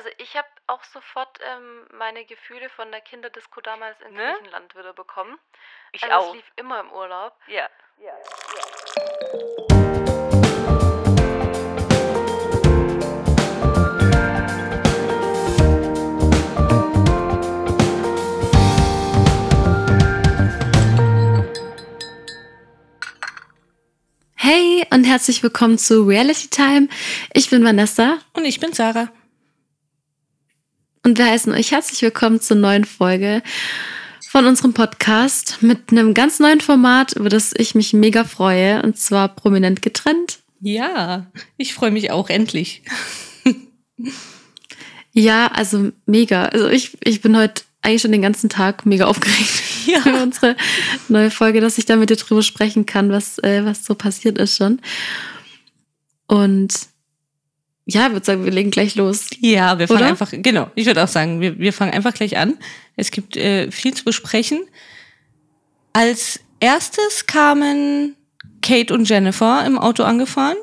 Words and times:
Also 0.00 0.12
ich 0.16 0.34
habe 0.34 0.48
auch 0.66 0.82
sofort 0.82 1.38
ähm, 1.42 1.86
meine 1.92 2.24
Gefühle 2.24 2.70
von 2.70 2.90
der 2.90 3.02
Kinderdisco 3.02 3.60
damals 3.60 4.00
in 4.00 4.14
Ne? 4.14 4.32
Griechenland 4.38 4.74
wieder 4.74 4.94
bekommen. 4.94 5.38
Ich 5.92 6.02
also 6.04 6.16
auch. 6.16 6.28
Es 6.30 6.36
lief 6.36 6.52
immer 6.56 6.80
im 6.80 6.90
Urlaub. 6.90 7.34
Ja. 7.48 7.68
Hey 24.34 24.86
und 24.90 25.04
herzlich 25.04 25.42
willkommen 25.42 25.76
zu 25.76 26.04
Reality 26.04 26.48
Time. 26.48 26.88
Ich 27.34 27.50
bin 27.50 27.62
Vanessa 27.62 28.16
Und 28.32 28.46
ich 28.46 28.60
bin 28.60 28.72
Sarah. 28.72 29.12
Und 31.10 31.18
wir 31.18 31.26
heißen 31.26 31.52
euch 31.52 31.72
herzlich 31.72 32.00
willkommen 32.02 32.40
zur 32.40 32.56
neuen 32.56 32.84
Folge 32.84 33.42
von 34.28 34.46
unserem 34.46 34.74
Podcast 34.74 35.58
mit 35.60 35.90
einem 35.90 36.14
ganz 36.14 36.38
neuen 36.38 36.60
Format, 36.60 37.14
über 37.14 37.28
das 37.28 37.52
ich 37.56 37.74
mich 37.74 37.92
mega 37.92 38.22
freue, 38.22 38.80
und 38.84 38.96
zwar 38.96 39.34
prominent 39.34 39.82
getrennt. 39.82 40.38
Ja, 40.60 41.26
ich 41.56 41.74
freue 41.74 41.90
mich 41.90 42.12
auch 42.12 42.30
endlich. 42.30 42.82
Ja, 45.12 45.48
also 45.48 45.90
mega. 46.06 46.44
Also 46.44 46.68
ich, 46.68 46.96
ich 47.02 47.20
bin 47.20 47.36
heute 47.36 47.64
eigentlich 47.82 48.02
schon 48.02 48.12
den 48.12 48.22
ganzen 48.22 48.48
Tag 48.48 48.86
mega 48.86 49.06
aufgeregt 49.06 49.62
Ja. 49.86 50.02
für 50.02 50.22
unsere 50.22 50.56
neue 51.08 51.32
Folge, 51.32 51.60
dass 51.60 51.78
ich 51.78 51.86
da 51.86 51.96
mit 51.96 52.10
dir 52.10 52.16
drüber 52.16 52.44
sprechen 52.44 52.86
kann, 52.86 53.10
was, 53.10 53.40
äh, 53.40 53.64
was 53.64 53.84
so 53.84 53.96
passiert 53.96 54.38
ist 54.38 54.56
schon. 54.56 54.80
Und 56.28 56.72
ja, 57.92 58.06
ich 58.06 58.12
würde 58.12 58.26
sagen, 58.26 58.44
wir 58.44 58.52
legen 58.52 58.70
gleich 58.70 58.94
los. 58.94 59.26
Ja, 59.40 59.78
wir 59.78 59.88
fangen 59.88 60.00
Oder? 60.00 60.08
einfach, 60.08 60.30
genau, 60.32 60.70
ich 60.74 60.86
würde 60.86 61.02
auch 61.02 61.08
sagen, 61.08 61.40
wir, 61.40 61.58
wir 61.58 61.72
fangen 61.72 61.92
einfach 61.92 62.14
gleich 62.14 62.36
an. 62.36 62.58
Es 62.96 63.10
gibt 63.10 63.36
äh, 63.36 63.70
viel 63.70 63.94
zu 63.94 64.04
besprechen. 64.04 64.60
Als 65.92 66.40
erstes 66.60 67.26
kamen 67.26 68.16
Kate 68.62 68.94
und 68.94 69.08
Jennifer 69.08 69.64
im 69.66 69.78
Auto 69.78 70.02
angefahren. 70.04 70.56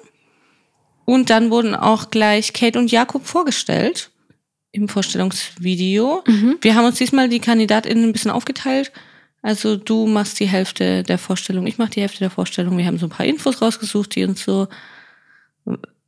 Und 1.05 1.29
dann 1.29 1.51
wurden 1.51 1.73
auch 1.73 2.09
gleich 2.09 2.53
Kate 2.53 2.77
und 2.77 2.91
Jakob 2.91 3.25
vorgestellt 3.25 4.11
im 4.71 4.89
Vorstellungsvideo. 4.89 6.23
Mhm. 6.27 6.57
Wir 6.61 6.75
haben 6.75 6.85
uns 6.85 6.97
diesmal 6.97 7.29
die 7.29 7.39
KandidatInnen 7.39 8.03
ein 8.03 8.11
bisschen 8.11 8.31
aufgeteilt. 8.31 8.91
Also 9.41 9.77
du 9.77 10.07
machst 10.07 10.39
die 10.39 10.47
Hälfte 10.47 11.03
der 11.03 11.17
Vorstellung, 11.17 11.67
ich 11.67 11.77
mache 11.77 11.91
die 11.91 12.01
Hälfte 12.01 12.19
der 12.19 12.29
Vorstellung. 12.29 12.77
Wir 12.77 12.85
haben 12.85 12.97
so 12.97 13.05
ein 13.05 13.11
paar 13.11 13.25
Infos 13.25 13.61
rausgesucht, 13.61 14.15
die 14.15 14.25
uns 14.25 14.43
so 14.43 14.67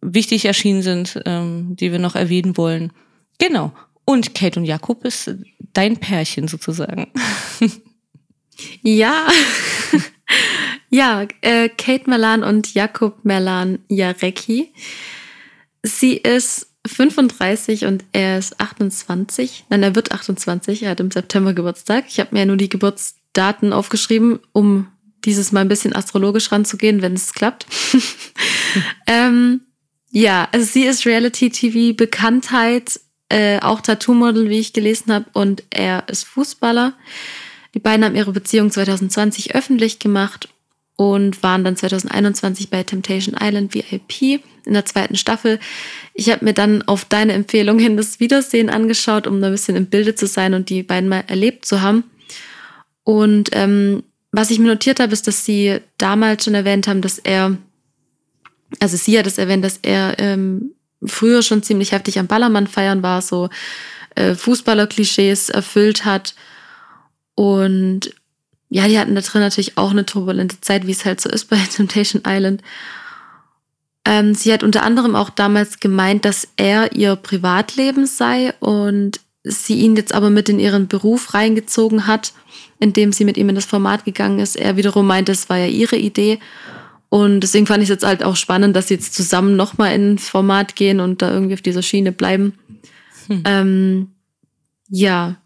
wichtig 0.01 0.45
erschienen 0.45 0.81
sind, 0.81 1.19
ähm, 1.25 1.75
die 1.75 1.91
wir 1.91 1.99
noch 1.99 2.15
erwähnen 2.15 2.57
wollen. 2.57 2.91
Genau. 3.37 3.71
Und 4.05 4.33
Kate 4.33 4.59
und 4.59 4.65
Jakob 4.65 5.05
ist 5.05 5.35
dein 5.73 5.97
Pärchen 5.97 6.47
sozusagen. 6.47 7.11
Ja. 8.81 9.27
ja, 10.89 11.27
äh, 11.41 11.69
Kate 11.69 12.09
Melan 12.09 12.43
und 12.43 12.73
Jakob 12.73 13.23
Melan 13.23 13.79
Jarecki. 13.87 14.73
Sie 15.83 16.17
ist 16.17 16.67
35 16.85 17.85
und 17.85 18.03
er 18.11 18.37
ist 18.37 18.59
28. 18.59 19.65
Nein, 19.69 19.83
er 19.83 19.95
wird 19.95 20.11
28. 20.11 20.83
Er 20.83 20.91
hat 20.91 20.99
im 20.99 21.11
September 21.11 21.53
Geburtstag. 21.53 22.05
Ich 22.07 22.19
habe 22.19 22.29
mir 22.33 22.39
ja 22.39 22.45
nur 22.45 22.57
die 22.57 22.69
Geburtsdaten 22.69 23.73
aufgeschrieben, 23.73 24.39
um 24.51 24.87
dieses 25.25 25.51
Mal 25.51 25.61
ein 25.61 25.67
bisschen 25.67 25.95
astrologisch 25.95 26.51
ranzugehen, 26.51 27.01
wenn 27.01 27.13
es 27.13 27.33
klappt. 27.33 27.65
ähm, 29.07 29.61
ja, 30.11 30.47
also 30.51 30.65
sie 30.65 30.83
ist 30.83 31.05
Reality-TV-Bekanntheit, 31.05 32.99
äh, 33.29 33.59
auch 33.59 33.81
Tattoo-Model, 33.81 34.49
wie 34.49 34.59
ich 34.59 34.73
gelesen 34.73 35.13
habe, 35.13 35.25
und 35.33 35.63
er 35.69 36.09
ist 36.09 36.25
Fußballer. 36.25 36.93
Die 37.73 37.79
beiden 37.79 38.03
haben 38.03 38.15
ihre 38.15 38.31
Beziehung 38.31 38.71
2020 38.71 39.53
öffentlich 39.55 39.99
gemacht 39.99 40.49
und 40.95 41.43
waren 41.43 41.63
dann 41.63 41.77
2021 41.77 42.69
bei 42.69 42.83
Temptation 42.83 43.35
Island 43.39 43.73
VIP 43.73 44.41
in 44.65 44.73
der 44.73 44.85
zweiten 44.85 45.15
Staffel. 45.15 45.59
Ich 46.13 46.29
habe 46.29 46.43
mir 46.43 46.53
dann 46.53 46.81
auf 46.81 47.05
deine 47.05 47.33
Empfehlung 47.33 47.79
hin 47.79 47.95
das 47.95 48.19
Wiedersehen 48.19 48.69
angeschaut, 48.69 49.27
um 49.27 49.39
da 49.39 49.47
ein 49.47 49.53
bisschen 49.53 49.75
im 49.75 49.85
Bilde 49.85 50.15
zu 50.15 50.27
sein 50.27 50.53
und 50.53 50.69
die 50.69 50.83
beiden 50.83 51.07
mal 51.07 51.23
erlebt 51.27 51.65
zu 51.65 51.81
haben. 51.81 52.03
Und 53.03 53.49
ähm, 53.53 54.03
was 54.31 54.51
ich 54.51 54.59
mir 54.59 54.67
notiert 54.67 54.99
habe, 54.99 55.13
ist, 55.13 55.25
dass 55.25 55.45
sie 55.45 55.79
damals 55.97 56.43
schon 56.43 56.53
erwähnt 56.53 56.87
haben, 56.87 57.01
dass 57.01 57.17
er, 57.17 57.57
also 58.79 58.97
sie 58.97 59.17
hat 59.17 59.27
es 59.27 59.37
erwähnt, 59.37 59.63
dass 59.63 59.79
er 59.81 60.19
ähm, 60.19 60.73
früher 61.03 61.41
schon 61.41 61.63
ziemlich 61.63 61.91
heftig 61.91 62.19
am 62.19 62.27
Ballermann 62.27 62.67
feiern 62.67 63.01
war, 63.03 63.21
so 63.21 63.49
äh, 64.15 64.35
Fußballer-Klischees 64.35 65.49
erfüllt 65.49 66.05
hat. 66.05 66.35
Und 67.35 68.13
ja, 68.69 68.87
die 68.87 68.99
hatten 68.99 69.15
da 69.15 69.21
drin 69.21 69.41
natürlich 69.41 69.77
auch 69.77 69.91
eine 69.91 70.05
turbulente 70.05 70.61
Zeit, 70.61 70.85
wie 70.85 70.91
es 70.91 71.05
halt 71.05 71.21
so 71.21 71.29
ist 71.29 71.45
bei 71.45 71.57
Temptation 71.75 72.23
Island. 72.27 72.61
Ähm, 74.05 74.35
sie 74.35 74.53
hat 74.53 74.63
unter 74.63 74.83
anderem 74.83 75.15
auch 75.15 75.29
damals 75.29 75.79
gemeint, 75.79 76.25
dass 76.25 76.47
er 76.55 76.93
ihr 76.93 77.15
Privatleben 77.15 78.05
sei 78.05 78.53
und 78.59 79.19
sie 79.43 79.79
ihn 79.79 79.95
jetzt 79.95 80.13
aber 80.13 80.29
mit 80.29 80.49
in 80.49 80.59
ihren 80.59 80.87
Beruf 80.87 81.33
reingezogen 81.33 82.07
hat, 82.07 82.33
indem 82.79 83.11
sie 83.11 83.25
mit 83.25 83.37
ihm 83.37 83.49
in 83.49 83.55
das 83.55 83.65
Format 83.65 84.05
gegangen 84.05 84.39
ist. 84.39 84.55
Er 84.55 84.77
wiederum 84.77 85.07
meinte, 85.07 85.31
es 85.31 85.49
war 85.49 85.57
ja 85.57 85.67
ihre 85.67 85.97
Idee. 85.97 86.39
Und 87.09 87.41
deswegen 87.41 87.65
fand 87.65 87.81
ich 87.81 87.89
es 87.89 87.95
jetzt 87.95 88.05
halt 88.05 88.23
auch 88.23 88.35
spannend, 88.35 88.75
dass 88.75 88.87
sie 88.87 88.93
jetzt 88.93 89.15
zusammen 89.15 89.55
nochmal 89.55 89.93
ins 89.93 90.29
Format 90.29 90.75
gehen 90.75 90.99
und 90.99 91.21
da 91.21 91.31
irgendwie 91.33 91.55
auf 91.55 91.61
dieser 91.61 91.81
Schiene 91.81 92.11
bleiben. 92.11 92.53
Hm. 93.27 93.43
Ähm, 93.45 94.07
ja, 94.89 95.37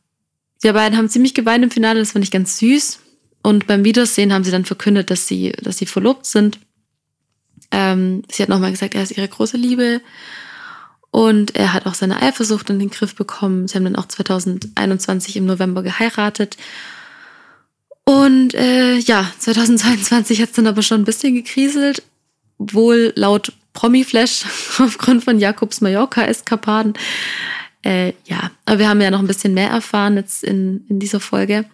die 0.64 0.72
beiden 0.72 0.98
haben 0.98 1.10
ziemlich 1.10 1.34
geweint 1.34 1.64
im 1.64 1.72
Finale, 1.72 2.00
das 2.00 2.12
fand 2.12 2.24
ich 2.24 2.32
ganz 2.32 2.58
süß. 2.58 3.00
Und 3.44 3.68
beim 3.68 3.84
Wiedersehen 3.84 4.34
haben 4.34 4.44
sie 4.44 4.52
dann 4.52 4.66
verkündet, 4.66 5.10
dass 5.10 5.28
sie, 5.28 5.52
dass 5.62 5.78
sie 5.78 5.86
verlobt 5.86 6.26
sind. 6.26 6.60
Ähm, 7.72 8.24
sie 8.32 8.42
hat 8.42 8.50
nochmal 8.50 8.72
gesagt, 8.72 8.96
er 8.96 9.04
ist 9.04 9.18
ihre 9.18 9.28
große 9.28 9.58
Liebe. 9.58 10.02
Und 11.12 11.56
er 11.56 11.74
hat 11.74 11.86
auch 11.86 11.94
seine 11.94 12.22
Eifersucht 12.22 12.70
in 12.70 12.80
den 12.80 12.90
Griff 12.90 13.16
bekommen. 13.16 13.68
Sie 13.68 13.76
haben 13.76 13.84
dann 13.84 13.98
auch 13.98 14.08
2021 14.08 15.36
im 15.36 15.46
November 15.46 15.84
geheiratet. 15.84 16.58
Und 18.06 18.54
äh, 18.54 18.98
ja, 18.98 19.32
2022 19.40 20.42
hat 20.42 20.50
es 20.50 20.56
dann 20.56 20.68
aber 20.68 20.82
schon 20.82 21.02
ein 21.02 21.06
bisschen 21.06 21.36
gekriselt. 21.36 22.04
Wohl 22.58 23.14
laut 23.16 23.54
Promiflash 23.74 24.46
aufgrund 24.80 25.24
von 25.24 25.40
Jakobs 25.40 25.82
Mallorca-Eskapaden. 25.82 26.94
Äh, 27.84 28.14
ja, 28.26 28.52
aber 28.66 28.80
wir 28.80 28.90
haben 28.90 29.02
ja 29.02 29.12
noch 29.12 29.20
ein 29.20 29.28
bisschen 29.28 29.54
mehr 29.54 29.70
erfahren 29.70 30.16
jetzt 30.16 30.44
in, 30.44 30.86
in 30.90 31.00
dieser 31.00 31.20
Folge. 31.20 31.66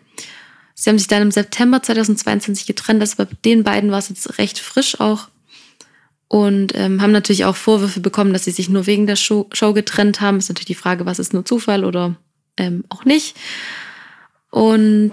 Sie 0.74 0.90
haben 0.90 0.98
sich 0.98 1.08
dann 1.08 1.22
im 1.22 1.32
September 1.32 1.84
2022 1.84 2.66
getrennt. 2.66 3.02
Also 3.02 3.18
bei 3.18 3.28
den 3.44 3.64
beiden 3.64 3.92
war 3.92 4.00
es 4.00 4.10
jetzt 4.10 4.38
recht 4.38 4.60
frisch 4.60 5.00
auch. 5.00 5.28
Und 6.30 6.74
ähm, 6.76 7.02
haben 7.02 7.12
natürlich 7.12 7.46
auch 7.46 7.56
Vorwürfe 7.56 8.00
bekommen, 8.00 8.34
dass 8.34 8.46
sie 8.46 8.52
sich 8.52 8.70
nur 8.70 8.86
wegen 8.86 9.08
der 9.08 9.16
Show, 9.16 9.50
Show 9.52 9.74
getrennt 9.74 10.22
haben. 10.22 10.38
Ist 10.38 10.48
natürlich 10.48 10.68
die 10.68 10.76
Frage, 10.76 11.06
was 11.06 11.20
ist 11.20 11.34
nur 11.34 11.44
Zufall 11.44 11.84
oder 11.84 12.16
ähm, 12.56 12.86
auch 12.90 13.04
nicht. 13.04 13.36
Und 14.52 15.12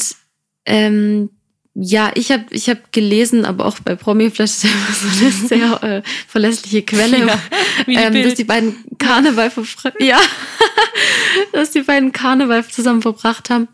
ähm, 0.67 1.31
ja, 1.79 2.11
ich 2.15 2.33
habe 2.33 2.45
ich 2.51 2.71
hab 2.71 2.91
gelesen, 2.91 3.45
aber 3.45 3.67
auch 3.67 3.79
bei 3.81 3.95
Promiflash 3.97 4.45
ist 4.51 4.65
ja 4.65 4.71
so 4.93 5.09
eine 5.09 5.31
sehr 5.31 5.83
äh, 5.83 6.03
verlässliche 6.27 6.83
Quelle, 6.83 7.27
Ja, 7.27 7.39
ähm, 7.87 8.23
dass 8.23 8.35
die 8.35 8.45
beiden 8.45 8.75
Karneval 8.99 9.53
ja, 10.01 10.19
dass 11.53 11.73
die 11.73 11.83
beiden 11.83 12.13
Karneval 12.13 12.67
zusammen 12.67 13.03
verbracht 13.03 13.51
haben, 13.51 13.69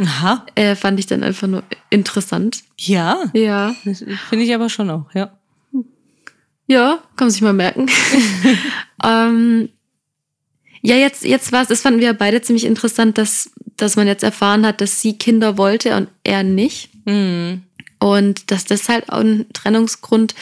Aha. 0.00 0.46
äh, 0.54 0.76
fand 0.76 1.00
ich 1.00 1.06
dann 1.06 1.24
einfach 1.24 1.48
nur 1.48 1.64
interessant. 1.90 2.62
Ja. 2.78 3.24
Ja, 3.34 3.74
finde 3.82 4.44
ich 4.44 4.54
aber 4.54 4.68
schon 4.68 4.90
auch, 4.90 5.12
ja. 5.12 5.36
ja, 6.68 7.02
kann 7.16 7.26
man 7.26 7.30
sich 7.30 7.42
mal 7.42 7.52
merken. 7.52 7.90
ähm, 9.02 9.70
ja, 10.82 10.96
jetzt, 10.96 11.24
jetzt 11.24 11.50
war 11.50 11.62
es, 11.62 11.68
das 11.68 11.80
fanden 11.80 11.98
wir 11.98 12.12
beide 12.12 12.42
ziemlich 12.42 12.64
interessant, 12.64 13.18
dass, 13.18 13.50
dass 13.76 13.96
man 13.96 14.06
jetzt 14.06 14.22
erfahren 14.22 14.64
hat, 14.66 14.80
dass 14.80 15.00
sie 15.00 15.18
Kinder 15.18 15.58
wollte 15.58 15.96
und 15.96 16.08
er 16.22 16.42
nicht. 16.42 16.90
Hm. 17.06 17.62
Und 17.98 18.50
dass 18.50 18.64
das 18.64 18.88
halt 18.88 19.10
auch 19.10 19.20
ein 19.20 19.46
Trennungsgrund 19.52 20.34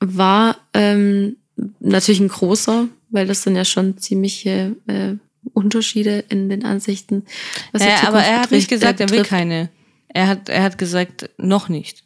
war, 0.00 0.56
ähm, 0.74 1.36
natürlich 1.80 2.20
ein 2.20 2.28
großer, 2.28 2.88
weil 3.10 3.26
das 3.26 3.42
sind 3.42 3.54
ja 3.56 3.64
schon 3.64 3.98
ziemliche 3.98 4.74
äh, 4.86 5.14
Unterschiede 5.52 6.24
in 6.28 6.48
den 6.48 6.64
Ansichten. 6.64 7.24
Was 7.72 7.84
Ja, 7.84 8.08
aber 8.08 8.22
er 8.22 8.40
hat 8.42 8.50
nicht 8.50 8.68
gesagt, 8.68 9.00
er 9.00 9.10
will 9.10 9.24
keine. 9.24 9.68
Er 10.08 10.26
hat, 10.28 10.48
er 10.48 10.62
hat 10.62 10.78
gesagt, 10.78 11.30
noch 11.38 11.68
nicht. 11.68 12.04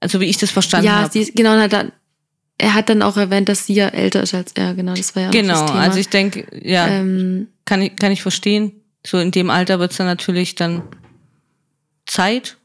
Also 0.00 0.20
wie 0.20 0.26
ich 0.26 0.38
das 0.38 0.50
verstanden 0.50 0.86
Ja, 0.86 1.02
habe. 1.02 1.12
sie, 1.12 1.32
genau, 1.32 1.50
hat 1.58 1.72
dann, 1.72 1.92
er 2.56 2.74
hat 2.74 2.88
dann 2.88 3.02
auch 3.02 3.16
erwähnt, 3.16 3.48
dass 3.48 3.66
sie 3.66 3.74
ja 3.74 3.88
älter 3.88 4.22
ist 4.22 4.34
als 4.34 4.52
er, 4.52 4.74
genau, 4.74 4.94
das 4.94 5.14
war 5.14 5.22
ja 5.24 5.28
auch 5.28 5.32
Genau, 5.32 5.60
das 5.60 5.66
Thema. 5.66 5.80
also 5.80 5.98
ich 5.98 6.08
denke, 6.08 6.46
ja, 6.62 6.86
ähm, 6.88 7.48
kann, 7.64 7.82
ich, 7.82 7.96
kann 7.96 8.12
ich 8.12 8.22
verstehen. 8.22 8.72
So 9.06 9.18
in 9.18 9.30
dem 9.30 9.50
Alter 9.50 9.78
wird's 9.78 9.96
dann 9.96 10.06
natürlich 10.06 10.54
dann 10.54 10.82
Zeit. 12.06 12.56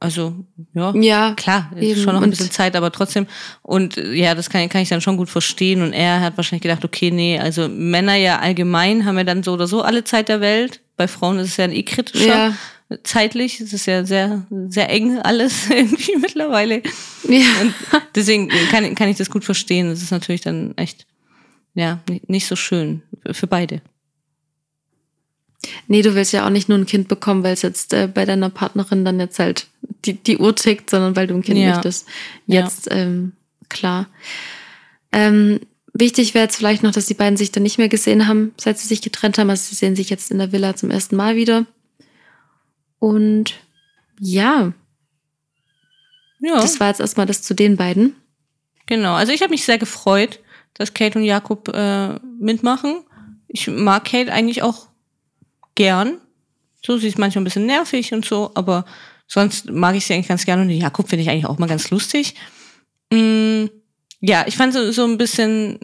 Also, 0.00 0.44
ja. 0.74 0.94
Ja, 0.94 1.34
Klar, 1.34 1.72
ist 1.74 1.82
eben. 1.82 2.00
schon 2.02 2.14
noch 2.14 2.22
ein 2.22 2.30
bisschen 2.30 2.52
Zeit, 2.52 2.76
aber 2.76 2.92
trotzdem. 2.92 3.26
Und 3.62 3.96
ja, 3.96 4.36
das 4.36 4.48
kann, 4.48 4.68
kann 4.68 4.80
ich 4.80 4.88
dann 4.88 5.00
schon 5.00 5.16
gut 5.16 5.28
verstehen. 5.28 5.82
Und 5.82 5.92
er 5.92 6.20
hat 6.20 6.36
wahrscheinlich 6.36 6.62
gedacht, 6.62 6.84
okay, 6.84 7.10
nee, 7.10 7.36
also 7.38 7.68
Männer 7.68 8.14
ja 8.14 8.38
allgemein 8.38 9.04
haben 9.04 9.18
ja 9.18 9.24
dann 9.24 9.42
so 9.42 9.52
oder 9.54 9.66
so 9.66 9.82
alle 9.82 10.04
Zeit 10.04 10.28
der 10.28 10.40
Welt. 10.40 10.80
Bei 10.96 11.08
Frauen 11.08 11.38
ist 11.40 11.48
es 11.48 11.56
ja 11.56 11.66
eh 11.68 11.82
kritischer. 11.82 12.26
Ja. 12.26 12.54
Zeitlich. 13.02 13.60
Es 13.60 13.72
ist 13.72 13.86
ja 13.86 14.04
sehr, 14.04 14.46
sehr 14.68 14.88
eng 14.88 15.18
alles 15.18 15.68
irgendwie 15.70 16.16
mittlerweile. 16.16 16.82
ja. 17.28 17.44
Und 17.60 17.74
deswegen 18.14 18.48
kann, 18.70 18.94
kann 18.94 19.08
ich 19.08 19.16
das 19.16 19.30
gut 19.30 19.44
verstehen. 19.44 19.90
Das 19.90 20.00
ist 20.00 20.12
natürlich 20.12 20.42
dann 20.42 20.74
echt, 20.76 21.06
ja, 21.74 21.98
ni- 22.08 22.22
nicht 22.28 22.46
so 22.46 22.54
schön 22.54 23.02
für 23.32 23.48
beide. 23.48 23.82
Nee, 25.88 26.02
du 26.02 26.14
willst 26.14 26.32
ja 26.32 26.46
auch 26.46 26.50
nicht 26.50 26.68
nur 26.68 26.78
ein 26.78 26.86
Kind 26.86 27.08
bekommen, 27.08 27.42
weil 27.42 27.52
es 27.54 27.62
jetzt 27.62 27.92
äh, 27.92 28.06
bei 28.12 28.24
deiner 28.24 28.48
Partnerin 28.48 29.04
dann 29.04 29.18
jetzt 29.18 29.38
halt 29.38 29.66
die, 30.04 30.14
die 30.14 30.38
Uhr 30.38 30.54
tickt, 30.54 30.88
sondern 30.90 31.16
weil 31.16 31.26
du 31.26 31.34
ein 31.34 31.42
Kind 31.42 31.58
Ja. 31.58 31.70
möchtest. 31.74 32.06
Ja. 32.46 32.62
Jetzt, 32.62 32.88
ähm, 32.90 33.32
klar. 33.68 34.06
Ähm, 35.10 35.60
wichtig 35.92 36.34
wäre 36.34 36.44
jetzt 36.44 36.56
vielleicht 36.56 36.82
noch, 36.84 36.92
dass 36.92 37.06
die 37.06 37.14
beiden 37.14 37.36
sich 37.36 37.50
dann 37.50 37.64
nicht 37.64 37.78
mehr 37.78 37.88
gesehen 37.88 38.28
haben, 38.28 38.52
seit 38.56 38.78
sie 38.78 38.86
sich 38.86 39.02
getrennt 39.02 39.36
haben. 39.38 39.50
Also 39.50 39.64
sie 39.68 39.74
sehen 39.74 39.96
sich 39.96 40.10
jetzt 40.10 40.30
in 40.30 40.38
der 40.38 40.52
Villa 40.52 40.76
zum 40.76 40.90
ersten 40.92 41.16
Mal 41.16 41.34
wieder. 41.34 41.66
Und 43.00 43.54
ja, 44.20 44.72
Ja. 46.40 46.54
das 46.60 46.78
war 46.80 46.88
jetzt 46.88 47.00
erstmal 47.00 47.26
das 47.26 47.42
zu 47.42 47.54
den 47.54 47.76
beiden. 47.76 48.14
Genau, 48.86 49.14
also 49.14 49.32
ich 49.32 49.42
habe 49.42 49.50
mich 49.50 49.64
sehr 49.64 49.78
gefreut, 49.78 50.40
dass 50.74 50.94
Kate 50.94 51.18
und 51.18 51.24
Jakob 51.24 51.68
äh, 51.74 52.14
mitmachen. 52.40 53.02
Ich 53.48 53.66
mag 53.68 54.04
Kate 54.04 54.32
eigentlich 54.32 54.62
auch 54.62 54.86
gern. 55.78 56.18
So, 56.84 56.98
sie 56.98 57.06
ist 57.06 57.18
manchmal 57.18 57.42
ein 57.42 57.44
bisschen 57.44 57.66
nervig 57.66 58.12
und 58.12 58.24
so, 58.24 58.50
aber 58.54 58.84
sonst 59.28 59.70
mag 59.70 59.94
ich 59.94 60.04
sie 60.04 60.14
eigentlich 60.14 60.28
ganz 60.28 60.44
gerne. 60.44 60.62
Und 60.62 60.68
den 60.68 60.80
Jakob 60.80 61.08
finde 61.08 61.22
ich 61.22 61.30
eigentlich 61.30 61.46
auch 61.46 61.58
mal 61.58 61.68
ganz 61.68 61.90
lustig. 61.90 62.34
Mm, 63.12 63.66
ja, 64.20 64.44
ich 64.46 64.56
fand 64.56 64.74
so, 64.74 64.90
so 64.90 65.04
ein 65.04 65.18
bisschen 65.18 65.78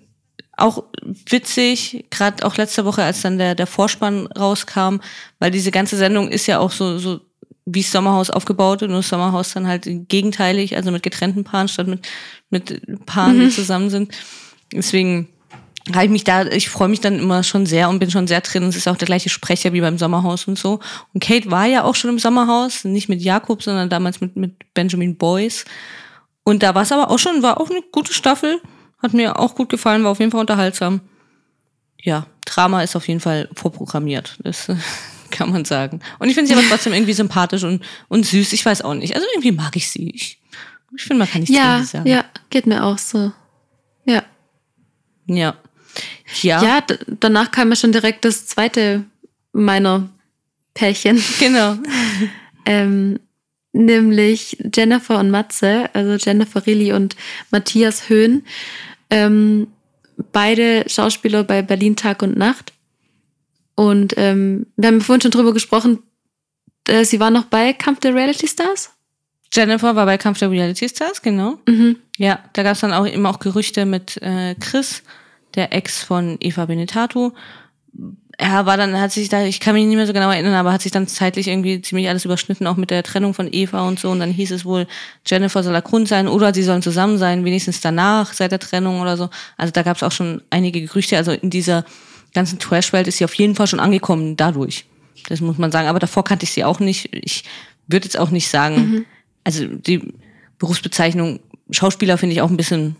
auch 0.56 0.84
witzig, 1.28 2.06
gerade 2.10 2.44
auch 2.44 2.56
letzte 2.56 2.84
Woche, 2.84 3.04
als 3.04 3.22
dann 3.22 3.38
der, 3.38 3.54
der 3.54 3.66
Vorspann 3.66 4.26
rauskam, 4.26 4.96
weil 5.38 5.50
diese 5.50 5.70
ganze 5.70 5.96
Sendung 5.96 6.28
ist 6.28 6.46
ja 6.46 6.58
auch 6.58 6.72
so, 6.72 6.98
so 6.98 7.20
wie 7.64 7.82
Sommerhaus 7.82 8.30
aufgebaut 8.30 8.82
und 8.82 8.90
nur 8.90 9.02
Sommerhaus 9.02 9.52
dann 9.52 9.66
halt 9.66 9.88
gegenteilig, 10.08 10.76
also 10.76 10.90
mit 10.90 11.02
getrennten 11.02 11.44
Paaren 11.44 11.68
statt 11.68 11.86
mit, 11.86 12.06
mit 12.50 13.06
Paaren, 13.06 13.38
die 13.40 13.48
zusammen 13.48 13.90
sind. 13.90 14.12
Deswegen 14.72 15.28
habe 15.92 16.06
ich 16.06 16.10
mich 16.10 16.24
da, 16.24 16.46
ich 16.46 16.70
freue 16.70 16.88
mich 16.88 17.00
dann 17.00 17.18
immer 17.18 17.42
schon 17.42 17.66
sehr 17.66 17.90
und 17.90 17.98
bin 17.98 18.10
schon 18.10 18.26
sehr 18.26 18.40
drin. 18.40 18.62
Es 18.64 18.76
ist 18.76 18.88
auch 18.88 18.96
der 18.96 19.06
gleiche 19.06 19.28
Sprecher 19.28 19.72
wie 19.74 19.82
beim 19.82 19.98
Sommerhaus 19.98 20.46
und 20.48 20.58
so. 20.58 20.80
Und 21.12 21.22
Kate 21.22 21.50
war 21.50 21.66
ja 21.66 21.84
auch 21.84 21.94
schon 21.94 22.10
im 22.10 22.18
Sommerhaus, 22.18 22.84
nicht 22.84 23.08
mit 23.08 23.20
Jakob, 23.20 23.62
sondern 23.62 23.90
damals 23.90 24.20
mit, 24.20 24.34
mit 24.36 24.72
Benjamin 24.72 25.16
Boyce. 25.16 25.66
Und 26.42 26.62
da 26.62 26.74
war 26.74 26.82
es 26.82 26.92
aber 26.92 27.10
auch 27.10 27.18
schon, 27.18 27.42
war 27.42 27.60
auch 27.60 27.68
eine 27.70 27.82
gute 27.92 28.14
Staffel. 28.14 28.60
Hat 29.02 29.12
mir 29.12 29.38
auch 29.38 29.54
gut 29.54 29.68
gefallen, 29.68 30.04
war 30.04 30.12
auf 30.12 30.20
jeden 30.20 30.30
Fall 30.30 30.40
unterhaltsam. 30.40 31.00
Ja, 32.00 32.26
Drama 32.46 32.82
ist 32.82 32.96
auf 32.96 33.06
jeden 33.08 33.20
Fall 33.20 33.48
vorprogrammiert. 33.54 34.38
Das 34.42 34.68
kann 35.30 35.50
man 35.50 35.66
sagen. 35.66 36.00
Und 36.18 36.28
ich 36.28 36.34
finde 36.34 36.48
sie 36.48 36.54
aber 36.54 36.66
trotzdem 36.66 36.92
irgendwie 36.94 37.12
sympathisch 37.12 37.62
und, 37.62 37.84
und 38.08 38.24
süß. 38.24 38.54
Ich 38.54 38.64
weiß 38.64 38.82
auch 38.82 38.94
nicht. 38.94 39.14
Also 39.14 39.26
irgendwie 39.34 39.52
mag 39.52 39.76
ich 39.76 39.90
sie. 39.90 40.10
Ich, 40.14 40.40
ich 40.96 41.02
finde, 41.02 41.18
man 41.18 41.28
kann 41.30 41.42
nichts 41.42 41.54
Ja, 41.54 41.82
sagen. 41.82 42.06
ja, 42.06 42.24
geht 42.48 42.66
mir 42.66 42.84
auch 42.84 42.96
so. 42.98 43.32
Ja. 44.06 44.22
Ja. 45.26 45.56
Ja, 46.42 46.62
Ja, 46.62 46.84
danach 47.20 47.50
kam 47.50 47.70
ja 47.70 47.76
schon 47.76 47.92
direkt 47.92 48.24
das 48.24 48.46
zweite 48.46 49.04
meiner 49.52 50.08
Pärchen. 50.74 51.22
genau. 51.38 51.76
ähm, 52.66 53.20
nämlich 53.72 54.56
Jennifer 54.74 55.18
und 55.18 55.30
Matze, 55.30 55.90
also 55.92 56.14
Jennifer 56.14 56.66
Rilli 56.66 56.92
und 56.92 57.16
Matthias 57.50 58.08
Höhn. 58.08 58.44
Ähm, 59.10 59.68
beide 60.32 60.84
Schauspieler 60.88 61.44
bei 61.44 61.62
Berlin 61.62 61.96
Tag 61.96 62.22
und 62.22 62.36
Nacht. 62.36 62.72
Und 63.74 64.14
ähm, 64.16 64.66
wir 64.76 64.88
haben 64.88 65.00
vorhin 65.00 65.20
schon 65.20 65.30
drüber 65.32 65.52
gesprochen, 65.52 65.98
äh, 66.86 67.04
sie 67.04 67.20
war 67.20 67.30
noch 67.30 67.44
bei 67.44 67.72
Kampf 67.72 68.00
der 68.00 68.14
Reality 68.14 68.46
Stars. 68.46 68.90
Jennifer 69.52 69.94
war 69.96 70.06
bei 70.06 70.18
Kampf 70.18 70.38
der 70.38 70.50
Reality 70.50 70.88
Stars, 70.88 71.22
genau. 71.22 71.58
Mhm. 71.66 71.96
Ja, 72.16 72.40
da 72.52 72.62
gab 72.62 72.74
es 72.74 72.80
dann 72.80 72.92
auch 72.92 73.04
immer 73.04 73.30
auch 73.30 73.38
Gerüchte 73.38 73.86
mit 73.86 74.20
äh, 74.22 74.54
Chris, 74.56 75.02
der 75.54 75.72
Ex 75.72 76.02
von 76.02 76.36
Eva 76.40 76.66
Benetato. 76.66 77.32
Er 78.36 78.66
war 78.66 78.76
dann, 78.76 79.00
hat 79.00 79.12
sich 79.12 79.28
da, 79.28 79.44
ich 79.44 79.60
kann 79.60 79.74
mich 79.74 79.86
nicht 79.86 79.94
mehr 79.94 80.06
so 80.06 80.12
genau 80.12 80.30
erinnern, 80.30 80.54
aber 80.54 80.72
hat 80.72 80.82
sich 80.82 80.90
dann 80.90 81.06
zeitlich 81.06 81.46
irgendwie 81.46 81.80
ziemlich 81.80 82.08
alles 82.08 82.24
überschnitten, 82.24 82.66
auch 82.66 82.76
mit 82.76 82.90
der 82.90 83.04
Trennung 83.04 83.32
von 83.32 83.48
Eva 83.52 83.86
und 83.86 84.00
so. 84.00 84.10
Und 84.10 84.18
dann 84.18 84.32
hieß 84.32 84.50
es 84.50 84.64
wohl, 84.64 84.88
Jennifer 85.24 85.62
soll 85.62 85.72
der 85.72 85.82
Grund 85.82 86.08
sein 86.08 86.26
oder 86.26 86.52
sie 86.52 86.64
sollen 86.64 86.82
zusammen 86.82 87.16
sein, 87.18 87.44
wenigstens 87.44 87.80
danach, 87.80 88.32
seit 88.32 88.50
der 88.50 88.58
Trennung 88.58 89.00
oder 89.00 89.16
so. 89.16 89.30
Also 89.56 89.70
da 89.70 89.82
gab 89.82 89.96
es 89.96 90.02
auch 90.02 90.10
schon 90.10 90.42
einige 90.50 90.80
Gerüchte. 90.80 91.16
Also 91.16 91.30
in 91.30 91.50
dieser 91.50 91.84
ganzen 92.32 92.58
Trash-Welt 92.58 93.06
ist 93.06 93.18
sie 93.18 93.24
auf 93.24 93.34
jeden 93.34 93.54
Fall 93.54 93.68
schon 93.68 93.80
angekommen 93.80 94.36
dadurch. 94.36 94.86
Das 95.28 95.40
muss 95.40 95.58
man 95.58 95.70
sagen. 95.70 95.86
Aber 95.86 96.00
davor 96.00 96.24
kannte 96.24 96.44
ich 96.44 96.50
sie 96.50 96.64
auch 96.64 96.80
nicht. 96.80 97.14
Ich 97.14 97.44
würde 97.86 98.06
jetzt 98.06 98.18
auch 98.18 98.30
nicht 98.30 98.48
sagen, 98.48 99.06
also 99.44 99.64
die 99.66 100.12
Berufsbezeichnung 100.58 101.40
Schauspieler 101.70 102.18
finde 102.18 102.34
ich 102.34 102.42
auch 102.42 102.50
ein 102.50 102.56
bisschen 102.56 102.96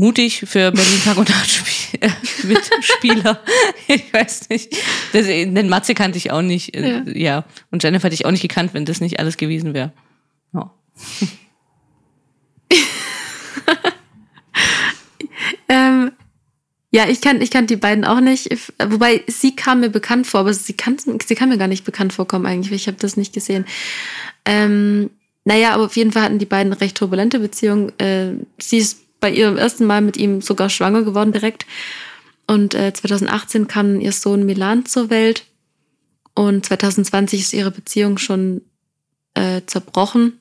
mutig 0.00 0.44
für 0.46 0.72
Berlin 0.72 1.00
Tag 1.04 1.18
und 1.18 1.28
Nacht 1.28 1.62
äh, 2.00 2.08
Mitspieler. 2.42 3.40
ich 3.86 4.12
weiß 4.12 4.48
nicht. 4.48 4.74
Das, 5.12 5.26
den 5.26 5.68
Matze 5.68 5.94
kannte 5.94 6.16
ich 6.18 6.30
auch 6.30 6.42
nicht. 6.42 6.74
Ja. 6.74 7.02
ja. 7.06 7.44
Und 7.70 7.82
Jennifer 7.82 8.06
hätte 8.06 8.14
ich 8.14 8.24
auch 8.24 8.30
nicht 8.30 8.42
gekannt, 8.42 8.72
wenn 8.72 8.86
das 8.86 9.00
nicht 9.00 9.20
alles 9.20 9.36
gewesen 9.36 9.74
wäre. 9.74 9.92
Ja. 10.52 10.74
Ähm, 15.68 16.10
ja, 16.90 17.08
ich 17.08 17.20
kann, 17.20 17.40
ich 17.40 17.50
kann 17.52 17.68
die 17.68 17.76
beiden 17.76 18.04
auch 18.04 18.20
nicht. 18.20 18.48
Wobei 18.84 19.22
sie 19.28 19.54
kam 19.54 19.80
mir 19.80 19.88
bekannt 19.88 20.26
vor, 20.26 20.40
aber 20.40 20.52
sie 20.52 20.72
kann, 20.72 20.96
sie 20.98 21.34
kann 21.36 21.48
mir 21.48 21.58
gar 21.58 21.68
nicht 21.68 21.84
bekannt 21.84 22.12
vorkommen 22.12 22.46
eigentlich. 22.46 22.70
weil 22.70 22.76
Ich 22.76 22.88
habe 22.88 22.96
das 22.98 23.16
nicht 23.16 23.32
gesehen. 23.32 23.64
Ähm, 24.44 25.10
naja, 25.44 25.72
aber 25.72 25.84
auf 25.84 25.96
jeden 25.96 26.10
Fall 26.10 26.24
hatten 26.24 26.38
die 26.40 26.46
beiden 26.46 26.72
eine 26.72 26.80
recht 26.80 26.96
turbulente 26.96 27.38
Beziehung. 27.38 27.90
Äh, 27.98 28.32
sie 28.58 28.78
ist 28.78 28.98
bei 29.20 29.30
ihrem 29.30 29.56
ersten 29.56 29.84
Mal 29.84 30.00
mit 30.00 30.16
ihm 30.16 30.40
sogar 30.40 30.70
schwanger 30.70 31.02
geworden 31.02 31.32
direkt. 31.32 31.66
Und 32.46 32.74
äh, 32.74 32.92
2018 32.92 33.68
kam 33.68 34.00
ihr 34.00 34.12
Sohn 34.12 34.44
Milan 34.44 34.86
zur 34.86 35.10
Welt. 35.10 35.44
Und 36.34 36.66
2020 36.66 37.40
ist 37.40 37.52
ihre 37.52 37.70
Beziehung 37.70 38.18
schon 38.18 38.62
äh, 39.34 39.60
zerbrochen. 39.66 40.40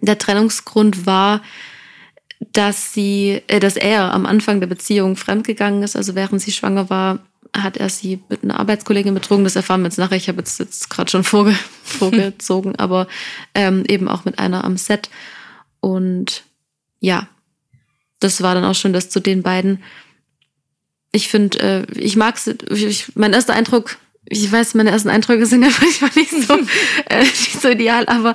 Der 0.00 0.18
Trennungsgrund 0.18 1.06
war, 1.06 1.42
dass 2.52 2.92
sie, 2.92 3.42
äh, 3.48 3.60
dass 3.60 3.76
er 3.76 4.12
am 4.14 4.26
Anfang 4.26 4.60
der 4.60 4.68
Beziehung 4.68 5.16
fremdgegangen 5.16 5.82
ist. 5.82 5.96
Also 5.96 6.14
während 6.14 6.40
sie 6.40 6.52
schwanger 6.52 6.90
war, 6.90 7.20
hat 7.56 7.76
er 7.76 7.88
sie 7.88 8.20
mit 8.28 8.44
einer 8.44 8.60
Arbeitskollegin 8.60 9.14
betrogen. 9.14 9.44
Das 9.44 9.56
erfahren 9.56 9.80
wir 9.80 9.88
jetzt 9.88 9.98
nachher. 9.98 10.16
Ich 10.16 10.28
habe 10.28 10.38
jetzt, 10.38 10.58
jetzt 10.58 10.90
gerade 10.90 11.10
schon 11.10 11.24
vorge 11.24 11.56
vorgezogen, 11.82 12.76
aber 12.76 13.08
ähm, 13.54 13.84
eben 13.88 14.08
auch 14.08 14.24
mit 14.24 14.38
einer 14.38 14.64
am 14.64 14.76
Set. 14.76 15.10
Und 15.80 16.44
ja, 17.00 17.28
das 18.20 18.42
war 18.42 18.54
dann 18.54 18.64
auch 18.64 18.74
schon 18.74 18.92
das 18.92 19.10
zu 19.10 19.20
den 19.20 19.42
beiden. 19.42 19.82
Ich 21.12 21.28
finde, 21.28 21.58
äh, 21.60 21.98
ich 21.98 22.16
mag 22.16 22.36
ich, 22.70 23.12
mein 23.14 23.32
erster 23.32 23.54
Eindruck, 23.54 23.96
ich 24.26 24.50
weiß, 24.50 24.74
meine 24.74 24.90
ersten 24.90 25.08
Eindrücke 25.08 25.46
sind 25.46 25.62
ja 25.64 25.70
manchmal 25.80 26.10
nicht 26.14 26.30
so, 26.30 26.54
äh, 27.08 27.20
nicht 27.20 27.60
so 27.60 27.68
ideal, 27.68 28.06
aber 28.06 28.34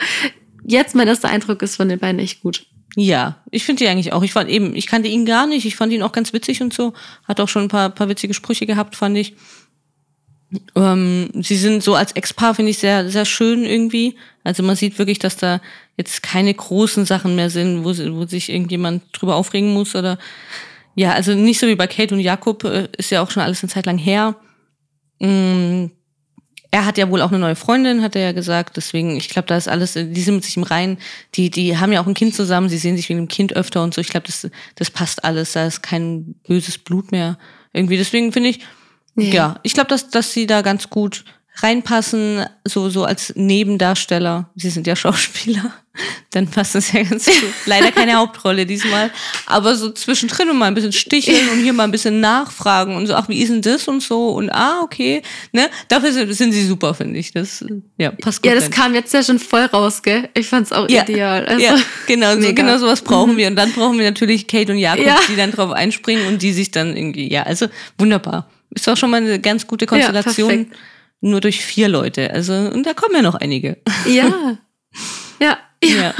jetzt 0.65 0.95
mein 0.95 1.07
erster 1.07 1.29
Eindruck 1.29 1.61
ist 1.61 1.75
von 1.75 1.89
den 1.89 1.99
beiden 1.99 2.19
echt 2.19 2.41
gut. 2.41 2.65
Ja, 2.95 3.43
ich 3.49 3.63
finde 3.63 3.83
die 3.83 3.89
eigentlich 3.89 4.13
auch. 4.13 4.21
Ich 4.21 4.33
fand 4.33 4.49
eben, 4.49 4.75
ich 4.75 4.85
kannte 4.85 5.07
ihn 5.07 5.25
gar 5.25 5.47
nicht. 5.47 5.65
Ich 5.65 5.75
fand 5.75 5.91
ihn 5.91 6.03
auch 6.03 6.11
ganz 6.11 6.31
witzig 6.31 6.61
und 6.61 6.73
so. 6.73 6.93
Hat 7.27 7.39
auch 7.39 7.49
schon 7.49 7.63
ein 7.63 7.67
paar, 7.67 7.89
paar 7.89 8.07
witzige 8.07 8.35
Sprüche 8.35 8.67
gehabt, 8.67 8.95
fand 8.95 9.17
ich. 9.17 9.35
Ähm, 10.75 11.29
sie 11.41 11.57
sind 11.57 11.83
so 11.83 11.95
als 11.95 12.11
Ex-Paar, 12.13 12.55
finde 12.55 12.71
ich, 12.71 12.77
sehr, 12.77 13.09
sehr 13.09 13.25
schön 13.25 13.65
irgendwie. 13.65 14.15
Also 14.43 14.63
man 14.63 14.75
sieht 14.75 14.99
wirklich, 14.99 15.19
dass 15.19 15.37
da 15.37 15.61
jetzt 15.97 16.23
keine 16.23 16.53
großen 16.53 17.05
Sachen 17.05 17.35
mehr 17.35 17.49
sind, 17.49 17.83
wo, 17.83 17.89
wo 17.89 18.25
sich 18.25 18.49
irgendjemand 18.49 19.03
drüber 19.13 19.35
aufregen 19.35 19.73
muss 19.73 19.95
oder 19.95 20.17
ja, 20.95 21.13
also 21.13 21.33
nicht 21.33 21.59
so 21.59 21.67
wie 21.67 21.75
bei 21.75 21.87
Kate 21.87 22.13
und 22.13 22.21
Jakob, 22.21 22.63
äh, 22.65 22.87
ist 22.97 23.09
ja 23.09 23.21
auch 23.21 23.31
schon 23.31 23.41
alles 23.41 23.63
eine 23.63 23.71
Zeit 23.71 23.85
lang 23.85 23.97
her. 23.97 24.35
Mm, 25.19 25.85
er 26.69 26.85
hat 26.85 26.97
ja 26.97 27.09
wohl 27.09 27.21
auch 27.21 27.29
eine 27.29 27.39
neue 27.39 27.55
Freundin, 27.55 28.01
hat 28.01 28.15
er 28.15 28.23
ja 28.23 28.31
gesagt. 28.31 28.77
Deswegen, 28.77 29.15
ich 29.15 29.29
glaube, 29.29 29.47
da 29.47 29.55
ist 29.57 29.67
alles, 29.67 29.93
die 29.93 30.21
sind 30.21 30.35
mit 30.35 30.43
sich 30.43 30.57
im 30.57 30.63
Reinen. 30.63 30.97
Die, 31.35 31.51
die 31.51 31.77
haben 31.77 31.91
ja 31.91 32.01
auch 32.01 32.07
ein 32.07 32.15
Kind 32.15 32.33
zusammen, 32.33 32.69
sie 32.69 32.79
sehen 32.79 32.97
sich 32.97 33.09
wegen 33.09 33.19
dem 33.19 33.27
Kind 33.27 33.55
öfter 33.55 33.83
und 33.83 33.93
so. 33.93 34.01
Ich 34.01 34.09
glaube, 34.09 34.25
das, 34.25 34.49
das 34.75 34.89
passt 34.89 35.23
alles. 35.23 35.53
Da 35.53 35.67
ist 35.67 35.83
kein 35.83 36.35
böses 36.47 36.79
Blut 36.79 37.11
mehr 37.11 37.37
irgendwie. 37.73 37.97
Deswegen 37.97 38.31
finde 38.31 38.49
ich, 38.49 38.59
ja, 39.15 39.33
Ja. 39.33 39.59
ich 39.63 39.73
glaube, 39.73 39.89
dass, 39.89 40.09
dass 40.09 40.33
sie 40.33 40.47
da 40.47 40.61
ganz 40.61 40.89
gut 40.89 41.23
reinpassen, 41.57 42.45
so, 42.65 42.89
so 42.89 43.03
als 43.05 43.33
Nebendarsteller. 43.35 44.49
Sie 44.55 44.69
sind 44.71 44.87
ja 44.87 44.95
Schauspieler. 44.95 45.71
dann 46.31 46.47
passt 46.47 46.73
das 46.73 46.91
ja 46.91 47.03
ganz 47.03 47.25
gut. 47.27 47.35
Leider 47.67 47.91
keine 47.91 48.15
Hauptrolle 48.15 48.65
diesmal, 48.65 49.11
aber 49.45 49.75
so 49.75 49.91
zwischendrin 49.91 50.49
und 50.49 50.57
mal 50.57 50.65
ein 50.65 50.73
bisschen 50.73 50.91
sticheln 50.91 51.47
und 51.49 51.61
hier 51.61 51.71
mal 51.73 51.83
ein 51.83 51.91
bisschen 51.91 52.19
nachfragen 52.19 52.95
und 52.95 53.05
so, 53.05 53.13
ach, 53.13 53.29
wie 53.29 53.39
ist 53.39 53.49
denn 53.49 53.61
das 53.61 53.87
und 53.87 54.01
so 54.01 54.29
und 54.29 54.49
ah, 54.49 54.81
okay, 54.81 55.21
ne? 55.51 55.69
Dafür 55.89 56.11
sind, 56.11 56.33
sind 56.33 56.51
sie 56.53 56.65
super, 56.65 56.95
finde 56.95 57.19
ich. 57.19 57.31
Das, 57.31 57.63
ja, 57.99 58.09
passt 58.09 58.41
gut. 58.41 58.49
Ja, 58.49 58.55
das 58.55 58.63
rein. 58.65 58.71
kam 58.71 58.95
jetzt 58.95 59.13
ja 59.13 59.21
schon 59.21 59.37
voll 59.37 59.65
raus, 59.65 60.01
gell? 60.01 60.29
Ich 60.33 60.47
fand's 60.47 60.71
auch 60.71 60.89
Ja, 60.89 61.03
ideal. 61.03 61.45
Also, 61.45 61.63
ja, 61.63 61.75
genau, 62.07 62.33
so, 62.41 62.51
genau 62.55 62.79
sowas 62.79 63.01
brauchen 63.03 63.37
wir. 63.37 63.45
Und 63.47 63.55
dann 63.57 63.71
brauchen 63.73 63.99
wir 63.99 64.05
natürlich 64.09 64.47
Kate 64.47 64.71
und 64.71 64.79
Jakob, 64.79 65.05
Ja. 65.05 65.19
die 65.29 65.35
dann 65.35 65.51
drauf 65.51 65.71
einspringen 65.71 66.25
und 66.25 66.41
die 66.41 66.51
sich 66.53 66.71
dann 66.71 66.97
irgendwie, 66.97 67.31
ja, 67.31 67.43
also 67.43 67.67
wunderbar. 67.99 68.49
Ist 68.75 68.87
auch 68.89 68.97
schon 68.97 69.11
mal 69.11 69.17
eine 69.17 69.39
ganz 69.39 69.67
gute 69.67 69.85
Konstellation. 69.85 70.47
perfekt. 70.49 70.75
nur 71.21 71.41
durch 71.41 71.63
vier 71.63 71.87
Leute. 71.87 72.31
Also, 72.31 72.53
und 72.53 72.85
da 72.85 72.93
kommen 72.93 73.15
ja 73.15 73.21
noch 73.21 73.35
einige. 73.35 73.77
Ja. 74.07 74.57
Ja. 75.39 75.57
Ja. 75.83 76.13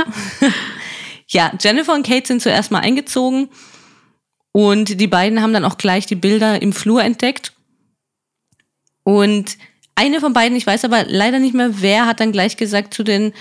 ja, 1.28 1.54
Jennifer 1.60 1.94
und 1.94 2.06
Kate 2.06 2.28
sind 2.28 2.42
zuerst 2.42 2.72
mal 2.72 2.80
eingezogen 2.80 3.50
und 4.52 5.00
die 5.00 5.08
beiden 5.08 5.42
haben 5.42 5.54
dann 5.54 5.66
auch 5.66 5.78
gleich 5.78 6.06
die 6.06 6.16
Bilder 6.16 6.62
im 6.62 6.74
Flur 6.74 7.04
entdeckt. 7.04 7.54
Und 9.04 9.58
eine 9.96 10.20
von 10.20 10.34
beiden, 10.34 10.58
ich 10.58 10.68
weiß 10.68 10.86
aber 10.86 11.06
leider 11.08 11.40
nicht 11.40 11.54
mehr 11.54 11.82
wer, 11.82 12.06
hat 12.06 12.20
dann 12.20 12.32
gleich 12.32 12.58
gesagt 12.58 12.94
zu 12.94 13.04
den, 13.04 13.34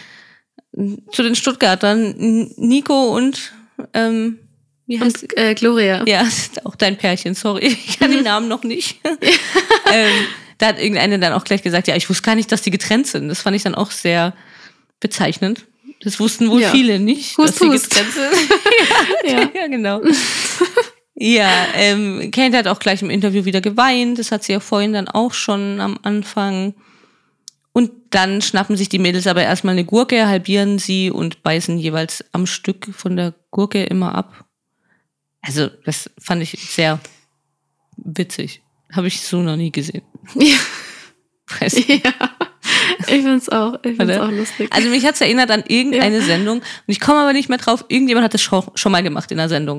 zu 1.10 1.22
den 1.22 1.34
Stuttgartern, 1.34 2.50
Nico 2.56 3.14
und, 3.16 3.52
ähm, 3.94 4.38
wie 4.86 5.00
heißt 5.00 5.22
Und 5.22 5.36
äh, 5.38 5.54
Gloria. 5.54 6.04
ja, 6.06 6.26
auch 6.64 6.74
dein 6.76 6.96
Pärchen, 6.96 7.34
sorry. 7.34 7.66
Ich 7.86 7.98
kann 7.98 8.10
den 8.10 8.24
Namen 8.24 8.48
noch 8.48 8.64
nicht. 8.64 9.00
ähm, 9.92 10.10
da 10.58 10.66
hat 10.68 10.78
irgendeine 10.78 11.18
dann 11.18 11.32
auch 11.32 11.44
gleich 11.44 11.62
gesagt, 11.62 11.88
ja, 11.88 11.96
ich 11.96 12.08
wusste 12.08 12.22
gar 12.24 12.34
nicht, 12.34 12.50
dass 12.52 12.62
die 12.62 12.70
getrennt 12.70 13.06
sind. 13.06 13.28
Das 13.28 13.40
fand 13.42 13.56
ich 13.56 13.62
dann 13.62 13.74
auch 13.74 13.90
sehr 13.90 14.34
bezeichnend. 15.00 15.66
Das 16.02 16.18
wussten 16.20 16.50
wohl 16.50 16.60
Ja. 16.62 16.70
viele 16.70 16.98
nicht, 16.98 17.36
Hust, 17.38 17.48
dass 17.48 17.58
sie 17.58 17.68
getrennt 17.68 18.12
sind. 18.12 18.50
Ja. 19.30 19.50
ja, 19.54 19.66
genau. 19.68 20.00
ja, 21.14 21.50
ähm, 21.76 22.30
Kate 22.32 22.56
hat 22.56 22.66
auch 22.66 22.80
gleich 22.80 23.02
im 23.02 23.10
Interview 23.10 23.44
wieder 23.44 23.60
geweint. 23.60 24.18
Das 24.18 24.32
hat 24.32 24.42
sie 24.42 24.52
ja 24.52 24.60
vorhin 24.60 24.92
dann 24.92 25.08
auch 25.08 25.32
schon 25.32 25.80
am 25.80 25.98
Anfang. 26.02 26.74
Und 27.72 27.90
dann 28.10 28.42
schnappen 28.42 28.76
sich 28.76 28.88
die 28.88 28.98
Mädels 28.98 29.26
aber 29.26 29.42
erstmal 29.42 29.72
eine 29.72 29.84
Gurke, 29.84 30.26
halbieren 30.26 30.78
sie 30.78 31.10
und 31.10 31.42
beißen 31.42 31.78
jeweils 31.78 32.24
am 32.32 32.46
Stück 32.46 32.88
von 32.94 33.16
der 33.16 33.34
Gurke 33.50 33.84
immer 33.84 34.14
ab. 34.14 34.44
Also, 35.42 35.68
das 35.84 36.08
fand 36.20 36.42
ich 36.42 36.50
sehr 36.52 36.98
witzig. 37.96 38.62
Habe 38.92 39.08
ich 39.08 39.20
so 39.20 39.42
noch 39.42 39.56
nie 39.56 39.72
gesehen. 39.72 40.02
Ja. 40.34 40.56
Weiß 41.60 41.74
nicht. 41.74 42.04
ja. 42.04 42.12
Ich 43.08 43.22
find's 43.22 43.48
auch. 43.48 43.74
Ich 43.82 43.96
find's 43.96 44.02
Oder? 44.14 44.24
auch 44.24 44.30
lustig. 44.30 44.68
Also 44.72 44.88
mich 44.88 45.04
hat's 45.04 45.20
erinnert 45.20 45.50
an 45.50 45.64
irgendeine 45.66 46.22
Sendung 46.22 46.58
und 46.58 46.64
ich 46.86 47.00
komme 47.00 47.18
aber 47.20 47.32
nicht 47.32 47.48
mehr 47.48 47.58
drauf. 47.58 47.84
Irgendjemand 47.88 48.24
hat 48.24 48.34
das 48.34 48.42
schon, 48.42 48.64
mal 48.92 49.02
gemacht 49.02 49.30
in 49.32 49.40
einer 49.40 49.48
Sendung. 49.48 49.78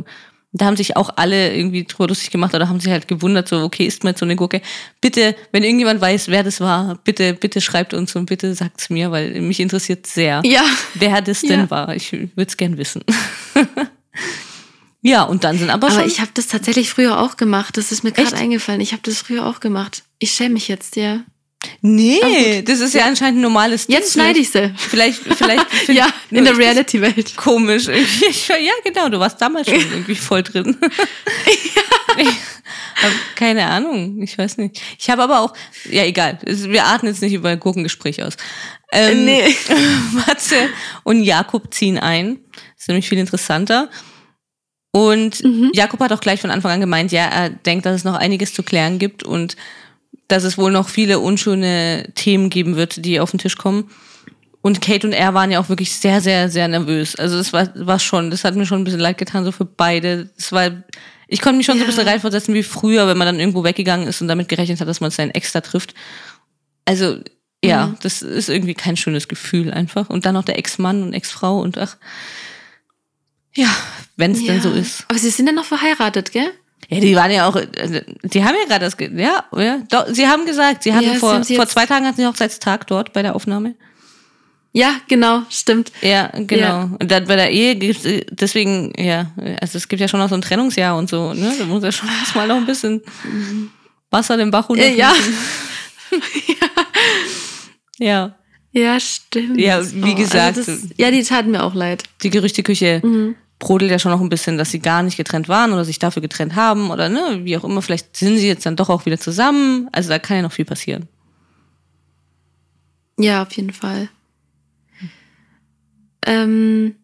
Und 0.52 0.62
Da 0.62 0.66
haben 0.66 0.76
sich 0.76 0.98
auch 0.98 1.10
alle 1.16 1.56
irgendwie 1.56 1.86
drüber 1.86 2.08
lustig 2.10 2.30
gemacht 2.32 2.54
oder 2.54 2.68
haben 2.70 2.80
sich 2.80 2.92
halt 2.92 3.08
gewundert, 3.08 3.48
so, 3.48 3.62
okay, 3.64 3.86
isst 3.86 4.04
mir 4.04 4.12
jetzt 4.12 4.20
so 4.20 4.26
eine 4.26 4.36
Gurke. 4.36 4.62
Bitte, 5.00 5.36
wenn 5.52 5.64
irgendjemand 5.64 6.02
weiß, 6.02 6.28
wer 6.28 6.44
das 6.44 6.60
war, 6.60 7.00
bitte, 7.04 7.34
bitte 7.34 7.62
schreibt 7.62 7.94
uns 7.94 8.16
und 8.16 8.26
bitte 8.26 8.54
sagt's 8.54 8.90
mir, 8.90 9.10
weil 9.12 9.40
mich 9.42 9.60
interessiert 9.62 10.06
sehr, 10.06 10.42
ja. 10.46 10.64
wer 10.96 11.22
das 11.22 11.42
Ja. 11.44 11.50
denn 11.50 11.72
war. 11.72 11.96
Ich 11.96 12.12
würde 12.12 12.32
es 12.38 12.58
gern 12.58 12.78
wissen. 12.78 13.04
ja, 15.04 15.24
und 15.24 15.44
dann 15.44 15.58
sind 15.58 15.70
aber, 15.70 15.88
Aber 15.88 16.00
schon... 16.00 16.08
ich 16.08 16.22
habe 16.22 16.32
das 16.34 16.48
tatsächlich 16.48 16.90
früher 16.90 17.20
auch 17.20 17.36
gemacht. 17.36 17.76
Das 17.78 17.92
ist 17.92 18.04
mir 18.04 18.14
gerade 18.14 18.36
eingefallen. 18.36 18.80
Ich 18.82 18.94
habe 18.94 19.04
das 19.04 19.18
früher 19.18 19.46
auch 19.46 19.60
gemacht. 19.60 20.04
Ich 20.18 20.32
schäme 20.32 20.54
mich 20.54 20.70
jetzt, 20.70 20.96
ja. 20.96 21.20
nee, 21.82 22.62
das 22.62 22.80
ist 22.80 22.94
ja, 22.94 23.06
anscheinend 23.06 23.40
ein 23.40 23.42
normales 23.42 23.88
Ding. 23.88 23.98
Jetzt 23.98 24.14
schneide 24.14 24.40
ich 24.40 24.50
sie. 24.50 24.74
Vielleicht, 24.78 25.20
vielleicht 25.20 25.66
Ja, 25.90 26.08
in 26.32 26.46
der 26.46 26.58
Reality-Welt. 26.58 27.36
komisch. 27.36 27.90
Ich, 27.90 28.48
ja, 28.48 28.56
genau, 28.84 29.10
du 29.10 29.20
warst 29.20 29.42
damals 29.42 29.68
schon 29.70 29.80
irgendwie 29.80 30.16
voll 30.16 30.42
drin. 30.42 30.78
Aber 32.18 33.14
keine 33.36 33.66
Ahnung, 33.66 34.22
ich 34.22 34.38
weiß 34.38 34.58
nicht. 34.58 34.82
Ich 34.98 35.10
habe 35.10 35.24
aber 35.24 35.42
auch, 35.42 35.54
ja 35.90 36.06
egal, 36.06 36.40
wir 36.46 36.86
atmen 36.86 37.12
jetzt 37.12 37.22
nicht 37.22 37.34
über 37.34 37.50
ein 37.50 37.60
Gurkengespräch 37.60 38.24
aus. 38.24 38.38
Ähm, 38.92 39.26
Nee. 39.26 39.56
Matze 40.28 40.70
und 41.04 41.24
Jakob 41.24 41.74
ziehen 41.74 41.98
ein. 41.98 42.40
Das 42.54 42.84
ist 42.84 42.88
nämlich 42.88 43.10
viel 43.10 43.18
interessanter. 43.18 43.90
Und 44.96 45.44
Mhm. 45.44 45.72
Jakob 45.74 46.00
hat 46.02 46.12
auch 46.14 46.22
gleich 46.22 46.40
von 46.40 46.52
Anfang 46.52 46.72
an 46.72 46.80
gemeint, 46.80 47.12
ja, 47.12 47.26
er 47.26 47.50
denkt, 47.50 47.86
dass 47.86 47.96
es 47.96 48.04
noch 48.04 48.14
einiges 48.16 48.54
zu 48.54 48.62
klären 48.64 49.00
gibt 49.00 49.24
und 49.24 49.56
dass 50.28 50.44
es 50.44 50.58
wohl 50.58 50.72
noch 50.72 50.88
viele 50.88 51.18
unschöne 51.20 52.10
Themen 52.16 52.50
geben 52.52 52.76
wird, 52.76 53.04
die 53.04 53.20
auf 53.20 53.32
den 53.32 53.40
Tisch 53.40 53.58
kommen. 53.58 53.90
Und 54.62 54.82
Kate 54.82 55.06
und 55.08 55.14
er 55.14 55.34
waren 55.34 55.52
ja 55.52 55.60
auch 55.60 55.68
wirklich 55.68 55.94
sehr, 55.94 56.22
sehr, 56.22 56.48
sehr 56.48 56.68
nervös. 56.68 57.16
Also 57.16 57.38
das 57.38 57.52
war, 57.52 57.70
war 57.76 58.00
schon, 58.00 58.30
das 58.32 58.44
hat 58.44 58.56
mir 58.56 58.66
schon 58.66 58.82
ein 58.82 58.84
bisschen 58.84 59.00
leid 59.00 59.18
getan, 59.18 59.44
so 59.44 59.52
für 59.52 59.66
beide. 59.66 60.30
Das 60.38 60.52
war, 60.52 60.70
ich 61.28 61.42
konnte 61.42 61.58
mich 61.58 61.66
schon 61.66 61.76
so 61.78 61.84
ein 61.84 61.90
Ja. 61.90 61.92
bisschen 61.96 62.08
reinversetzen 62.08 62.54
wie 62.54 62.64
früher, 62.64 63.08
wenn 63.08 63.18
man 63.18 63.26
dann 63.26 63.40
irgendwo 63.40 63.64
weggegangen 63.64 64.08
ist 64.08 64.22
und 64.22 64.28
damit 64.28 64.48
gerechnet 64.48 64.80
hat, 64.80 64.88
dass 64.88 65.02
man 65.02 65.12
seinen 65.12 65.32
Ex 65.32 65.52
da 65.52 65.60
trifft. 65.62 65.94
Also, 66.86 67.18
ja, 67.66 67.88
Mhm. 67.88 67.96
das 68.02 68.22
ist 68.22 68.48
irgendwie 68.50 68.74
kein 68.76 68.96
schönes 68.96 69.28
Gefühl 69.28 69.72
einfach. 69.74 70.10
Und 70.10 70.26
dann 70.26 70.36
noch 70.36 70.46
der 70.46 70.58
Ex-Mann 70.60 71.02
und 71.04 71.14
Ex-Frau 71.14 71.60
und 71.60 71.78
ach, 71.78 71.98
ja, 73.56 73.68
wenn 74.18 74.32
es 74.32 74.46
denn 74.46 74.62
so 74.62 74.72
ist. 74.72 75.06
Aber 75.08 75.20
sie 75.20 75.30
sind 75.30 75.48
ja 75.48 75.54
noch 75.54 75.66
verheiratet, 75.66 76.32
gell? 76.32 76.52
Ja, 76.90 77.00
die 77.00 77.16
waren 77.16 77.32
ja 77.32 77.48
auch, 77.48 77.56
äh, 77.56 78.04
die 78.24 78.44
haben 78.44 78.56
ja 78.56 78.66
gerade 78.68 78.86
das, 78.86 78.98
ja, 79.00 79.46
ja, 79.56 79.78
doch, 79.90 80.08
sie 80.10 80.28
haben 80.28 80.46
gesagt, 80.46 80.84
sie 80.84 80.94
hatten 80.94 81.06
Ja, 81.06 81.14
vor, 81.16 81.44
sie 81.44 81.56
vor 81.56 81.68
zwei 81.68 81.86
Tagen 81.86 82.06
hatten 82.06 82.18
sie 82.18 82.26
Hochzeitstag 82.28 82.88
dort 82.88 83.14
bei 83.14 83.22
der 83.22 83.36
Aufnahme. 83.36 83.76
Ja, 84.76 84.96
genau, 85.08 85.44
stimmt. 85.50 85.92
Ja, 86.02 86.32
genau. 86.36 86.62
Ja. 86.62 86.90
Und 87.00 87.12
dann 87.12 87.26
bei 87.26 87.36
der 87.36 87.52
Ehe 87.52 87.76
gibt's 87.76 88.06
äh, 88.06 88.26
deswegen, 88.32 88.92
ja, 88.98 89.32
also 89.62 89.78
es 89.78 89.88
gibt 89.88 90.02
ja 90.02 90.08
schon 90.08 90.20
noch 90.20 90.30
so 90.30 90.36
ein 90.36 90.42
Trennungsjahr 90.42 90.98
und 90.98 91.10
so, 91.10 91.34
ne? 91.34 91.54
Da 91.58 91.66
muss 91.66 91.84
ja 91.84 91.92
schon 91.92 92.10
erstmal 92.10 92.48
noch 92.48 92.56
ein 92.56 92.66
bisschen 92.66 93.02
Wasser 94.10 94.36
den 94.36 94.52
Bach 94.52 94.70
runter. 94.70 94.84
Äh, 94.86 94.96
ja. 94.96 95.14
Ja. 98.00 98.36
Ja, 98.74 99.00
stimmt. 99.00 99.60
Ja, 99.60 99.82
wie 99.94 100.16
gesagt, 100.16 100.58
das, 100.58 100.88
ja, 100.98 101.12
die 101.12 101.24
taten 101.24 101.52
mir 101.52 101.64
auch 101.64 101.76
leid. 101.76 102.04
Die 102.24 102.32
Gerüchteküche 102.32 103.02
Mhm. 103.04 103.36
brodelt 103.60 103.92
ja 103.92 104.00
schon 104.00 104.12
noch 104.12 104.20
ein 104.20 104.30
bisschen, 104.30 104.58
dass 104.58 104.72
sie 104.72 104.80
gar 104.80 105.04
nicht 105.04 105.16
getrennt 105.16 105.48
waren 105.48 105.72
oder 105.72 105.86
sich 105.86 106.00
dafür 106.00 106.22
getrennt 106.24 106.56
haben 106.56 106.90
oder 106.90 107.08
ne, 107.08 107.42
wie 107.44 107.56
auch 107.56 107.64
immer. 107.64 107.82
Vielleicht 107.84 108.18
sind 108.18 108.38
sie 108.38 108.48
jetzt 108.48 108.66
dann 108.66 108.76
doch 108.76 108.90
auch 108.90 109.06
wieder 109.06 109.20
zusammen. 109.20 109.88
Also 109.92 110.10
da 110.10 110.18
kann 110.20 110.38
ja 110.38 110.44
noch 110.44 110.52
viel 110.52 110.66
passieren. 110.66 111.08
Ja, 113.20 113.44
auf 113.44 113.52
jeden 113.54 113.72
Fall. 113.74 114.10
Ähm, 116.26 116.96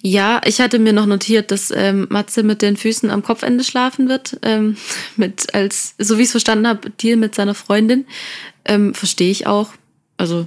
ja, 0.00 0.40
ich 0.44 0.60
hatte 0.60 0.78
mir 0.78 0.92
noch 0.92 1.06
notiert, 1.06 1.50
dass 1.50 1.70
ähm, 1.74 2.06
Matze 2.08 2.42
mit 2.44 2.62
den 2.62 2.76
Füßen 2.76 3.10
am 3.10 3.22
Kopfende 3.22 3.62
schlafen 3.64 4.08
wird. 4.08 4.38
Ähm, 4.42 4.76
mit 5.16 5.54
als, 5.54 5.94
so 5.98 6.16
wie 6.16 6.22
ich 6.22 6.26
es 6.28 6.32
verstanden 6.32 6.66
habe, 6.66 6.90
Deal 6.90 7.16
mit 7.16 7.34
seiner 7.34 7.54
Freundin. 7.54 8.06
Ähm, 8.64 8.94
Verstehe 8.94 9.30
ich 9.30 9.46
auch. 9.46 9.72
Also 10.16 10.46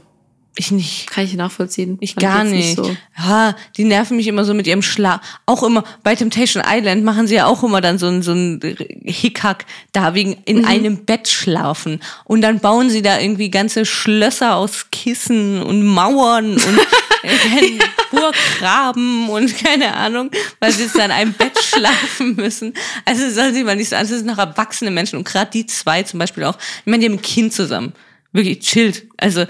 Ich 0.57 0.71
nicht. 0.71 1.07
kann 1.09 1.25
ich 1.25 1.33
nachvollziehen. 1.33 1.97
Ich 1.99 2.15
gar 2.15 2.43
jetzt 2.45 2.51
nicht. 2.53 2.75
so. 2.77 2.95
Ja, 3.17 3.55
die 3.75 3.83
nerven 3.83 4.15
mich 4.15 4.27
immer 4.27 4.45
so 4.45 4.53
mit 4.53 4.67
ihrem 4.67 4.81
Schlaf. 4.81 5.19
Auch 5.45 5.63
immer 5.63 5.83
bei 6.03 6.15
Temptation 6.15 6.63
Island 6.65 7.03
machen 7.03 7.27
sie 7.27 7.35
ja 7.35 7.45
auch 7.47 7.61
immer 7.63 7.81
dann 7.81 7.97
so 7.97 8.07
ein, 8.07 8.21
so 8.21 8.31
ein 8.31 8.61
Hickhack 9.03 9.65
da 9.91 10.13
wegen 10.13 10.37
in 10.45 10.59
Mhm. 10.59 10.65
einem 10.65 10.97
Bett 11.05 11.27
schlafen. 11.27 11.99
Und 12.23 12.41
dann 12.41 12.59
bauen 12.59 12.89
sie 12.89 13.01
da 13.01 13.19
irgendwie 13.19 13.51
ganze 13.51 13.85
Schlösser 13.85 14.55
aus 14.55 14.87
Kissen 14.91 15.61
und 15.61 15.85
Mauern 15.85 16.53
und 16.53 16.61
einen 17.57 17.79
Burggraben 18.11 19.29
und 19.29 19.57
keine 19.57 19.93
Ahnung, 19.95 20.31
weil 20.59 20.71
sie 20.71 20.83
jetzt 20.83 20.99
an 20.99 21.11
einem 21.11 21.33
Bett 21.33 21.57
schlafen 21.63 22.35
müssen. 22.35 22.73
Also 23.05 23.29
sollen 23.29 23.53
sie 23.53 23.63
mal 23.63 23.75
nicht 23.75 23.89
so 23.89 23.95
an. 23.95 24.03
Das 24.03 24.09
sind 24.11 24.25
noch 24.25 24.37
erwachsene 24.37 24.91
Menschen 24.91 25.17
und 25.17 25.25
gerade 25.27 25.51
die 25.51 25.65
zwei 25.65 26.03
zum 26.03 26.19
Beispiel 26.19 26.43
auch. 26.45 26.57
Ich 26.57 26.85
meine, 26.85 26.99
die 26.99 27.07
haben 27.07 27.17
ein 27.17 27.21
Kind 27.21 27.53
zusammen. 27.53 27.93
Wirklich 28.31 28.59
chillt. 28.59 29.03
Also 29.17 29.45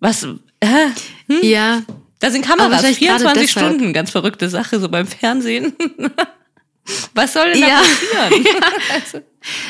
was, 0.00 0.26
äh, 0.60 0.88
Ja, 1.42 1.82
da 2.20 2.30
sind 2.30 2.44
Kameras, 2.44 2.70
wahrscheinlich 2.72 3.00
gerade 3.00 3.20
24 3.20 3.54
deshalb. 3.54 3.66
Stunden, 3.74 3.92
ganz 3.92 4.10
verrückte 4.10 4.48
Sache, 4.48 4.80
so 4.80 4.88
beim 4.88 5.06
Fernsehen. 5.06 5.72
Was 7.14 7.34
soll 7.34 7.52
denn 7.52 7.60
Ja. 7.60 7.68
da 7.68 8.28
passieren? 8.30 8.46
Also, 8.94 9.20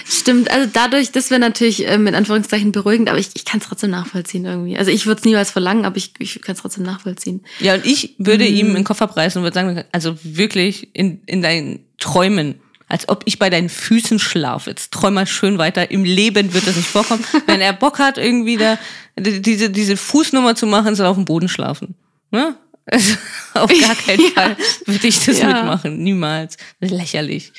stimmt. 0.04 0.50
Also 0.52 0.70
dadurch, 0.72 1.10
das 1.10 1.30
wäre 1.30 1.40
natürlich 1.40 1.84
ähm, 1.84 2.06
in 2.06 2.14
Anführungszeichen 2.14 2.70
beruhigend, 2.70 3.08
aber 3.08 3.18
ich, 3.18 3.30
ich 3.34 3.44
kann 3.44 3.58
es 3.60 3.66
trotzdem 3.66 3.90
nachvollziehen 3.90 4.44
irgendwie. 4.44 4.78
Also 4.78 4.92
ich 4.92 5.06
würde 5.06 5.18
es 5.18 5.24
niemals 5.24 5.50
verlangen, 5.50 5.84
aber 5.84 5.96
ich, 5.96 6.12
ich 6.20 6.40
kann 6.42 6.54
es 6.54 6.60
trotzdem 6.60 6.84
nachvollziehen. 6.84 7.42
ja, 7.58 7.74
und 7.74 7.84
ich 7.84 8.14
würde 8.18 8.44
Mhm. 8.44 8.56
ihm 8.56 8.76
einen 8.76 8.84
Koffer 8.84 9.08
preisen 9.08 9.38
und 9.38 9.44
würde 9.44 9.54
sagen, 9.54 9.84
also 9.90 10.16
wirklich 10.22 10.94
in, 10.94 11.20
in 11.26 11.42
deinen 11.42 11.80
Träumen, 11.98 12.60
als 12.88 13.08
ob 13.08 13.22
ich 13.26 13.38
bei 13.38 13.50
deinen 13.50 13.68
Füßen 13.68 14.18
schlafe. 14.18 14.70
Jetzt 14.70 14.92
träum 14.92 15.14
mal 15.14 15.26
schön 15.26 15.58
weiter. 15.58 15.90
Im 15.90 16.04
Leben 16.04 16.54
wird 16.54 16.66
das 16.66 16.76
nicht 16.76 16.88
vorkommen. 16.88 17.24
Wenn 17.46 17.60
er 17.60 17.72
Bock 17.72 17.98
hat, 17.98 18.18
irgendwie 18.18 18.56
da 18.56 18.78
die- 19.18 19.42
diese, 19.42 19.70
diese 19.70 19.96
Fußnummer 19.96 20.54
zu 20.54 20.66
machen, 20.66 20.94
soll 20.94 21.06
er 21.06 21.10
auf 21.10 21.16
dem 21.16 21.24
Boden 21.24 21.48
schlafen. 21.48 21.94
Ne? 22.30 22.56
Also, 22.90 23.16
auf 23.52 23.70
gar 23.70 23.94
keinen 24.06 24.20
Ja. 24.22 24.30
Fall 24.30 24.56
würde 24.86 25.06
ich 25.08 25.22
das 25.22 25.38
Ja. 25.40 25.48
mitmachen. 25.52 26.02
Niemals. 26.02 26.56
Lächerlich. 26.80 27.52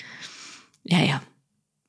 Ja, 0.84 0.98
ja. 1.00 1.22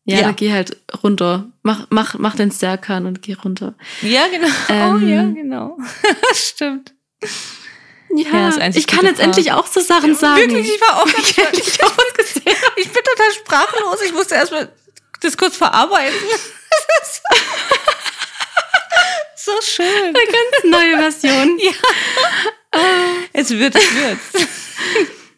Ja, 0.05 0.17
Ja. 0.17 0.23
dann 0.25 0.37
geh 0.37 0.53
halt 0.53 0.77
runter. 1.03 1.47
Mach, 1.63 1.87
mach, 1.89 2.19
mach 2.19 2.37
den 2.37 2.51
Stärkan 2.51 3.07
und 3.07 3.23
geh 3.23 3.33
runter. 3.33 3.75
Ja, 4.03 4.27
genau. 4.31 4.49
Ähm, 4.69 4.95
oh 4.95 5.07
ja, 5.07 5.23
genau. 5.25 5.79
Stimmt. 6.35 6.93
Ja, 8.13 8.51
Ja, 8.51 8.69
ich 8.75 8.87
kann 8.87 9.05
jetzt 9.07 9.17
Paar. 9.19 9.27
endlich 9.27 9.53
auch 9.53 9.67
so 9.67 9.81
Sachen 9.81 10.15
sagen. 10.17 10.41
Wirklich, 10.51 10.75
ich 10.75 10.81
war 10.81 11.03
auch 11.03 11.07
Ich 11.07 11.35
dich 11.35 11.85
auch. 11.85 11.97
Ich 12.77 12.91
bin 12.91 13.03
total 13.05 13.33
sprachlos. 13.33 14.03
Ich 14.05 14.13
musste 14.13 14.35
erstmal 14.35 14.69
das 15.21 15.37
kurz 15.37 15.57
verarbeiten. 15.57 16.17
so 19.37 19.53
schön. 19.63 19.87
Eine 19.87 20.13
ganz 20.13 20.65
neue 20.65 20.99
Version. 20.99 21.61
Es 23.33 23.51
wird, 23.51 23.75
es 23.75 23.95
wird. 23.95 24.19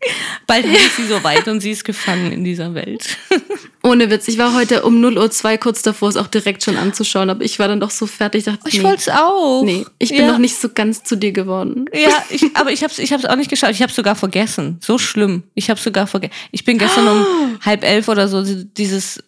Bald 0.47 0.67
ist 0.67 0.97
sie 0.97 1.07
so 1.07 1.23
weit 1.23 1.49
und 1.49 1.61
sie 1.61 1.71
ist 1.71 1.85
gefangen 1.85 2.33
in 2.33 2.45
dieser 2.45 2.75
Welt. 2.75 3.17
Ohne 3.83 4.11
Witz, 4.11 4.29
ich 4.29 4.39
war 4.39 4.55
heute 4.55 4.83
um 4.85 5.01
0 5.01 5.19
Uhr 5.19 5.31
2 5.31 5.59
kurz 5.59 5.83
davor, 5.83 6.09
es 6.09 6.17
auch 6.17 6.27
direkt 6.27 6.63
schon 6.63 6.77
anzuschauen, 6.77 7.31
aber 7.31 7.45
ich 7.45 7.59
war 7.59 7.69
dann 7.69 7.81
doch 7.81 7.91
so 7.91 8.07
fertig, 8.07 8.45
dachte, 8.45 8.69
Ich 8.69 8.79
nee, 8.79 8.85
wollte 8.85 8.99
es 8.99 9.09
auch. 9.09 9.63
nee, 9.65 9.85
ich 9.99 10.11
bin 10.11 10.21
ja. 10.21 10.33
noch 10.33 10.39
nicht 10.39 10.57
so 10.57 10.69
ganz 10.69 11.03
zu 11.05 11.17
dir 11.17 11.33
geworden. 11.33 11.87
Ja, 11.93 12.25
ich, 12.31 12.45
aber 12.55 12.73
ich 12.73 12.83
habe 12.83 12.93
es 12.93 12.99
ich 12.99 13.13
hab's 13.13 13.25
auch 13.25 13.37
nicht 13.37 13.51
geschaut. 13.51 13.71
Ich 13.71 13.83
habe 13.83 13.93
sogar 13.93 14.15
vergessen. 14.15 14.79
So 14.81 14.99
schlimm. 14.99 15.45
Ich 15.55 15.71
habe 15.71 15.81
sogar 15.81 16.07
vergessen. 16.07 16.33
Ich 16.53 16.65
bin 16.65 16.79
gestern 16.79 17.09
um 17.09 17.27
halb 17.65 17.85
elf 17.85 18.09
oder 18.09 18.29
so, 18.29 18.43
dieses, 18.45 19.23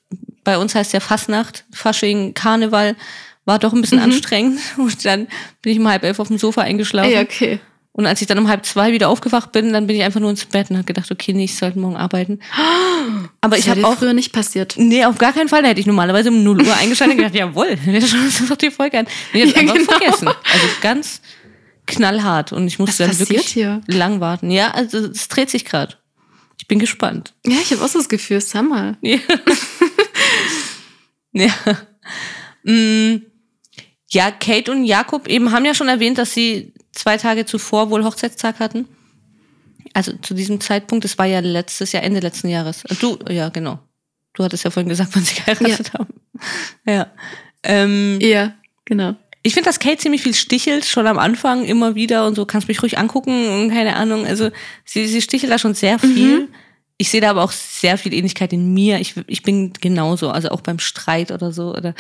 bei 0.45 0.59
uns 0.59 0.75
heißt 0.75 0.93
ja 0.93 1.01
Fastnacht, 1.01 1.65
Fasching, 1.73 2.35
Karneval, 2.35 2.97
war 3.45 3.59
doch 3.59 3.73
ein 3.73 3.81
bisschen 3.81 4.01
anstrengend. 4.01 4.61
Und 4.77 5.05
dann 5.05 5.29
bin 5.63 5.73
ich 5.73 5.79
um 5.79 5.89
halb 5.89 6.05
elf 6.05 6.19
auf 6.19 6.29
dem 6.29 6.39
Sofa 6.39 6.63
eingeschlafen. 6.63 7.13
Ja, 7.13 7.21
okay. 7.23 7.61
Und 7.97 8.07
als 8.07 8.21
ich 8.21 8.27
dann 8.27 8.39
um 8.41 8.49
halb 8.49 8.67
zwei 8.67 8.91
wieder 8.93 9.09
aufgewacht 9.09 9.53
bin, 9.53 9.73
dann 9.73 9.87
bin 9.87 9.95
ich 9.95 10.03
einfach 10.03 10.19
nur 10.19 10.29
ins 10.29 10.45
Bett 10.45 10.69
und 10.69 10.77
habe 10.77 10.85
gedacht, 10.85 11.13
okay, 11.13 11.33
nee, 11.33 11.45
ich 11.45 11.55
sollte 11.55 11.79
morgen 11.79 11.95
arbeiten. 11.97 12.41
Aber 13.41 13.57
ich 13.57 13.67
Das 13.67 13.77
wäre 13.77 13.87
habe 13.87 13.95
auch 13.95 13.99
früher 14.01 14.13
nicht 14.15 14.33
passiert. 14.33 14.75
Nee, 14.77 15.05
auf 15.05 15.17
gar 15.17 15.33
keinen 15.33 15.49
Fall. 15.49 15.63
Da 15.63 15.69
hätte 15.69 15.79
ich 15.79 15.87
normalerweise 15.87 16.31
um 16.31 16.43
0 16.43 16.63
Uhr 16.67 16.77
eingeschaltet 16.77 17.17
und 17.17 17.23
gedacht, 17.23 17.35
jawohl, 17.39 17.79
wir 17.85 18.05
schauen 18.05 18.25
uns 18.25 18.49
doch 18.49 18.57
die 18.57 18.73
Folge 18.73 18.99
an. 18.99 19.07
Nee, 19.33 19.45
ich 19.45 19.57
habe 19.57 19.67
Ja, 19.67 19.73
genau. 19.75 19.85
vergessen. 19.93 20.27
Also 20.27 20.67
ganz 20.81 21.21
knallhart. 21.87 22.53
Und 22.53 22.67
ich 22.67 22.81
musste 22.81 23.09
Was 23.09 23.19
dann 23.19 23.29
wirklich 23.29 23.47
hier? 23.47 23.81
lang 23.87 24.19
warten. 24.19 24.51
Ja, 24.51 24.73
also 24.73 24.99
es 24.99 25.29
dreht 25.29 25.51
sich 25.51 25.65
gerade. 25.65 25.95
Ich 26.59 26.67
bin 26.67 26.81
gespannt. 26.81 27.33
Ja, 27.47 27.59
ich 27.63 27.71
habe 27.71 27.85
auch 27.85 27.89
so 27.89 28.01
das 28.01 28.09
Gefühl, 28.09 28.43
mal. 28.69 28.99
Ja. 29.03 29.19
ja. 31.33 31.53
Mm. 32.65 33.23
Ja, 34.11 34.31
Kate 34.33 34.73
und 34.73 34.85
Jakob 34.85 35.29
eben 35.29 35.53
haben 35.53 35.65
ja 35.65 35.75
schon 35.75 35.89
erwähnt, 35.89 36.19
dass 36.19 36.35
sie 36.35 36.74
zwei 36.95 37.17
Tage 37.17 37.47
zuvor 37.47 37.91
wohl 37.91 38.05
Hochzeitstag 38.05 38.61
hatten. 38.61 38.87
Also 39.93 40.13
zu 40.23 40.35
diesem 40.35 40.61
Zeitpunkt, 40.61 41.05
das 41.05 41.19
war 41.19 41.27
ja 41.27 41.41
letztes 41.41 41.93
Jahr, 41.93 42.03
Ende 42.03 42.21
letzten 42.21 42.49
Jahres. 42.49 42.83
Du, 43.01 43.19
ja, 43.29 43.49
genau. 43.51 43.79
Du 44.33 44.43
hattest 44.43 44.65
ja 44.65 44.71
vorhin 44.71 44.89
gesagt, 44.89 45.11
wann 45.15 45.25
sie 45.25 45.37
geheiratet 45.37 45.93
haben. 45.95 46.15
Ja. 46.87 47.07
Ähm, 47.63 48.19
Ja, 48.21 48.55
genau. 48.85 49.15
ich 49.43 49.55
finde, 49.55 49.69
dass 49.69 49.79
Kate 49.79 49.99
ziemlich 49.99 50.23
viel 50.23 50.35
stichelt, 50.35 50.85
schon 50.85 51.07
am 51.07 51.19
Anfang 51.19 51.65
immer 51.65 51.95
wieder 51.95 52.27
und 52.27 52.35
so, 52.35 52.45
kannst 52.45 52.69
mich 52.69 52.83
ruhig 52.83 52.99
angucken 52.99 53.49
und 53.49 53.71
keine 53.71 53.97
Ahnung. 53.97 54.27
Also 54.27 54.51
sie, 54.85 55.07
sie 55.07 55.23
stichelt 55.23 55.53
da 55.53 55.59
schon 55.59 55.75
sehr 55.75 55.99
viel. 55.99 56.49
Ich 56.97 57.11
sehe 57.11 57.21
da 57.21 57.31
aber 57.31 57.43
auch 57.43 57.53
sehr 57.53 57.99
viel 57.99 58.15
Ähnlichkeit 58.15 58.53
in 58.53 58.73
mir. 58.73 59.01
Ich, 59.01 59.15
ich 59.27 59.43
bin 59.43 59.73
genauso, 59.81 60.31
also 60.31 60.51
auch 60.51 60.61
beim 60.61 60.79
Streit 60.79 61.33
oder 61.33 61.53
so. 61.53 61.75
Oder 61.75 61.95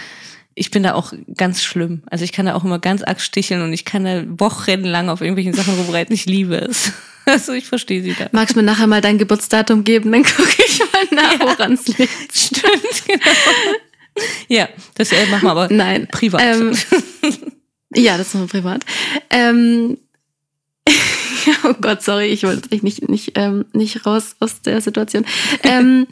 ich 0.55 0.71
bin 0.71 0.83
da 0.83 0.95
auch 0.95 1.13
ganz 1.37 1.63
schlimm. 1.63 2.03
Also 2.11 2.25
ich 2.25 2.33
kann 2.33 2.47
da 2.47 2.55
auch 2.55 2.65
immer 2.65 2.79
ganz 2.79 3.03
arg 3.03 3.21
sticheln 3.21 3.63
und 3.63 3.73
ich 3.73 3.85
kann 3.85 4.05
da 4.05 4.23
wochenlang 4.27 5.09
auf 5.09 5.21
irgendwelchen 5.21 5.55
Sachen 5.55 5.75
rumreiten. 5.75 6.15
Ich 6.15 6.27
liebe 6.27 6.57
es. 6.57 6.93
Also 7.27 7.55
ich 7.55 7.65
verstehe 7.65 8.03
sie 8.03 8.13
da. 8.13 8.29
Magst 8.33 8.55
du 8.55 8.61
mir 8.61 8.67
nachher 8.67 8.87
mal 8.87 9.01
dein 9.01 9.17
Geburtsdatum 9.17 9.83
geben? 9.83 10.13
Dann 10.13 10.25
gucke 10.25 10.63
ich 10.63 10.79
mal 10.79 11.07
nach, 11.11 11.41
woran 11.41 11.73
es 11.73 11.87
liegt. 11.87 12.37
Stimmt, 12.37 13.07
genau. 13.07 13.31
Ja, 14.49 14.69
das 14.97 15.11
äh, 15.11 15.25
machen 15.31 15.45
wir 15.45 15.53
aber 15.53 15.69
Nein. 15.73 16.07
privat. 16.09 16.43
Ähm, 16.43 16.77
ja, 17.95 18.19
das 18.19 18.27
ist 18.27 18.35
nur 18.35 18.47
privat. 18.47 18.85
Ähm, 19.31 19.97
oh 21.65 21.75
Gott, 21.81 22.03
sorry, 22.03 22.27
ich 22.27 22.43
wollte 22.43 22.71
echt 22.73 22.83
nicht, 22.83 23.09
nicht, 23.09 23.33
ähm, 23.37 23.65
nicht 23.73 24.05
raus 24.05 24.37
aus 24.41 24.61
der 24.61 24.83
Situation. 24.83 25.25
Ähm, 25.63 26.07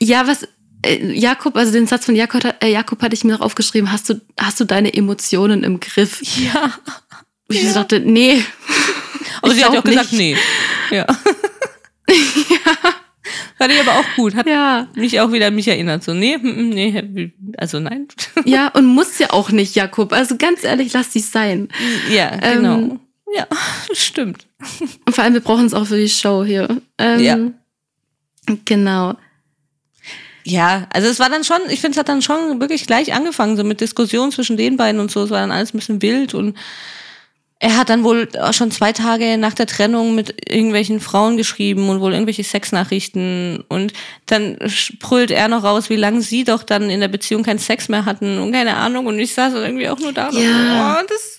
ja, 0.00 0.26
was 0.26 0.48
Jakob, 0.84 1.56
also 1.56 1.72
den 1.72 1.86
Satz 1.86 2.04
von 2.06 2.14
Jakob, 2.16 2.42
äh, 2.60 2.70
Jakob 2.72 3.00
hatte 3.02 3.14
ich 3.14 3.24
mir 3.24 3.32
noch 3.32 3.40
aufgeschrieben, 3.40 3.92
hast 3.92 4.08
du, 4.10 4.20
hast 4.38 4.58
du 4.60 4.64
deine 4.64 4.92
Emotionen 4.94 5.62
im 5.64 5.78
Griff? 5.80 6.20
ja. 6.42 6.72
Und 7.48 7.56
ich 7.56 7.68
so 7.68 7.74
dachte, 7.74 8.00
nee. 8.00 8.42
Aber 9.42 9.52
Ich 9.52 9.58
sie 9.58 9.64
hat 9.64 9.72
ja 9.74 9.78
auch 9.80 9.84
glaub 9.84 9.94
gesagt, 9.96 10.12
nicht. 10.12 10.38
nee. 10.90 10.96
Ja. 10.96 11.06
Fand 13.58 13.72
ich 13.72 13.80
aber 13.80 13.98
auch 14.00 14.04
gut. 14.16 14.34
Hat 14.34 14.46
Ja, 14.46 14.88
mich 14.94 15.20
auch 15.20 15.30
wieder 15.32 15.46
an 15.48 15.54
mich 15.54 15.68
erinnert. 15.68 16.02
So, 16.02 16.12
nee, 16.14 16.36
mm, 16.36 16.48
mm, 16.48 16.68
nee, 16.70 17.32
also 17.58 17.78
nein. 17.78 18.08
ja, 18.44 18.68
und 18.74 18.86
muss 18.86 19.18
ja 19.18 19.30
auch 19.30 19.50
nicht, 19.50 19.76
Jakob. 19.76 20.12
Also 20.12 20.36
ganz 20.36 20.64
ehrlich, 20.64 20.92
lass 20.92 21.10
dich 21.10 21.26
sein. 21.26 21.68
ja, 22.10 22.32
Ähm, 22.42 22.56
genau. 22.62 22.98
ja, 23.36 23.46
stimmt. 23.92 24.46
Und 25.06 25.14
vor 25.14 25.22
allem, 25.24 25.34
wir 25.34 25.40
brauchen 25.40 25.66
es 25.66 25.74
auch 25.74 25.86
für 25.86 25.96
die 25.98 26.08
Show 26.08 26.44
hier. 26.44 26.68
Ähm, 26.98 27.20
Ja. 27.20 28.56
Genau. 28.64 29.14
Ja, 30.44 30.86
also 30.92 31.08
es 31.08 31.18
war 31.20 31.28
dann 31.30 31.44
schon, 31.44 31.60
ich 31.68 31.80
finde, 31.80 31.92
es 31.92 31.98
hat 31.98 32.08
dann 32.08 32.22
schon 32.22 32.60
wirklich 32.60 32.86
gleich 32.86 33.12
angefangen, 33.14 33.56
so 33.56 33.64
mit 33.64 33.80
Diskussionen 33.80 34.32
zwischen 34.32 34.56
den 34.56 34.76
beiden 34.76 35.00
und 35.00 35.10
so. 35.10 35.22
Es 35.24 35.30
war 35.30 35.40
dann 35.40 35.52
alles 35.52 35.72
ein 35.72 35.78
bisschen 35.78 36.02
wild 36.02 36.34
und 36.34 36.56
er 37.60 37.76
hat 37.76 37.90
dann 37.90 38.02
wohl 38.02 38.28
auch 38.40 38.52
schon 38.52 38.72
zwei 38.72 38.92
Tage 38.92 39.38
nach 39.38 39.54
der 39.54 39.66
Trennung 39.68 40.16
mit 40.16 40.50
irgendwelchen 40.50 40.98
Frauen 40.98 41.36
geschrieben 41.36 41.88
und 41.90 42.00
wohl 42.00 42.12
irgendwelche 42.12 42.42
Sexnachrichten 42.42 43.62
und 43.68 43.92
dann 44.26 44.58
brüllt 44.98 45.30
er 45.30 45.46
noch 45.46 45.62
raus, 45.62 45.88
wie 45.88 45.94
lange 45.94 46.22
sie 46.22 46.42
doch 46.42 46.64
dann 46.64 46.90
in 46.90 46.98
der 46.98 47.06
Beziehung 47.06 47.44
keinen 47.44 47.60
Sex 47.60 47.88
mehr 47.88 48.04
hatten 48.04 48.38
und 48.40 48.50
keine 48.50 48.74
Ahnung 48.76 49.06
und 49.06 49.16
ich 49.20 49.32
saß 49.34 49.54
irgendwie 49.54 49.88
auch 49.88 50.00
nur 50.00 50.12
da 50.12 50.30
und 50.30 50.38
Ja. 50.42 50.98
oh, 51.00 51.06
das 51.08 51.38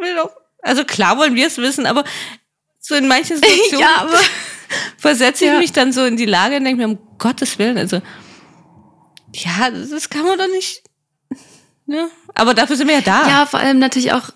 will 0.00 0.14
doch, 0.16 0.30
also 0.62 0.84
klar 0.84 1.18
wollen 1.18 1.34
wir 1.34 1.46
es 1.48 1.58
wissen, 1.58 1.84
aber 1.84 2.04
so 2.78 2.94
in 2.94 3.06
manchen 3.06 3.36
Situationen 3.42 3.80
Ja, 3.80 4.08
versetze 4.96 5.44
ich 5.44 5.50
Ja. 5.52 5.58
mich 5.58 5.72
dann 5.72 5.92
so 5.92 6.06
in 6.06 6.16
die 6.16 6.24
Lage 6.24 6.56
und 6.56 6.64
denke 6.64 6.80
mir, 6.80 6.88
um 6.88 6.98
Gottes 7.18 7.58
Willen, 7.58 7.76
also 7.76 8.00
ja, 9.34 9.70
das, 9.70 9.90
das 9.90 10.10
kann 10.10 10.24
man 10.24 10.38
doch 10.38 10.48
nicht. 10.48 10.82
Ne? 11.86 12.08
Aber 12.34 12.54
dafür 12.54 12.76
sind 12.76 12.86
wir 12.88 12.94
ja 12.96 13.00
da. 13.00 13.28
Ja, 13.28 13.46
vor 13.46 13.58
allem 13.60 13.78
natürlich 13.80 14.12
auch, 14.12 14.30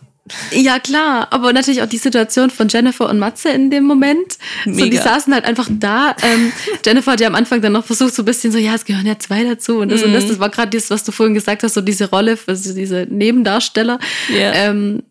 ja 0.51 0.79
klar, 0.81 1.29
aber 1.31 1.53
natürlich 1.53 1.83
auch 1.83 1.89
die 1.89 1.99
Situation 1.99 2.51
von 2.51 2.69
Jennifer 2.69 3.09
und 3.09 3.19
Matze 3.19 3.51
in 3.51 3.71
dem 3.71 3.85
Moment. 3.85 4.39
So, 4.65 4.73
die 4.73 4.91
Mega. 4.91 5.03
saßen 5.03 5.33
halt 5.33 5.45
einfach 5.45 5.69
da. 5.71 6.17
Ähm, 6.23 6.53
Jennifer 6.85 7.13
hat 7.13 7.21
ja 7.21 7.29
am 7.29 7.35
Anfang 7.37 7.61
dann 7.61 7.73
noch 7.73 7.85
versucht, 7.85 8.15
so 8.15 8.23
ein 8.23 8.25
bisschen 8.25 8.51
so, 8.51 8.59
ja, 8.59 8.75
es 8.75 8.85
gehören 8.85 9.07
ja 9.07 9.19
zwei 9.19 9.45
dazu 9.45 9.79
und 9.79 9.91
das 9.91 10.03
und 10.03 10.11
Mhm. 10.11 10.15
das. 10.15 10.27
Das 10.27 10.39
war 10.41 10.49
gerade 10.51 10.77
das, 10.77 10.91
was 10.91 11.05
du 11.05 11.13
vorhin 11.13 11.35
gesagt 11.35 11.63
hast, 11.63 11.75
so 11.75 11.81
diese 11.81 12.11
Rolle, 12.11 12.37
also 12.47 12.75
diese 12.75 13.07
Nebendarsteller. 13.09 14.01
Ja. 14.31 14.53
Ähm, 14.55 15.03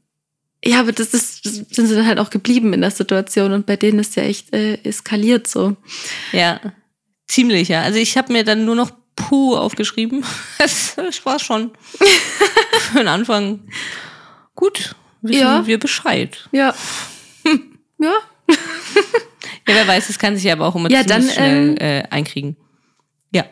ja, 0.65 0.79
aber 0.79 0.91
das, 0.93 1.13
ist, 1.13 1.45
das 1.45 1.55
sind 1.55 1.87
sie 1.87 1.95
dann 1.95 2.07
halt 2.07 2.19
auch 2.19 2.29
geblieben 2.29 2.73
in 2.73 2.81
der 2.81 2.91
Situation 2.91 3.51
und 3.53 3.65
bei 3.65 3.75
denen 3.75 3.99
ist 3.99 4.15
ja 4.15 4.23
echt 4.23 4.53
äh, 4.53 4.75
eskaliert 4.83 5.47
so. 5.47 5.75
ja. 6.31 6.59
Ziemlich, 7.27 7.69
ja. 7.69 7.81
Also 7.83 7.99
ich 7.99 8.17
habe 8.17 8.33
mir 8.33 8.43
dann 8.43 8.65
nur 8.65 8.75
noch 8.75 8.91
Puh 9.15 9.55
aufgeschrieben. 9.55 10.23
Das, 10.57 10.97
war 11.25 11.39
schon 11.39 11.71
für 12.91 12.99
den 12.99 13.07
Anfang 13.07 13.67
gut. 14.55 14.95
Wissen 15.21 15.41
Ja. 15.41 15.65
wir 15.65 15.79
Bescheid. 15.79 16.47
Ja. 16.51 16.73
ja. 17.99 18.13
Ja, 19.67 19.75
wer 19.75 19.87
weiß, 19.87 20.07
das 20.07 20.19
kann 20.19 20.35
sich 20.35 20.43
ja 20.43 20.53
aber 20.53 20.67
auch 20.67 20.75
immer 20.75 20.89
Ja, 20.91 21.05
ziemlich 21.05 21.27
dann, 21.27 21.35
schnell 21.35 21.69
ähm, 21.69 21.77
äh, 21.77 22.03
einkriegen. 22.09 22.57
Ja. 23.33 23.45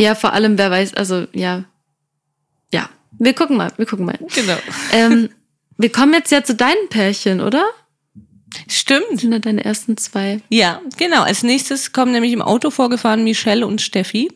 Ja, 0.00 0.14
vor 0.14 0.32
allem, 0.32 0.56
wer 0.58 0.70
weiß, 0.70 0.94
also 0.94 1.26
ja. 1.32 1.64
Ja. 2.72 2.88
Wir 3.18 3.34
gucken 3.34 3.56
mal, 3.56 3.72
wir 3.76 3.86
gucken 3.86 4.06
mal. 4.06 4.18
Genau. 4.34 4.56
ähm, 4.92 5.30
wir 5.78 5.90
kommen 5.90 6.12
jetzt 6.14 6.30
ja 6.30 6.44
zu 6.44 6.54
deinen 6.54 6.88
Pärchen, 6.88 7.40
oder? 7.40 7.64
Stimmt. 8.68 9.20
Sind 9.20 9.32
ja 9.32 9.38
deine 9.38 9.64
ersten 9.64 9.96
zwei. 9.96 10.40
Ja, 10.48 10.80
genau. 10.96 11.22
Als 11.22 11.42
nächstes 11.42 11.92
kommen 11.92 12.12
nämlich 12.12 12.32
im 12.32 12.42
Auto 12.42 12.70
vorgefahren 12.70 13.24
Michelle 13.24 13.66
und 13.66 13.80
Steffi. 13.80 14.30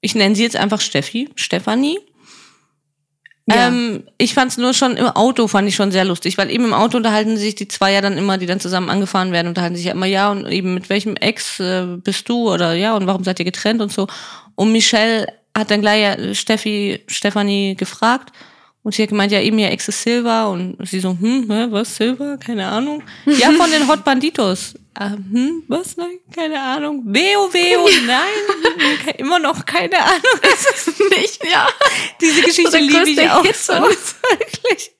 Ich 0.00 0.14
nenne 0.14 0.34
sie 0.34 0.42
jetzt 0.42 0.56
einfach 0.56 0.80
Steffi, 0.80 1.28
Stefanie. 1.36 1.98
Ja. 3.46 3.68
Ähm, 3.68 4.04
ich 4.18 4.34
fand 4.34 4.52
es 4.52 4.58
nur 4.58 4.72
schon 4.72 4.96
im 4.96 5.06
Auto, 5.06 5.48
fand 5.48 5.68
ich 5.68 5.74
schon 5.74 5.90
sehr 5.90 6.04
lustig, 6.04 6.38
weil 6.38 6.50
eben 6.50 6.64
im 6.64 6.74
Auto 6.74 6.96
unterhalten 6.96 7.36
sich 7.36 7.54
die 7.54 7.66
zwei 7.66 7.92
ja 7.92 8.00
dann 8.00 8.16
immer, 8.16 8.38
die 8.38 8.46
dann 8.46 8.60
zusammen 8.60 8.88
angefahren 8.88 9.32
werden, 9.32 9.48
unterhalten 9.48 9.76
sich 9.76 9.86
ja 9.86 9.92
immer, 9.92 10.06
ja, 10.06 10.30
und 10.30 10.46
eben 10.46 10.74
mit 10.74 10.88
welchem 10.88 11.16
Ex 11.16 11.58
äh, 11.58 11.86
bist 11.96 12.28
du 12.28 12.52
oder 12.52 12.74
ja, 12.74 12.96
und 12.96 13.06
warum 13.06 13.24
seid 13.24 13.40
ihr 13.40 13.44
getrennt 13.44 13.80
und 13.80 13.92
so. 13.92 14.06
Und 14.54 14.70
Michelle 14.70 15.26
hat 15.56 15.70
dann 15.70 15.80
gleich 15.80 16.02
ja 16.02 16.34
Steffi, 16.34 17.00
Stefanie 17.08 17.74
gefragt 17.74 18.32
und 18.82 18.94
sie 18.94 19.02
hat 19.02 19.10
gemeint, 19.10 19.30
ja, 19.32 19.40
eben 19.40 19.58
ihr 19.58 19.70
Ex 19.70 19.88
ist 19.88 20.02
Silva 20.02 20.46
und 20.46 20.76
sie 20.86 21.00
so, 21.00 21.10
hm, 21.18 21.46
hä, 21.50 21.66
was, 21.70 21.94
Silva? 21.96 22.36
Keine 22.36 22.66
Ahnung. 22.66 23.02
Ja, 23.26 23.52
von 23.52 23.70
den 23.70 23.86
Hot 23.88 24.04
Banditos. 24.04 24.74
Ah, 24.94 25.10
hm, 25.12 25.62
was? 25.68 25.96
Nein, 25.96 26.18
keine 26.34 26.60
Ahnung. 26.60 27.02
Weo, 27.06 27.48
Weo, 27.52 27.88
nein, 28.06 29.14
immer 29.16 29.38
noch 29.38 29.64
keine 29.64 29.98
Ahnung. 29.98 30.20
Das 30.42 30.86
ist 30.88 31.00
Nicht, 31.10 31.44
ja. 31.50 31.66
diese 32.20 32.42
Geschichte 32.42 32.78
liebe 32.78 33.08
ich 33.08 33.30
auch 33.30 33.44
so. 33.54 33.72
Wirklich. 33.72 34.90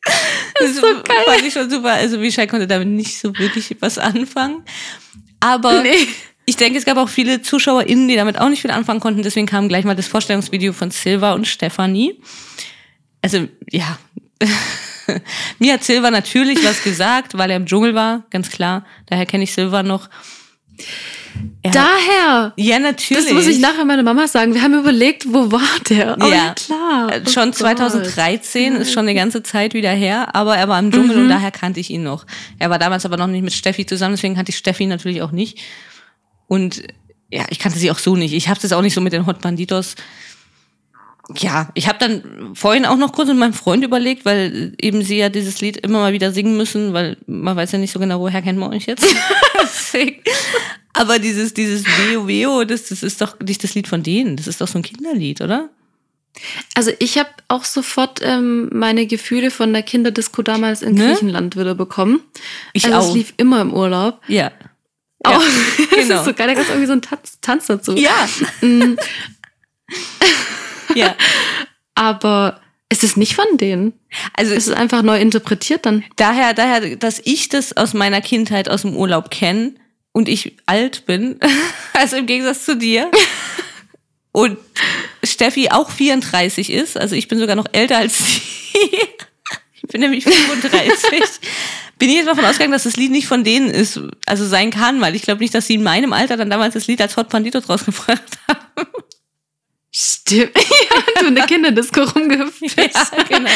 Das 0.59 0.71
ist 0.71 0.77
so 0.77 0.87
geil. 0.87 1.25
fand 1.27 1.43
ich 1.45 1.53
schon 1.53 1.69
super. 1.69 1.93
Also 1.93 2.19
Michelle 2.19 2.47
konnte 2.49 2.67
damit 2.67 2.89
nicht 2.89 3.19
so 3.19 3.37
wirklich 3.37 3.77
was 3.81 3.99
anfangen. 3.99 4.65
Aber 5.41 5.83
Nee. 5.83 6.07
ich 6.47 6.57
denke, 6.57 6.79
es 6.79 6.85
gab 6.85 6.97
auch 6.97 7.09
viele 7.09 7.43
ZuschauerInnen, 7.43 8.09
die 8.09 8.17
damit 8.17 8.39
auch 8.39 8.49
nicht 8.49 8.63
viel 8.63 8.71
anfangen 8.71 9.01
konnten. 9.01 9.23
Deswegen 9.23 9.47
kam 9.47 9.69
gleich 9.69 9.85
mal 9.85 9.95
das 9.97 10.07
Vorstellungsvideo 10.07 10.73
von 10.73 10.91
Silva 10.91 11.33
und 11.35 11.47
Stefanie. 11.47 12.19
Also, 13.23 13.49
ja. 13.71 13.99
Mir 15.59 15.75
hat 15.75 15.85
Silver 15.85 16.11
natürlich 16.11 16.65
was 16.65 16.83
gesagt, 16.83 17.37
weil 17.37 17.51
er 17.51 17.57
im 17.57 17.67
Dschungel 17.67 17.95
war, 17.95 18.25
ganz 18.31 18.51
klar. 18.51 18.85
Daher 19.07 19.27
kenne 19.27 19.45
ich 19.45 19.53
Silver 19.55 19.83
noch. 19.83 20.09
Er 21.63 21.71
Daher. 21.71 22.53
ja, 22.57 22.79
natürlich. 22.79 23.25
Das 23.25 23.33
muss 23.33 23.47
ich 23.47 23.59
nachher 23.59 23.85
meiner 23.85 24.03
Mama 24.03 24.27
sagen. 24.27 24.53
Wir 24.55 24.63
haben 24.63 24.75
überlegt, 24.79 25.27
wo 25.33 25.51
war 25.51 25.61
der? 25.89 26.17
Oh, 26.21 26.27
Ja. 26.27 26.35
ja, 26.35 26.55
klar. 26.55 27.13
Äh, 27.13 27.23
Oh 27.27 27.31
Schon 27.31 27.47
Gott. 27.51 27.57
2013 27.57 28.77
ist 28.77 28.93
schon 28.93 29.05
eine 29.05 29.15
ganze 29.15 29.43
Zeit 29.43 29.73
wieder 29.75 29.91
her, 29.93 30.35
aber 30.35 30.57
er 30.57 30.69
war 30.69 30.79
im 30.79 30.91
Dschungel 30.91 31.17
und 31.19 31.29
daher 31.29 31.51
kannte 31.51 31.81
ich 31.81 31.91
ihn 31.91 32.03
noch. 32.03 32.27
Er 32.59 32.71
war 32.71 32.79
damals 32.79 33.05
aber 33.07 33.17
noch 33.17 33.29
nicht 33.29 33.43
mit 33.43 33.53
Steffi 33.53 33.87
zusammen, 33.87 34.15
deswegen 34.17 34.35
kannte 34.35 34.51
ich 34.51 34.59
Steffi 34.59 34.87
natürlich 34.87 35.23
auch 35.23 35.31
nicht. 35.33 35.59
Und 36.49 36.83
ja, 37.31 37.45
ich 37.49 37.59
kannte 37.59 37.79
sie 37.79 37.91
auch 37.91 37.99
so 37.99 38.15
nicht. 38.17 38.35
Ich 38.35 38.49
habe 38.49 38.61
das 38.61 38.73
auch 38.73 38.83
nicht 38.83 38.95
so 38.95 39.01
mit 39.01 39.13
den 39.13 39.27
Hot 39.27 39.41
Banditos. 39.41 39.95
Ja, 41.39 41.69
ich 41.75 41.89
habe 41.89 41.99
dann 41.99 42.55
vorhin 42.55 42.85
auch 42.87 42.97
noch 42.97 43.13
kurz 43.13 43.29
mit 43.29 43.37
meinem 43.39 43.53
Freund 43.53 43.85
überlegt, 43.85 44.25
weil 44.25 44.75
eben 44.81 45.03
sie 45.03 45.19
ja 45.19 45.29
dieses 45.29 45.61
Lied 45.61 45.77
immer 45.79 45.99
mal 46.01 46.13
wieder 46.13 46.33
singen 46.33 46.57
müssen, 46.57 46.93
weil 46.93 47.17
man 47.27 47.57
weiß 47.57 47.73
ja 47.73 47.79
nicht 47.79 47.93
so 47.93 47.99
genau, 47.99 48.21
woher 48.21 48.43
kennen 48.43 48.59
wir 48.59 48.71
euch 48.71 48.87
jetzt. 48.87 49.05
Aber 50.95 51.19
dieses, 51.19 51.55
dieses 51.55 51.85
Veo 51.87 52.27
Veo, 52.29 52.65
das, 52.65 52.89
das 52.89 53.03
ist 53.03 53.21
doch 53.21 53.39
nicht 53.41 53.63
das 53.65 53.75
Lied 53.75 53.89
von 53.89 54.03
denen. 54.03 54.37
Das 54.37 54.47
ist 54.47 54.61
doch 54.61 54.69
so 54.69 54.79
ein 54.79 54.83
Kinderlied, 54.83 55.41
oder? 55.41 55.71
Also 56.75 56.91
ich 56.99 57.19
habe 57.19 57.29
auch 57.49 57.65
sofort 57.65 58.21
ähm, 58.23 58.69
meine 58.73 59.07
Gefühle 59.07 59.51
von 59.51 59.73
der 59.73 59.83
Kinderdisco 59.83 60.43
damals 60.43 60.83
in 60.83 60.95
Ne? 60.95 61.09
Griechenland 61.09 61.57
wieder 61.57 61.75
bekommen. 61.75 62.21
Ich 62.73 62.85
also 62.87 62.97
auch. 62.99 63.09
es 63.09 63.15
lief 63.15 63.35
immer 63.37 63.61
im 63.61 63.73
Urlaub. 63.75 64.21
Ja. 64.29 64.51
Oh, 65.27 65.31
Ja, 65.31 65.41
das 65.79 65.89
genau. 65.91 66.19
ist 66.21 66.25
so 66.25 66.33
geil, 66.35 66.49
da 66.49 66.55
gab 66.55 66.63
es 66.65 66.69
irgendwie 66.71 66.87
so 66.87 66.93
einen 66.93 67.03
Tanz, 67.03 67.39
Tanz 67.41 67.67
dazu. 67.67 67.97
Ja. 67.97 68.29
Ja. 70.95 71.15
Aber 71.95 72.61
ist 72.89 73.05
es 73.05 73.17
nicht 73.17 73.35
von 73.35 73.57
denen? 73.57 73.95
Also 74.35 74.55
Es 74.55 74.67
ist 74.67 74.75
einfach 74.75 75.03
neu 75.03 75.19
interpretiert 75.19 75.87
dann. 75.87 76.05
daher, 76.17 76.55
daher, 76.55 76.97
dass 76.97 77.21
ich 77.25 77.49
das 77.49 77.77
aus 77.77 77.95
meiner 77.95 78.21
Kindheit 78.21 78.69
aus 78.69 78.83
dem 78.83 78.97
Urlaub 78.97 79.31
kenne 79.31 79.75
und 80.13 80.29
ich 80.29 80.57
alt 80.67 81.07
bin, 81.07 81.41
also 81.95 82.17
im 82.17 82.27
Gegensatz 82.27 82.65
zu 82.65 82.77
dir. 82.77 83.11
Und 84.35 84.57
Steffi 85.23 85.69
auch 85.69 85.91
34 85.91 86.71
ist, 86.71 86.97
also 86.97 87.15
ich 87.15 87.29
bin 87.29 87.39
sogar 87.39 87.55
noch 87.55 87.67
älter 87.73 87.99
als 87.99 88.19
sie. 88.19 88.41
Ich 89.85 89.89
bin 89.89 90.01
nämlich 90.01 90.23
35. 90.23 91.21
Bin 91.99 92.09
ich 92.09 92.15
jetzt 92.15 92.29
davon 92.29 92.45
ausgegangen, 92.45 92.73
dass 92.73 92.85
das 92.85 92.97
Lied 92.97 93.11
nicht 93.11 93.27
von 93.27 93.43
denen 93.43 93.69
ist, 93.69 94.01
also 94.27 94.47
sein 94.47 94.71
kann, 94.71 95.01
weil 95.01 95.17
ich 95.17 95.23
glaube 95.23 95.41
nicht, 95.41 95.55
dass 95.55 95.67
sie 95.67 95.75
in 95.75 95.83
meinem 95.83 96.13
Alter 96.13 96.37
dann 96.37 96.51
damals 96.51 96.75
das 96.75 96.87
Lied 96.87 97.01
als 97.01 97.17
Hot 97.17 97.29
Banditos 97.29 97.69
rausgebracht 97.69 98.23
haben. 98.49 98.62
Stimmt. 99.95 100.53
ja, 100.57 101.21
du 101.23 101.27
in 101.29 101.35
der 101.35 101.45
Kinderdisco 101.47 102.03
rumgehüpft 102.03 102.61
bist. 102.61 102.77
Ja, 102.77 103.23
genau. 103.29 103.51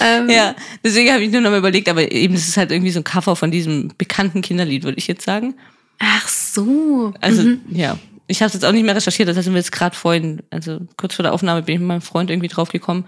Ähm, 0.00 0.30
Ja, 0.30 0.54
deswegen 0.84 1.12
habe 1.12 1.24
ich 1.24 1.32
nur 1.32 1.40
noch 1.40 1.50
mal 1.50 1.58
überlegt, 1.58 1.88
aber 1.88 2.10
eben, 2.12 2.34
es 2.34 2.46
ist 2.48 2.56
halt 2.56 2.70
irgendwie 2.70 2.92
so 2.92 3.00
ein 3.00 3.04
Cover 3.04 3.34
von 3.34 3.50
diesem 3.50 3.92
bekannten 3.98 4.40
Kinderlied, 4.40 4.84
würde 4.84 4.98
ich 4.98 5.08
jetzt 5.08 5.24
sagen. 5.24 5.54
Ach 5.98 6.28
so. 6.28 7.12
Also, 7.20 7.42
Mhm. 7.42 7.60
ja. 7.70 7.98
Ich 8.26 8.40
habe 8.40 8.46
es 8.46 8.54
jetzt 8.54 8.64
auch 8.64 8.72
nicht 8.72 8.84
mehr 8.84 8.96
recherchiert, 8.96 9.28
das 9.28 9.36
heißt, 9.36 9.48
wir 9.50 9.56
jetzt 9.56 9.70
gerade 9.72 9.94
vorhin, 9.94 10.42
also 10.50 10.78
kurz 10.96 11.14
vor 11.14 11.24
der 11.24 11.34
Aufnahme 11.34 11.60
bin 11.62 11.74
ich 11.74 11.78
mit 11.80 11.88
meinem 11.88 12.00
Freund 12.00 12.30
irgendwie 12.30 12.48
drauf 12.48 12.70
gekommen. 12.70 13.06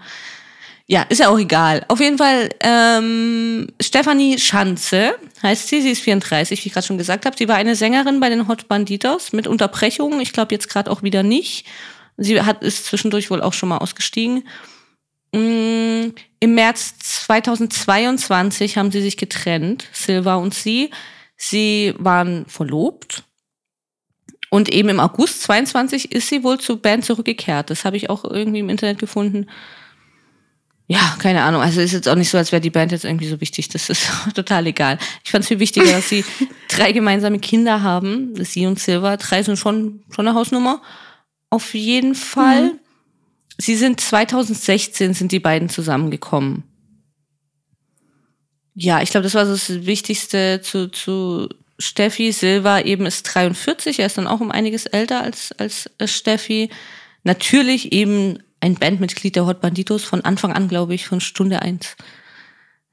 Ja, 0.85 1.01
ist 1.09 1.19
ja 1.19 1.29
auch 1.29 1.39
egal. 1.39 1.83
Auf 1.87 1.99
jeden 1.99 2.17
Fall, 2.19 2.49
ähm, 2.61 3.67
Stefanie 3.81 4.37
Schanze 4.37 5.15
heißt 5.41 5.67
sie, 5.69 5.81
sie 5.81 5.89
ist 5.91 6.01
34, 6.03 6.63
wie 6.63 6.67
ich 6.67 6.73
gerade 6.73 6.85
schon 6.85 6.99
gesagt 6.99 7.25
habe. 7.25 7.35
Sie 7.35 7.47
war 7.47 7.55
eine 7.55 7.75
Sängerin 7.75 8.19
bei 8.19 8.29
den 8.29 8.47
Hot 8.47 8.67
Banditos 8.67 9.33
mit 9.33 9.47
Unterbrechungen, 9.47 10.21
ich 10.21 10.33
glaube 10.33 10.53
jetzt 10.53 10.69
gerade 10.69 10.91
auch 10.91 11.01
wieder 11.01 11.23
nicht. 11.23 11.65
Sie 12.17 12.41
hat, 12.41 12.63
ist 12.63 12.85
zwischendurch 12.85 13.29
wohl 13.29 13.41
auch 13.41 13.53
schon 13.53 13.69
mal 13.69 13.77
ausgestiegen. 13.77 14.43
Mm, 15.33 16.09
Im 16.39 16.55
März 16.55 16.97
2022 16.99 18.77
haben 18.77 18.91
sie 18.91 19.01
sich 19.01 19.17
getrennt, 19.17 19.87
Silva 19.93 20.35
und 20.35 20.53
sie. 20.53 20.91
Sie 21.35 21.93
waren 21.97 22.45
verlobt. 22.47 23.23
Und 24.49 24.69
eben 24.69 24.89
im 24.89 24.99
August 24.99 25.43
22 25.43 26.11
ist 26.11 26.29
sie 26.29 26.43
wohl 26.43 26.59
zur 26.59 26.81
Band 26.81 27.05
zurückgekehrt. 27.05 27.69
Das 27.69 27.85
habe 27.85 27.97
ich 27.97 28.09
auch 28.09 28.23
irgendwie 28.23 28.59
im 28.59 28.69
Internet 28.69 28.97
gefunden. 28.97 29.47
Ja, 30.87 31.17
keine 31.19 31.43
Ahnung. 31.43 31.61
Also 31.61 31.81
ist 31.81 31.91
jetzt 31.91 32.07
auch 32.07 32.15
nicht 32.15 32.29
so, 32.29 32.37
als 32.37 32.53
wäre 32.53 32.61
die 32.61 32.69
Band 32.69 32.93
jetzt 32.93 33.03
irgendwie 33.03 33.27
so 33.27 33.41
wichtig. 33.41 33.67
Das 33.67 33.89
ist 33.89 34.09
total 34.35 34.67
egal. 34.67 34.97
Ich 35.23 35.31
fand 35.31 35.43
es 35.43 35.49
viel 35.49 35.59
wichtiger, 35.59 35.91
dass 35.91 36.07
sie 36.07 36.23
drei 36.69 36.93
gemeinsame 36.93 37.39
Kinder 37.39 37.83
haben. 37.83 38.33
Sie 38.43 38.65
und 38.65 38.79
Silva. 38.79 39.17
Drei 39.17 39.43
sind 39.43 39.57
schon, 39.57 40.03
schon 40.09 40.27
eine 40.27 40.35
Hausnummer. 40.35 40.81
Auf 41.49 41.73
jeden 41.73 42.15
Fall. 42.15 42.73
Sie 43.57 43.75
sind 43.75 43.99
2016 43.99 45.13
sind 45.13 45.31
die 45.31 45.39
beiden 45.39 45.69
zusammengekommen. 45.69 46.63
Ja, 48.75 49.01
ich 49.01 49.09
glaube, 49.09 49.23
das 49.23 49.33
war 49.33 49.45
so 49.45 49.53
das 49.53 49.85
Wichtigste 49.87 50.61
zu, 50.61 50.89
zu 50.89 51.49
Steffi. 51.79 52.31
Silva 52.31 52.81
eben 52.81 53.07
ist 53.07 53.23
43, 53.23 53.99
er 53.99 54.05
ist 54.05 54.17
dann 54.19 54.27
auch 54.27 54.39
um 54.39 54.51
einiges 54.51 54.85
älter 54.85 55.23
als, 55.23 55.51
als 55.53 55.89
äh, 55.97 56.07
Steffi. 56.07 56.69
Natürlich 57.23 57.91
eben 57.91 58.37
ein 58.59 58.75
Bandmitglied 58.75 59.35
der 59.35 59.45
Hot 59.45 59.61
Banditos 59.61 60.03
von 60.03 60.21
Anfang 60.21 60.53
an, 60.53 60.67
glaube 60.67 60.93
ich, 60.93 61.07
von 61.07 61.21
Stunde 61.21 61.61
eins. 61.61 61.95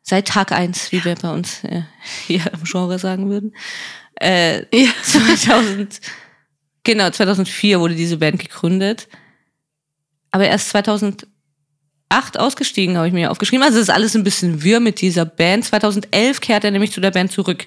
Seit 0.03 0.29
Tag 0.29 0.53
eins, 0.53 0.93
wie 0.93 1.05
wir 1.05 1.15
bei 1.17 1.31
uns 1.33 1.65
äh, 1.65 1.83
hier 2.27 2.51
im 2.53 2.65
Genre 2.65 2.99
sagen 2.99 3.29
würden. 3.29 3.55
Äh, 4.21 4.65
Ja. 4.75 4.91
2000, 5.03 6.01
genau, 6.85 7.11
2004 7.11 7.81
wurde 7.81 7.95
diese 7.95 8.19
Band 8.19 8.39
gegründet. 8.39 9.09
Aber 10.31 10.47
erst 10.47 10.71
2008 10.71 11.27
ausgestiegen, 12.37 12.97
habe 12.97 13.09
ich 13.09 13.13
mir 13.13 13.31
aufgeschrieben. 13.31 13.65
Also 13.65 13.79
es 13.79 13.89
ist 13.89 13.95
alles 13.95 14.15
ein 14.15 14.25
bisschen 14.25 14.63
wirr 14.63 14.81
mit 14.81 15.01
dieser 15.01 15.25
Band. 15.25 15.65
2011 15.65 16.41
kehrt 16.41 16.65
er 16.65 16.71
nämlich 16.71 16.93
zu 16.93 17.01
der 17.01 17.11
Band 17.11 17.33
zurück. 17.33 17.67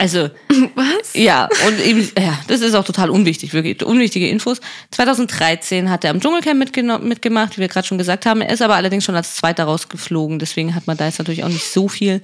Also, 0.00 0.30
Was? 0.76 1.14
ja, 1.14 1.48
und 1.66 1.80
eben, 1.80 2.08
ja, 2.16 2.38
das 2.46 2.60
ist 2.60 2.74
auch 2.74 2.84
total 2.84 3.10
unwichtig, 3.10 3.52
wirklich 3.52 3.84
unwichtige 3.84 4.28
Infos. 4.28 4.60
2013 4.92 5.90
hat 5.90 6.04
er 6.04 6.12
am 6.12 6.20
Dschungelcamp 6.20 6.60
mitgemacht, 7.02 7.56
wie 7.56 7.60
wir 7.60 7.68
gerade 7.68 7.86
schon 7.86 7.98
gesagt 7.98 8.24
haben. 8.24 8.40
Er 8.40 8.52
ist 8.52 8.62
aber 8.62 8.76
allerdings 8.76 9.04
schon 9.04 9.16
als 9.16 9.34
Zweiter 9.34 9.64
rausgeflogen, 9.64 10.38
deswegen 10.38 10.76
hat 10.76 10.86
man 10.86 10.96
da 10.96 11.06
jetzt 11.06 11.18
natürlich 11.18 11.42
auch 11.42 11.48
nicht 11.48 11.66
so 11.66 11.88
viel 11.88 12.22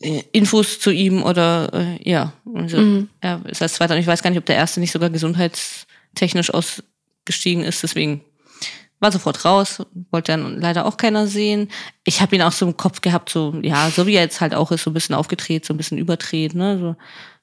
Infos 0.00 0.78
zu 0.78 0.90
ihm 0.90 1.22
oder 1.22 1.70
äh, 1.72 2.08
ja, 2.10 2.32
also 2.54 3.06
er 3.20 3.40
ist 3.46 3.62
als 3.62 3.74
Zweiter 3.74 3.94
und 3.94 4.00
ich 4.00 4.06
weiß 4.06 4.22
gar 4.22 4.30
nicht, 4.30 4.38
ob 4.38 4.44
der 4.46 4.56
Erste 4.56 4.78
nicht 4.80 4.92
sogar 4.92 5.08
gesundheitstechnisch 5.10 6.52
ausgestiegen 6.52 7.64
ist, 7.64 7.82
deswegen 7.82 8.20
war 9.00 9.12
sofort 9.12 9.44
raus, 9.44 9.82
wollte 10.10 10.32
dann 10.32 10.58
leider 10.60 10.86
auch 10.86 10.96
keiner 10.96 11.26
sehen. 11.26 11.68
Ich 12.04 12.20
habe 12.22 12.34
ihn 12.36 12.42
auch 12.42 12.52
so 12.52 12.66
im 12.66 12.76
Kopf 12.78 13.00
gehabt, 13.02 13.28
so, 13.30 13.54
ja, 13.62 13.90
so 13.90 14.06
wie 14.06 14.14
er 14.14 14.22
jetzt 14.22 14.40
halt 14.40 14.54
auch 14.54 14.70
ist, 14.72 14.84
so 14.84 14.90
ein 14.90 14.94
bisschen 14.94 15.14
aufgedreht, 15.14 15.66
so 15.66 15.74
ein 15.74 15.76
bisschen 15.76 15.98
überdreht, 15.98 16.54
ne, 16.54 16.78
so, 16.78 16.96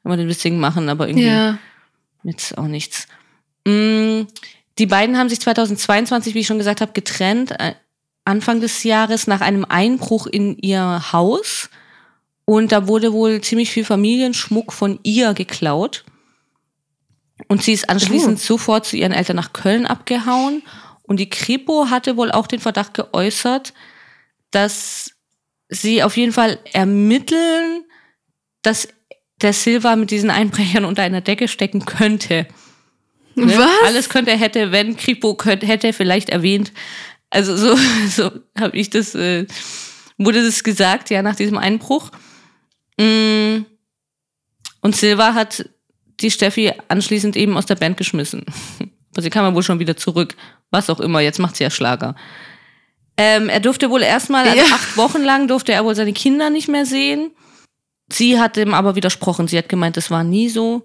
immer 0.04 0.18
den 0.18 0.28
Witzigen 0.28 0.60
machen, 0.60 0.90
aber 0.90 1.08
irgendwie 1.08 1.28
Ja. 1.28 1.58
jetzt 2.24 2.58
auch 2.58 2.68
nichts. 2.68 3.08
Mm, 3.66 4.24
Die 4.80 4.88
beiden 4.88 5.18
haben 5.20 5.30
sich 5.30 5.40
2022, 5.40 6.34
wie 6.34 6.40
ich 6.40 6.48
schon 6.48 6.58
gesagt 6.58 6.82
habe, 6.82 6.94
getrennt, 6.94 7.52
äh, 7.52 7.74
Anfang 8.26 8.60
des 8.60 8.84
Jahres 8.84 9.28
nach 9.28 9.42
einem 9.42 9.66
Einbruch 9.66 10.26
in 10.26 10.58
ihr 10.58 11.12
Haus. 11.14 11.70
Und 12.46 12.72
da 12.72 12.88
wurde 12.88 13.14
wohl 13.14 13.42
ziemlich 13.42 13.72
viel 13.72 13.86
Familienschmuck 13.86 14.74
von 14.74 15.00
ihr 15.04 15.34
geklaut. 15.34 16.04
Und 17.48 17.64
sie 17.64 17.74
ist 17.74 17.90
anschließend 17.90 18.40
sofort 18.40 18.86
zu 18.86 18.96
ihren 18.96 19.12
Eltern 19.12 19.36
nach 19.36 19.54
Köln 19.54 19.86
abgehauen. 19.86 20.64
Und 21.04 21.20
die 21.20 21.30
Kripo 21.30 21.90
hatte 21.90 22.18
wohl 22.18 22.32
auch 22.32 22.48
den 22.48 22.60
Verdacht 22.60 22.94
geäußert, 22.94 23.74
dass 24.52 25.12
sie 25.70 26.04
auf 26.04 26.18
jeden 26.18 26.32
Fall 26.32 26.60
ermitteln, 26.72 27.84
dass 28.62 28.88
der 29.42 29.54
Silva 29.54 29.96
mit 29.96 30.12
diesen 30.12 30.30
Einbrechern 30.30 30.86
unter 30.86 31.04
einer 31.04 31.22
Decke 31.22 31.48
stecken 31.48 31.86
könnte. 31.86 32.48
Ne? 33.36 33.58
Was? 33.58 33.88
Alles 33.88 34.10
könnte, 34.10 34.32
hätte, 34.38 34.72
wenn 34.72 34.96
Kripo 34.96 35.36
könnte, 35.36 35.66
hätte 35.66 35.88
er 35.88 35.94
vielleicht 35.94 36.30
erwähnt. 36.30 36.72
Also 37.30 37.58
so, 37.58 37.76
so 38.10 38.32
habe 38.58 38.78
ich 38.78 38.90
das, 38.90 39.16
äh, 39.16 39.46
wurde 40.18 40.44
das 40.44 40.64
gesagt, 40.64 41.10
ja, 41.10 41.22
nach 41.22 41.36
diesem 41.36 41.58
Einbruch. 41.58 42.12
Mm. 42.98 43.66
Und 44.82 44.96
Silva 44.96 45.34
hat 45.34 45.68
die 46.20 46.32
Steffi 46.32 46.72
anschließend 46.88 47.36
eben 47.36 47.58
aus 47.58 47.66
der 47.66 47.76
Band 47.76 47.98
geschmissen. 47.98 48.46
Aber 49.14 49.22
sie 49.22 49.30
kam 49.30 49.46
ja 49.46 49.54
wohl 49.54 49.64
schon 49.64 49.80
wieder 49.80 49.96
zurück. 49.96 50.36
Was 50.72 50.90
auch 50.90 51.00
immer, 51.00 51.20
jetzt 51.22 51.40
macht 51.40 51.56
sie 51.56 51.64
ja 51.64 51.70
Schlager. 51.70 52.16
Ähm, 53.16 53.48
er 53.50 53.60
durfte 53.60 53.90
wohl 53.92 54.02
erstmal, 54.02 54.48
also 54.48 54.58
Ja. 54.58 54.74
acht 54.76 54.98
Wochen 54.98 55.22
lang 55.22 55.48
durfte 55.48 55.72
er 55.72 55.86
wohl 55.86 55.94
seine 55.96 56.14
Kinder 56.14 56.50
nicht 56.50 56.68
mehr 56.68 56.86
sehen. 56.86 57.32
Sie 58.12 58.40
hat 58.40 58.58
ihm 58.58 58.74
aber 58.74 58.96
widersprochen. 58.96 59.48
Sie 59.48 59.58
hat 59.58 59.70
gemeint, 59.70 59.98
das 59.98 60.10
war 60.10 60.24
nie 60.24 60.50
so. 60.50 60.84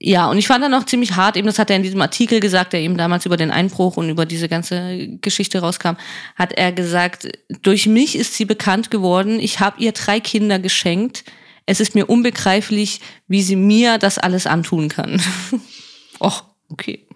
Ja, 0.00 0.28
und 0.28 0.36
ich 0.38 0.46
fand 0.46 0.62
dann 0.62 0.74
auch 0.74 0.84
ziemlich 0.84 1.12
hart, 1.16 1.36
eben 1.36 1.46
das 1.46 1.58
hat 1.58 1.70
er 1.70 1.76
in 1.76 1.82
diesem 1.82 2.02
Artikel 2.02 2.40
gesagt, 2.40 2.72
der 2.72 2.80
eben 2.80 2.96
damals 2.96 3.26
über 3.26 3.36
den 3.36 3.50
Einbruch 3.50 3.96
und 3.96 4.10
über 4.10 4.26
diese 4.26 4.48
ganze 4.48 5.08
Geschichte 5.20 5.60
rauskam, 5.60 5.96
hat 6.36 6.52
er 6.52 6.72
gesagt, 6.72 7.28
durch 7.62 7.86
mich 7.86 8.16
ist 8.16 8.34
sie 8.34 8.44
bekannt 8.44 8.90
geworden, 8.90 9.38
ich 9.40 9.60
habe 9.60 9.80
ihr 9.80 9.92
drei 9.92 10.20
Kinder 10.20 10.58
geschenkt, 10.58 11.24
es 11.66 11.80
ist 11.80 11.94
mir 11.94 12.06
unbegreiflich, 12.10 13.00
wie 13.28 13.42
sie 13.42 13.56
mir 13.56 13.98
das 13.98 14.18
alles 14.18 14.46
antun 14.46 14.88
kann. 14.88 15.22
Och, 16.20 16.44
okay. 16.68 17.06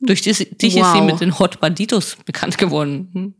Durch 0.00 0.22
dich 0.22 0.40
ist 0.40 0.60
sie 0.60 0.74
Wow. 0.80 1.04
mit 1.04 1.20
den 1.20 1.38
Hot 1.38 1.60
Banditos 1.60 2.16
bekannt 2.24 2.58
geworden. 2.58 3.34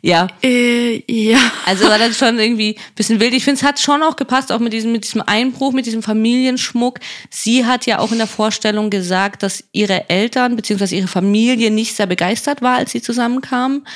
Ja. 0.00 0.28
Äh, 0.42 1.02
ja. 1.08 1.38
Also 1.66 1.84
war 1.84 1.98
das 1.98 2.16
schon 2.16 2.38
irgendwie 2.38 2.76
ein 2.76 2.94
bisschen 2.94 3.20
wild. 3.20 3.34
Ich 3.34 3.44
finde, 3.44 3.58
es 3.58 3.64
hat 3.64 3.80
schon 3.80 4.02
auch 4.02 4.16
gepasst, 4.16 4.52
auch 4.52 4.60
mit 4.60 4.72
diesem, 4.72 4.92
mit 4.92 5.04
diesem 5.04 5.22
Einbruch, 5.22 5.72
mit 5.72 5.86
diesem 5.86 6.02
Familienschmuck. 6.02 7.00
Sie 7.30 7.66
hat 7.66 7.86
ja 7.86 7.98
auch 7.98 8.12
in 8.12 8.18
der 8.18 8.26
Vorstellung 8.26 8.90
gesagt, 8.90 9.42
dass 9.42 9.64
ihre 9.72 10.08
Eltern 10.08 10.56
bzw. 10.56 10.96
ihre 10.96 11.08
Familie 11.08 11.70
nicht 11.70 11.96
sehr 11.96 12.06
begeistert 12.06 12.62
war, 12.62 12.76
als 12.76 12.92
sie 12.92 13.02
zusammenkamen. 13.02 13.86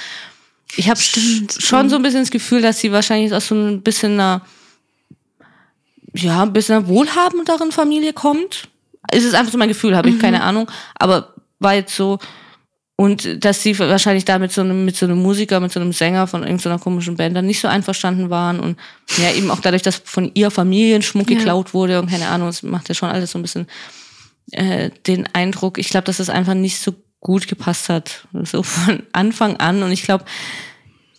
Ich 0.76 0.88
habe 0.88 0.98
schon 1.00 1.90
so 1.90 1.96
ein 1.96 2.02
bisschen 2.02 2.20
das 2.20 2.30
Gefühl, 2.30 2.62
dass 2.62 2.80
sie 2.80 2.92
wahrscheinlich 2.92 3.32
aus 3.32 3.48
so 3.48 3.54
ein 3.54 3.82
bisschen 3.82 4.14
einer, 4.14 4.42
ja, 6.14 6.42
ein 6.42 6.52
bisschen 6.52 6.76
einer 6.76 6.88
wohlhabenderen 6.88 7.72
Familie 7.72 8.12
kommt. 8.12 8.68
Es 9.08 9.24
ist 9.24 9.34
einfach 9.34 9.52
so 9.52 9.58
mein 9.58 9.68
Gefühl, 9.68 9.96
habe 9.96 10.08
ich 10.08 10.18
keine 10.18 10.42
Ahnung. 10.42 10.70
Aber 10.94 11.34
war 11.58 11.74
jetzt 11.74 11.94
so, 11.94 12.18
und 13.02 13.44
dass 13.44 13.62
sie 13.64 13.76
wahrscheinlich 13.80 14.24
da 14.24 14.38
mit 14.38 14.52
so 14.52 14.60
einem, 14.60 14.84
mit 14.84 14.94
so 14.94 15.06
einem 15.06 15.20
Musiker, 15.20 15.58
mit 15.58 15.72
so 15.72 15.80
einem 15.80 15.92
Sänger 15.92 16.28
von 16.28 16.44
irgendeiner 16.44 16.78
komischen 16.78 17.16
Band 17.16 17.36
dann 17.36 17.46
nicht 17.46 17.60
so 17.60 17.66
einverstanden 17.66 18.30
waren. 18.30 18.60
Und 18.60 18.78
ja, 19.18 19.32
eben 19.32 19.50
auch 19.50 19.58
dadurch, 19.58 19.82
dass 19.82 20.00
von 20.04 20.30
ihr 20.34 20.52
Familienschmuck 20.52 21.28
Ja. 21.28 21.36
geklaut 21.36 21.74
wurde 21.74 22.00
und 22.00 22.08
keine 22.08 22.28
Ahnung, 22.28 22.46
das 22.46 22.62
macht 22.62 22.88
ja 22.88 22.94
schon 22.94 23.08
alles 23.08 23.32
so 23.32 23.40
ein 23.40 23.42
bisschen 23.42 23.66
äh, 24.52 24.90
den 25.08 25.26
Eindruck. 25.32 25.78
Ich 25.78 25.88
glaube, 25.88 26.04
dass 26.04 26.20
es 26.20 26.30
einfach 26.30 26.54
nicht 26.54 26.78
so 26.78 26.94
gut 27.18 27.48
gepasst 27.48 27.88
hat. 27.88 28.28
So 28.44 28.62
von 28.62 29.02
Anfang 29.12 29.56
an. 29.56 29.82
Und 29.82 29.90
ich 29.90 30.04
glaube, 30.04 30.24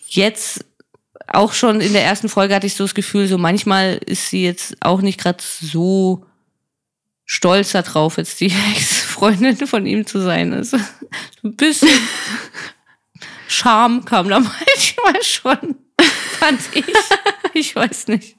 jetzt 0.08 0.64
auch 1.28 1.52
schon 1.52 1.82
in 1.82 1.92
der 1.92 2.06
ersten 2.06 2.30
Folge 2.30 2.56
hatte 2.56 2.68
ich 2.68 2.76
so 2.76 2.86
das 2.86 2.96
Gefühl, 2.96 3.28
so 3.28 3.38
manchmal 3.38 4.00
ist 4.06 4.30
sie 4.30 4.46
jetzt 4.46 4.78
auch 4.80 5.02
nicht 5.02 5.20
gerade 5.20 5.44
so 5.44 6.26
stolz 7.26 7.72
darauf, 7.72 8.18
jetzt 8.18 8.40
die 8.40 8.54
Ex-Freundin 8.76 9.68
von 9.68 9.86
ihm 9.86 10.06
zu 10.06 10.20
sein. 10.20 10.54
Also 10.54 10.78
ein 11.44 11.56
bisschen 11.56 11.90
Charme 13.48 14.04
kam 14.06 14.30
da 14.30 14.40
manchmal 14.40 15.24
schon, 15.24 15.76
fand 16.40 16.60
ich. 16.74 16.86
Ich 17.54 17.76
weiß 17.76 18.08
nicht. 18.08 18.36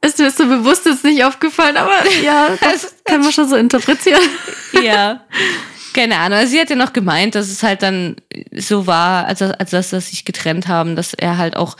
Ist 0.00 0.18
mir 0.18 0.30
so 0.30 0.46
bewusst 0.46 0.86
jetzt 0.86 1.04
nicht 1.04 1.24
aufgefallen, 1.24 1.76
aber 1.76 2.08
ja, 2.22 2.56
das 2.60 2.94
kann 3.04 3.20
man 3.20 3.32
schon 3.32 3.48
so 3.48 3.56
interpretieren. 3.56 4.22
Ja. 4.80 5.24
Keine 5.92 6.18
Ahnung. 6.18 6.38
Also 6.38 6.52
sie 6.52 6.60
hat 6.60 6.70
ja 6.70 6.76
noch 6.76 6.92
gemeint, 6.92 7.34
dass 7.34 7.48
es 7.48 7.64
halt 7.64 7.82
dann 7.82 8.16
so 8.54 8.86
war, 8.86 9.26
als, 9.26 9.42
als 9.42 9.70
dass 9.70 9.90
sie 9.90 10.00
sich 10.00 10.24
getrennt 10.24 10.68
haben, 10.68 10.94
dass 10.94 11.14
er 11.14 11.38
halt 11.38 11.56
auch 11.56 11.76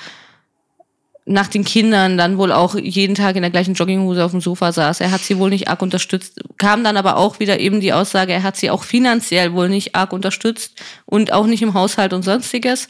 nach 1.28 1.48
den 1.48 1.64
Kindern 1.64 2.16
dann 2.16 2.38
wohl 2.38 2.52
auch 2.52 2.74
jeden 2.74 3.14
Tag 3.14 3.36
in 3.36 3.42
der 3.42 3.50
gleichen 3.50 3.74
Jogginghose 3.74 4.24
auf 4.24 4.30
dem 4.30 4.40
Sofa 4.40 4.72
saß. 4.72 5.00
Er 5.00 5.10
hat 5.10 5.20
sie 5.20 5.38
wohl 5.38 5.50
nicht 5.50 5.68
arg 5.68 5.82
unterstützt. 5.82 6.40
Kam 6.56 6.82
dann 6.82 6.96
aber 6.96 7.16
auch 7.18 7.38
wieder 7.38 7.60
eben 7.60 7.80
die 7.80 7.92
Aussage, 7.92 8.32
er 8.32 8.42
hat 8.42 8.56
sie 8.56 8.70
auch 8.70 8.82
finanziell 8.82 9.52
wohl 9.52 9.68
nicht 9.68 9.94
arg 9.94 10.12
unterstützt 10.12 10.82
und 11.04 11.32
auch 11.32 11.46
nicht 11.46 11.62
im 11.62 11.74
Haushalt 11.74 12.14
und 12.14 12.22
sonstiges. 12.22 12.88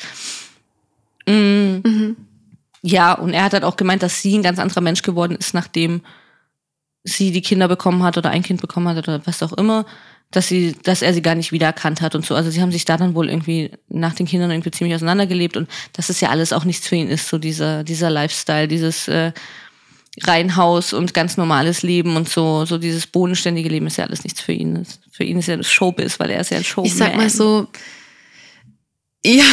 Mm. 1.27 2.12
Ja, 2.83 3.14
und 3.14 3.35
er 3.35 3.42
hat 3.42 3.55
halt 3.55 3.64
auch 3.64 3.77
gemeint, 3.77 4.05
dass 4.05 4.22
sie 4.22 4.38
ein 4.38 4.42
ganz 4.44 4.61
anderer 4.61 4.81
Mensch 4.81 5.03
geworden 5.03 5.37
ist, 5.37 5.53
nachdem 5.53 6.03
sie 7.03 7.33
die 7.33 7.42
Kinder 7.42 7.66
bekommen 7.66 8.05
hat 8.05 8.16
oder 8.16 8.31
ein 8.31 8.42
Kind 8.42 8.61
bekommen 8.61 8.88
hat 8.88 9.09
oder 9.09 9.27
was 9.27 9.42
auch 9.42 9.53
immer, 9.53 9.85
dass 10.31 10.47
sie, 10.49 10.77
dass 10.83 11.03
er 11.03 11.14
sie 11.14 11.23
gar 11.23 11.35
nicht 11.35 11.53
wiedererkannt 11.53 12.03
hat 12.03 12.14
und 12.14 12.25
so. 12.25 12.35
Also 12.35 12.51
sie 12.51 12.61
haben 12.61 12.73
sich 12.73 12.85
da 12.85 12.97
dann 12.97 13.14
wohl 13.14 13.31
irgendwie 13.31 13.71
nach 13.88 14.14
den 14.14 14.27
Kindern 14.27 14.51
irgendwie 14.51 14.71
ziemlich 14.71 14.95
auseinandergelebt 14.95 15.57
und 15.57 15.69
dass 15.95 16.11
es 16.11 16.21
ja 16.21 16.29
alles 16.29 16.53
auch 16.53 16.64
nichts 16.64 16.87
für 16.87 16.97
ihn 16.97 17.09
ist, 17.09 17.29
so 17.29 17.38
dieser, 17.38 17.83
dieser 17.83 18.11
Lifestyle, 18.11 18.69
dieses 18.69 19.09
äh, 19.09 19.33
Reihenhaus 20.23 20.93
und 20.93 21.14
ganz 21.14 21.37
normales 21.37 21.83
Leben 21.83 22.17
und 22.17 22.29
so, 22.29 22.64
so 22.67 22.77
dieses 22.77 23.07
bodenständige 23.07 23.69
Leben 23.69 23.87
ist 23.87 23.97
ja 23.97 24.05
alles 24.05 24.25
nichts 24.25 24.41
für 24.41 24.53
ihn. 24.53 24.87
Für 25.11 25.25
ihn 25.25 25.38
ist 25.38 25.49
ja 25.49 25.57
das 25.57 25.71
Showbiz, 25.71 26.21
weil 26.21 26.31
er 26.31 26.41
ist 26.41 26.51
ja 26.51 26.59
ein 26.59 26.64
Showman. 26.64 26.87
Ich 26.87 26.97
sag 26.97 27.17
mal 27.17 27.31
so, 27.31 27.69
ja, 29.25 29.45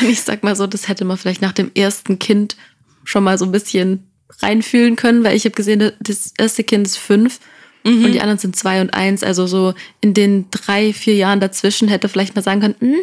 und 0.00 0.08
ich 0.08 0.22
sag 0.22 0.42
mal 0.42 0.56
so, 0.56 0.66
das 0.66 0.88
hätte 0.88 1.04
man 1.04 1.18
vielleicht 1.18 1.42
nach 1.42 1.52
dem 1.52 1.70
ersten 1.74 2.18
Kind 2.18 2.56
schon 3.04 3.24
mal 3.24 3.38
so 3.38 3.44
ein 3.44 3.52
bisschen 3.52 4.10
reinfühlen 4.40 4.96
können, 4.96 5.22
weil 5.22 5.36
ich 5.36 5.44
habe 5.44 5.54
gesehen, 5.54 5.92
das 6.00 6.32
erste 6.38 6.64
Kind 6.64 6.86
ist 6.86 6.96
fünf 6.96 7.40
Mhm. 7.84 8.04
und 8.04 8.12
die 8.12 8.20
anderen 8.20 8.38
sind 8.38 8.56
zwei 8.56 8.80
und 8.80 8.92
eins. 8.94 9.22
Also 9.22 9.46
so 9.46 9.74
in 10.00 10.14
den 10.14 10.46
drei, 10.50 10.92
vier 10.92 11.14
Jahren 11.14 11.40
dazwischen 11.40 11.88
hätte 11.88 12.08
vielleicht 12.08 12.34
mal 12.36 12.42
sagen 12.42 12.60
können, 12.60 12.76
hm, 12.78 12.96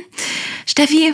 Steffi, 0.65 1.13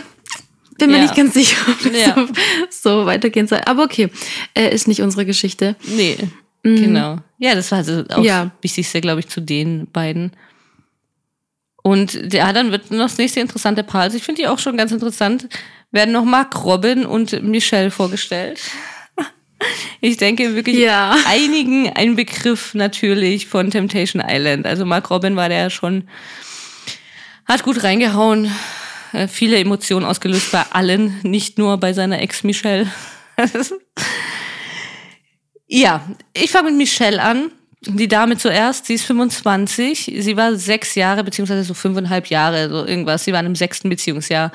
bin 0.78 0.90
mir 0.90 0.96
Ja. 0.96 1.02
nicht 1.02 1.14
ganz 1.16 1.34
sicher, 1.34 1.56
ob 1.68 1.82
das 1.92 2.06
Ja. 2.06 2.26
so, 2.70 3.06
weitergehen 3.06 3.46
soll. 3.46 3.60
Aber 3.66 3.84
okay, 3.84 4.08
äh, 4.54 4.74
ist 4.74 4.88
nicht 4.88 5.00
unsere 5.02 5.24
Geschichte. 5.24 5.76
Nee, 5.86 6.16
genau. 6.62 7.18
Ja, 7.38 7.54
das 7.54 7.70
war 7.70 7.78
also 7.78 8.04
auch 8.10 8.22
Ja. 8.24 8.44
das 8.46 8.52
Wichtigste, 8.62 9.00
glaube 9.00 9.20
ich, 9.20 9.28
zu 9.28 9.40
den 9.40 9.86
beiden. 9.92 10.32
Und 11.82 12.32
ja, 12.32 12.52
dann 12.52 12.72
wird 12.72 12.90
noch 12.90 13.08
das 13.08 13.18
nächste 13.18 13.40
interessante 13.40 13.82
Paar. 13.84 14.02
Also 14.02 14.16
ich 14.16 14.22
finde 14.22 14.40
die 14.42 14.48
auch 14.48 14.58
schon 14.58 14.76
ganz 14.76 14.90
interessant. 14.90 15.48
Werden 15.90 16.12
noch 16.12 16.24
Mark 16.24 16.64
Robin 16.64 17.04
und 17.04 17.42
Michelle 17.42 17.90
vorgestellt. 17.90 18.60
Ich 20.00 20.16
denke 20.16 20.54
wirklich 20.54 20.76
Ja. 20.78 21.16
einigen 21.26 21.90
ein 21.94 22.16
Begriff 22.16 22.74
natürlich 22.74 23.46
von 23.46 23.70
Temptation 23.70 24.22
Island. 24.26 24.66
Also 24.66 24.84
Mark 24.84 25.10
Robin 25.10 25.36
war 25.36 25.48
der 25.48 25.58
ja 25.58 25.70
schon, 25.70 26.08
hat 27.46 27.62
gut 27.62 27.82
reingehauen, 27.82 28.50
äh, 29.12 29.28
viele 29.28 29.58
Emotionen 29.58 30.04
ausgelöst 30.04 30.52
bei 30.52 30.62
allen, 30.70 31.18
nicht 31.22 31.58
nur 31.58 31.78
bei 31.78 31.92
seiner 31.92 32.20
Ex 32.20 32.42
Michelle. 32.44 32.90
Ja, 35.66 36.06
ich 36.34 36.50
fange 36.50 36.70
mit 36.70 36.76
Michelle 36.78 37.20
an. 37.20 37.50
Die 37.86 38.08
Dame 38.08 38.36
zuerst, 38.36 38.86
sie 38.86 38.94
ist 38.94 39.04
25. 39.04 40.14
Sie 40.18 40.36
war 40.36 40.56
sechs 40.56 40.94
Jahre, 40.94 41.24
beziehungsweise 41.24 41.64
so 41.64 41.74
fünfeinhalb 41.74 42.28
Jahre, 42.28 42.68
so 42.70 42.86
irgendwas. 42.86 43.24
Sie 43.24 43.32
waren 43.32 43.46
im 43.46 43.54
sechsten 43.54 43.88
Beziehungsjahr 43.88 44.52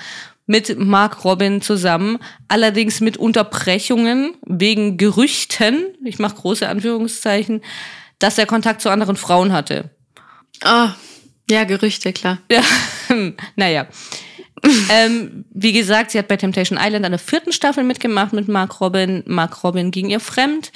mit 0.50 0.80
Mark 0.80 1.24
Robin 1.24 1.62
zusammen. 1.62 2.18
Allerdings 2.48 3.02
mit 3.02 3.18
Unterbrechungen 3.18 4.34
wegen 4.48 4.98
Gerüchten, 4.98 5.86
ich 6.04 6.18
mache 6.18 6.38
große 6.38 6.68
Anführungszeichen, 6.68 7.62
dass 8.18 8.40
er 8.40 8.48
Kontakt 8.48 8.82
zu 8.82 8.90
anderen 8.90 9.16
Frauen 9.16 9.54
hatte. 9.54 9.92
Oh, 10.66 10.88
ja, 11.50 11.64
Gerüchte, 11.66 12.12
klar. 12.14 12.40
Ja, 12.52 12.64
naja. 13.56 13.88
ähm, 14.90 15.46
wie 15.52 15.72
gesagt, 15.72 16.12
sie 16.12 16.18
hat 16.18 16.28
bei 16.28 16.36
Temptation 16.36 16.80
Island 16.82 17.06
an 17.06 17.12
der 17.12 17.20
vierten 17.20 17.52
Staffel 17.52 17.84
mitgemacht 17.84 18.34
mit 18.34 18.48
Mark 18.48 18.82
Robin. 18.82 19.24
Mark 19.28 19.64
Robin 19.64 19.92
ging 19.92 20.10
ihr 20.10 20.20
fremd. 20.20 20.72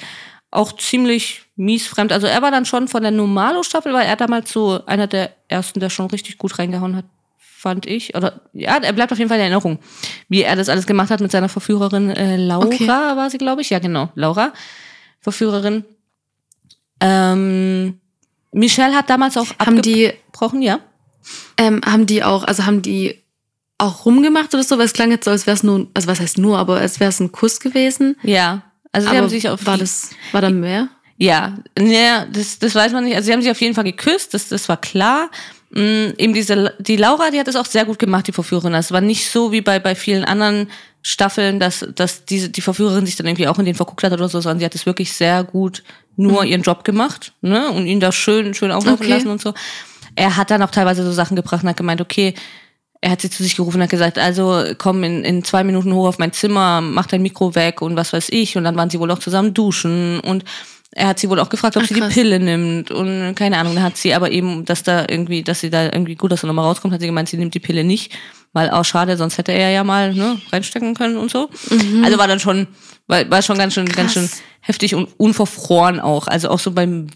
Auch 0.52 0.76
ziemlich 0.76 1.42
mies 1.56 1.88
fremd. 1.88 2.12
Also 2.12 2.28
er 2.28 2.42
war 2.42 2.52
dann 2.52 2.64
schon 2.64 2.86
von 2.86 3.02
der 3.02 3.10
Normalo-Staffel, 3.10 3.92
war 3.92 4.04
er 4.04 4.14
damals 4.14 4.52
so 4.52 4.86
einer 4.86 5.08
der 5.08 5.34
ersten, 5.48 5.80
der 5.80 5.90
schon 5.90 6.06
richtig 6.06 6.38
gut 6.38 6.60
reingehauen 6.60 6.94
hat, 6.94 7.06
fand 7.64 7.86
ich. 7.86 8.14
Oder 8.14 8.42
ja, 8.52 8.76
er 8.76 8.92
bleibt 8.92 9.10
auf 9.10 9.18
jeden 9.18 9.30
Fall 9.30 9.38
in 9.38 9.44
Erinnerung, 9.44 9.78
wie 10.28 10.42
er 10.42 10.54
das 10.54 10.68
alles 10.68 10.86
gemacht 10.86 11.10
hat 11.10 11.20
mit 11.20 11.32
seiner 11.32 11.48
Verführerin 11.48 12.10
äh, 12.10 12.36
Laura, 12.36 12.66
Okay. 12.66 12.86
war 12.86 13.30
sie, 13.30 13.38
glaube 13.38 13.62
ich. 13.62 13.70
Ja, 13.70 13.78
genau, 13.78 14.10
Laura, 14.14 14.52
Verführerin. 15.20 15.84
Ähm, 17.00 17.98
Michelle 18.52 18.94
hat 18.94 19.08
damals 19.10 19.36
auch 19.38 19.46
Haben 19.58 19.80
die, 19.82 20.08
abgebrochen, 20.10 20.62
ja. 20.62 20.78
ähm, 21.56 21.80
haben 21.84 22.04
die 22.06 22.22
auch, 22.22 22.44
also 22.44 22.66
haben 22.66 22.82
die 22.82 23.18
auch 23.78 24.04
rumgemacht 24.04 24.52
oder 24.54 24.62
so? 24.62 24.76
Weil 24.78 24.84
es 24.84 24.92
klang 24.92 25.10
jetzt 25.10 25.24
so, 25.24 25.30
als 25.30 25.46
wäre 25.46 25.56
es 25.56 25.62
nur, 25.62 25.88
also 25.94 26.06
was 26.06 26.20
heißt 26.20 26.36
nur, 26.38 26.58
aber 26.58 26.78
als 26.78 27.00
wäre 27.00 27.08
es 27.08 27.18
ein 27.18 27.32
Kuss 27.32 27.60
gewesen. 27.60 28.16
Ja, 28.22 28.62
also 28.92 29.08
sie 29.10 29.16
haben 29.16 29.28
sich 29.28 29.48
auf 29.48 29.66
war 29.66 29.78
das, 29.78 30.10
war 30.32 30.42
da 30.42 30.50
mehr? 30.50 30.88
ja, 31.16 31.56
ja, 31.78 32.26
das, 32.26 32.58
das 32.58 32.74
weiß 32.74 32.92
man 32.92 33.04
nicht. 33.04 33.16
Also 33.16 33.26
sie 33.26 33.32
haben 33.32 33.42
sich 33.42 33.50
auf 33.50 33.60
jeden 33.60 33.74
Fall 33.74 33.84
geküsst, 33.84 34.34
das, 34.34 34.48
das 34.50 34.68
war 34.68 34.76
klar. 34.76 35.30
Mm, 35.74 36.14
eben 36.18 36.34
diese, 36.34 36.74
die 36.78 36.96
Laura, 36.96 37.30
die 37.30 37.38
hat 37.40 37.48
das 37.48 37.56
auch 37.56 37.66
sehr 37.66 37.84
gut 37.84 37.98
gemacht, 37.98 38.28
die 38.28 38.32
Verführerin. 38.32 38.74
Es 38.74 38.92
war 38.92 39.00
nicht 39.00 39.28
so 39.28 39.50
wie 39.50 39.60
bei, 39.60 39.80
bei 39.80 39.94
vielen 39.94 40.24
anderen 40.24 40.70
Staffeln, 41.02 41.58
dass, 41.58 41.86
dass 41.94 42.24
diese, 42.24 42.48
die 42.48 42.60
Verführerin 42.60 43.04
sich 43.06 43.16
dann 43.16 43.26
irgendwie 43.26 43.48
auch 43.48 43.58
in 43.58 43.64
den 43.64 43.74
verguckt 43.74 44.04
hat 44.04 44.12
oder 44.12 44.28
so, 44.28 44.40
sondern 44.40 44.60
sie 44.60 44.64
hat 44.64 44.74
es 44.74 44.86
wirklich 44.86 45.12
sehr 45.12 45.42
gut 45.44 45.82
nur 46.16 46.44
ihren 46.44 46.62
Job 46.62 46.84
gemacht, 46.84 47.32
ne, 47.40 47.70
und 47.70 47.86
ihn 47.86 47.98
da 47.98 48.12
schön, 48.12 48.54
schön 48.54 48.70
auflaufen 48.70 49.04
Okay. 49.04 49.14
lassen 49.14 49.28
und 49.28 49.40
so. 49.40 49.52
Er 50.14 50.36
hat 50.36 50.52
dann 50.52 50.62
auch 50.62 50.70
teilweise 50.70 51.04
so 51.04 51.10
Sachen 51.10 51.34
gebracht 51.34 51.64
und 51.64 51.68
hat 51.68 51.76
gemeint, 51.76 52.00
okay, 52.00 52.34
er 53.00 53.10
hat 53.10 53.20
sie 53.20 53.28
zu 53.30 53.42
sich 53.42 53.56
gerufen 53.56 53.78
und 53.78 53.82
hat 53.82 53.90
gesagt, 53.90 54.16
also 54.18 54.64
komm 54.78 55.02
in, 55.02 55.24
in 55.24 55.44
zwei 55.44 55.64
Minuten 55.64 55.92
hoch 55.92 56.06
auf 56.06 56.18
mein 56.18 56.32
Zimmer, 56.32 56.80
mach 56.80 57.06
dein 57.06 57.20
Mikro 57.20 57.54
weg 57.54 57.82
und 57.82 57.96
was 57.96 58.12
weiß 58.12 58.28
ich. 58.30 58.56
Und 58.56 58.64
dann 58.64 58.76
waren 58.76 58.88
sie 58.88 58.98
wohl 58.98 59.10
auch 59.10 59.18
zusammen 59.18 59.52
duschen 59.52 60.20
und 60.20 60.44
er 60.96 61.08
hat 61.08 61.18
sie 61.18 61.28
wohl 61.28 61.40
auch 61.40 61.48
gefragt, 61.48 61.76
ob 61.76 61.82
Ach, 61.82 61.88
sie 61.88 61.94
die 61.94 62.00
krass. 62.00 62.14
Pille 62.14 62.38
nimmt 62.38 62.90
und 62.90 63.34
keine 63.34 63.58
Ahnung. 63.58 63.74
Dann 63.74 63.84
hat 63.84 63.96
sie 63.96 64.14
aber 64.14 64.30
eben, 64.30 64.64
dass 64.64 64.82
da 64.82 65.04
irgendwie, 65.08 65.42
dass 65.42 65.60
sie 65.60 65.70
da 65.70 65.84
irgendwie 65.84 66.14
gut, 66.14 66.32
dass 66.32 66.44
er 66.44 66.46
nochmal 66.46 66.64
rauskommt, 66.66 66.94
hat 66.94 67.00
sie 67.00 67.06
gemeint, 67.06 67.28
sie 67.28 67.36
nimmt 67.36 67.54
die 67.54 67.60
Pille 67.60 67.84
nicht, 67.84 68.12
weil 68.52 68.70
auch 68.70 68.84
schade, 68.84 69.16
sonst 69.16 69.38
hätte 69.38 69.52
er 69.52 69.70
ja 69.70 69.82
mal 69.84 70.14
ne, 70.14 70.40
reinstecken 70.52 70.94
können 70.94 71.16
und 71.16 71.30
so. 71.30 71.50
Also 72.04 72.18
war 72.18 72.28
dann 72.28 72.40
schon, 72.40 72.68
war, 73.06 73.28
war 73.30 73.42
schon 73.42 73.58
ganz 73.58 73.74
schön, 73.74 73.86
ganz 73.86 74.12
schön 74.12 74.22
Mhm. 74.24 74.28
Krass. 74.28 74.42
heftig 74.60 74.94
und 74.94 75.08
unverfroren 75.18 76.00
auch. 76.00 76.26
Also 76.28 76.48
auch 76.48 76.58
so 76.60 76.70
beim 76.70 77.08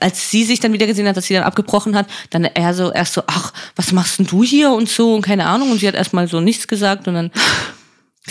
als 0.00 0.30
sie 0.30 0.44
sich 0.44 0.60
dann 0.60 0.72
wieder 0.72 0.86
gesehen 0.86 1.08
hat, 1.08 1.16
dass 1.16 1.24
sie 1.24 1.34
dann 1.34 1.42
abgebrochen 1.42 1.96
hat, 1.96 2.06
dann 2.30 2.44
er 2.44 2.74
so 2.74 2.92
erst 2.92 3.14
so, 3.14 3.22
ach, 3.26 3.52
was 3.74 3.90
machst 3.90 4.20
denn 4.20 4.26
du 4.26 4.44
hier 4.44 4.70
und 4.70 4.88
so 4.88 5.14
und 5.16 5.22
keine 5.22 5.46
Ahnung. 5.46 5.72
Und 5.72 5.78
sie 5.80 5.88
hat 5.88 5.96
erstmal 5.96 6.28
so 6.28 6.40
nichts 6.40 6.68
gesagt 6.68 7.08
und 7.08 7.14
dann 7.14 7.30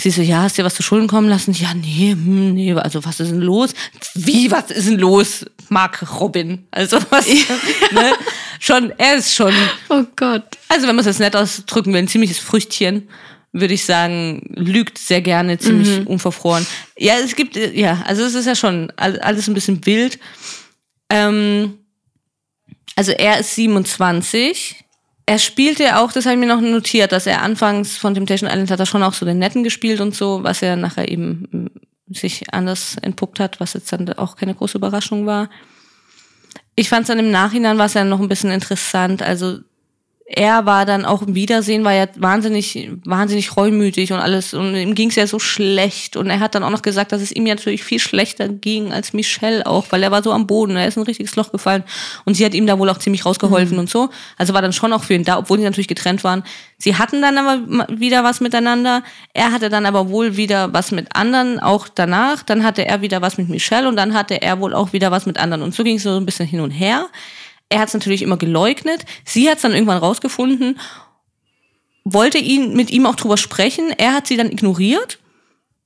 sie 0.02 0.10
so, 0.10 0.22
ja, 0.22 0.42
hast 0.42 0.58
dir 0.58 0.64
was 0.64 0.74
zu 0.74 0.82
Schulden 0.82 1.08
kommen 1.08 1.28
lassen? 1.28 1.52
Ja, 1.54 1.74
nee, 1.74 2.10
hm, 2.12 2.54
nee, 2.54 2.72
also 2.74 3.04
was 3.04 3.20
ist 3.20 3.30
denn 3.30 3.40
los? 3.40 3.70
Wie, 4.14 4.50
was 4.50 4.70
ist 4.70 4.88
denn 4.88 4.98
los? 4.98 5.44
Mark 5.68 6.04
Robin. 6.20 6.66
Also 6.70 6.98
was, 7.10 7.26
ne? 7.92 8.12
Schon, 8.58 8.92
er 8.98 9.16
ist 9.16 9.34
schon, 9.34 9.52
Oh 9.88 10.04
Gott. 10.16 10.44
also 10.68 10.86
wenn 10.86 10.96
man 10.96 11.00
es 11.00 11.06
jetzt 11.06 11.20
nett 11.20 11.36
ausdrücken 11.36 11.92
will, 11.92 12.00
ein 12.00 12.08
ziemliches 12.08 12.38
Früchtchen. 12.38 13.08
würde 13.52 13.74
ich 13.74 13.84
sagen, 13.84 14.42
lügt 14.54 14.96
sehr 14.98 15.22
gerne, 15.22 15.58
ziemlich 15.58 16.06
unverfroren. 16.06 16.64
Ja, 16.96 17.14
es 17.18 17.34
gibt, 17.34 17.56
äh, 17.56 17.72
ja, 17.72 18.02
also 18.06 18.22
es 18.24 18.34
ist 18.34 18.46
ja 18.46 18.54
schon 18.54 18.92
all- 18.96 19.18
alles 19.20 19.48
ein 19.48 19.54
bisschen 19.54 19.84
wild. 19.86 20.18
Ähm, 21.08 21.78
also 22.96 23.12
er 23.12 23.40
ist 23.40 23.54
27. 23.56 24.76
Er 25.30 25.38
spielte 25.38 25.96
auch, 25.96 26.10
das 26.10 26.26
habe 26.26 26.34
ich 26.34 26.40
mir 26.40 26.52
noch 26.52 26.60
notiert, 26.60 27.12
dass 27.12 27.24
er 27.24 27.42
anfangs 27.42 27.96
von 27.96 28.14
Temptation 28.14 28.50
Island 28.50 28.68
hat 28.68 28.80
er 28.80 28.86
schon 28.86 29.04
auch 29.04 29.14
so 29.14 29.24
den 29.24 29.38
Netten 29.38 29.62
gespielt 29.62 30.00
und 30.00 30.12
so, 30.12 30.42
was 30.42 30.60
er 30.60 30.74
nachher 30.74 31.08
eben 31.08 31.46
mm, 31.52 32.12
sich 32.12 32.52
anders 32.52 32.96
entpuppt 33.00 33.38
hat, 33.38 33.60
was 33.60 33.74
jetzt 33.74 33.92
dann 33.92 34.12
auch 34.14 34.34
keine 34.34 34.56
große 34.56 34.76
Überraschung 34.76 35.26
war. 35.26 35.48
Ich 36.74 36.88
fand 36.88 37.02
es 37.02 37.06
dann 37.06 37.20
im 37.20 37.30
Nachhinein 37.30 37.78
war 37.78 37.86
es 37.86 37.94
ja 37.94 38.02
noch 38.02 38.18
ein 38.18 38.26
bisschen 38.26 38.50
interessant. 38.50 39.22
Also 39.22 39.60
er 40.32 40.64
war 40.64 40.86
dann 40.86 41.04
auch 41.04 41.22
im 41.22 41.34
Wiedersehen, 41.34 41.82
war 41.82 41.92
ja 41.92 42.06
wahnsinnig, 42.14 42.88
wahnsinnig 43.04 43.56
reumütig 43.56 44.12
und 44.12 44.20
alles. 44.20 44.54
Und 44.54 44.76
ihm 44.76 44.94
ging 44.94 45.08
es 45.08 45.16
ja 45.16 45.26
so 45.26 45.40
schlecht. 45.40 46.16
Und 46.16 46.30
er 46.30 46.38
hat 46.38 46.54
dann 46.54 46.62
auch 46.62 46.70
noch 46.70 46.82
gesagt, 46.82 47.10
dass 47.10 47.20
es 47.20 47.32
ihm 47.32 47.48
ja 47.48 47.56
natürlich 47.56 47.82
viel 47.82 47.98
schlechter 47.98 48.48
ging 48.48 48.92
als 48.92 49.12
Michelle 49.12 49.66
auch, 49.66 49.86
weil 49.90 50.04
er 50.04 50.12
war 50.12 50.22
so 50.22 50.30
am 50.30 50.46
Boden. 50.46 50.76
Er 50.76 50.86
ist 50.86 50.96
in 50.96 51.02
ein 51.02 51.06
richtiges 51.06 51.34
Loch 51.34 51.50
gefallen. 51.50 51.82
Und 52.24 52.34
sie 52.34 52.44
hat 52.44 52.54
ihm 52.54 52.68
da 52.68 52.78
wohl 52.78 52.88
auch 52.90 52.98
ziemlich 52.98 53.26
rausgeholfen 53.26 53.76
und 53.80 53.90
so. 53.90 54.08
Also 54.38 54.54
war 54.54 54.62
dann 54.62 54.72
schon 54.72 54.92
auch 54.92 55.02
für 55.02 55.14
ihn 55.14 55.24
da, 55.24 55.36
obwohl 55.36 55.58
die 55.58 55.64
natürlich 55.64 55.88
getrennt 55.88 56.22
waren. 56.22 56.44
Sie 56.78 56.94
hatten 56.94 57.20
dann 57.20 57.36
aber 57.36 57.88
wieder 57.88 58.22
was 58.22 58.40
miteinander. 58.40 59.02
Er 59.34 59.50
hatte 59.50 59.68
dann 59.68 59.84
aber 59.84 60.10
wohl 60.10 60.36
wieder 60.36 60.72
was 60.72 60.92
mit 60.92 61.08
anderen, 61.16 61.58
auch 61.58 61.88
danach. 61.88 62.44
Dann 62.44 62.62
hatte 62.62 62.86
er 62.86 63.02
wieder 63.02 63.20
was 63.20 63.36
mit 63.36 63.48
Michelle 63.48 63.88
und 63.88 63.96
dann 63.96 64.14
hatte 64.14 64.40
er 64.40 64.60
wohl 64.60 64.74
auch 64.74 64.92
wieder 64.92 65.10
was 65.10 65.26
mit 65.26 65.38
anderen. 65.38 65.62
Und 65.62 65.74
so 65.74 65.82
ging 65.82 65.96
es 65.96 66.04
so 66.04 66.16
ein 66.16 66.24
bisschen 66.24 66.46
hin 66.46 66.60
und 66.60 66.70
her. 66.70 67.08
Er 67.70 67.80
hat 67.80 67.88
es 67.88 67.94
natürlich 67.94 68.22
immer 68.22 68.36
geleugnet. 68.36 69.06
Sie 69.24 69.48
hat 69.48 69.56
es 69.56 69.62
dann 69.62 69.72
irgendwann 69.72 69.98
rausgefunden, 69.98 70.78
wollte 72.04 72.38
ihn 72.38 72.74
mit 72.74 72.90
ihm 72.90 73.06
auch 73.06 73.14
drüber 73.14 73.36
sprechen. 73.36 73.90
Er 73.96 74.12
hat 74.12 74.26
sie 74.26 74.36
dann 74.36 74.50
ignoriert 74.50 75.18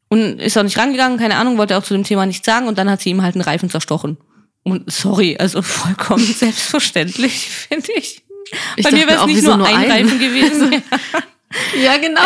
und 0.09 0.41
ist 0.41 0.57
auch 0.57 0.63
nicht 0.63 0.79
rangegangen, 0.79 1.19
keine 1.19 1.37
Ahnung, 1.37 1.59
wollte 1.59 1.77
auch 1.77 1.83
zu 1.83 1.95
dem 1.95 2.05
Thema 2.05 2.27
nichts 2.27 2.47
sagen 2.47 2.69
und 2.69 2.79
dann 2.79 2.91
hat 2.91 3.01
sie 3.01 3.11
ihm 3.11 3.23
halt 3.23 3.35
einen 3.35 3.43
Reifen 3.43 3.71
zerstochen. 3.71 4.17
Und 4.63 4.91
sorry, 4.91 5.37
also 5.39 5.61
vollkommen 5.63 6.25
selbstverständlich, 6.39 7.49
finde 7.51 7.93
ich. 7.93 8.25
Ich 8.77 8.85
Bei 8.85 8.93
mir 8.93 9.07
wäre 9.07 9.21
es 9.21 9.27
nicht 9.27 9.43
nur 9.43 9.57
nur 9.59 9.67
ein? 9.67 9.91
Reifen 9.91 10.19
gewesen. 10.19 10.83
Ja, 11.81 11.97
genau. 11.99 12.21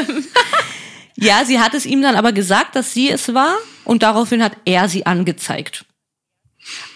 ja, 1.16 1.44
sie 1.44 1.60
hat 1.60 1.74
es 1.74 1.86
ihm 1.86 2.02
dann 2.02 2.16
aber 2.16 2.32
gesagt, 2.32 2.76
dass 2.76 2.92
sie 2.92 3.10
es 3.10 3.32
war 3.32 3.54
und 3.84 4.02
daraufhin 4.02 4.42
hat 4.42 4.52
er 4.64 4.88
sie 4.88 5.06
angezeigt. 5.06 5.85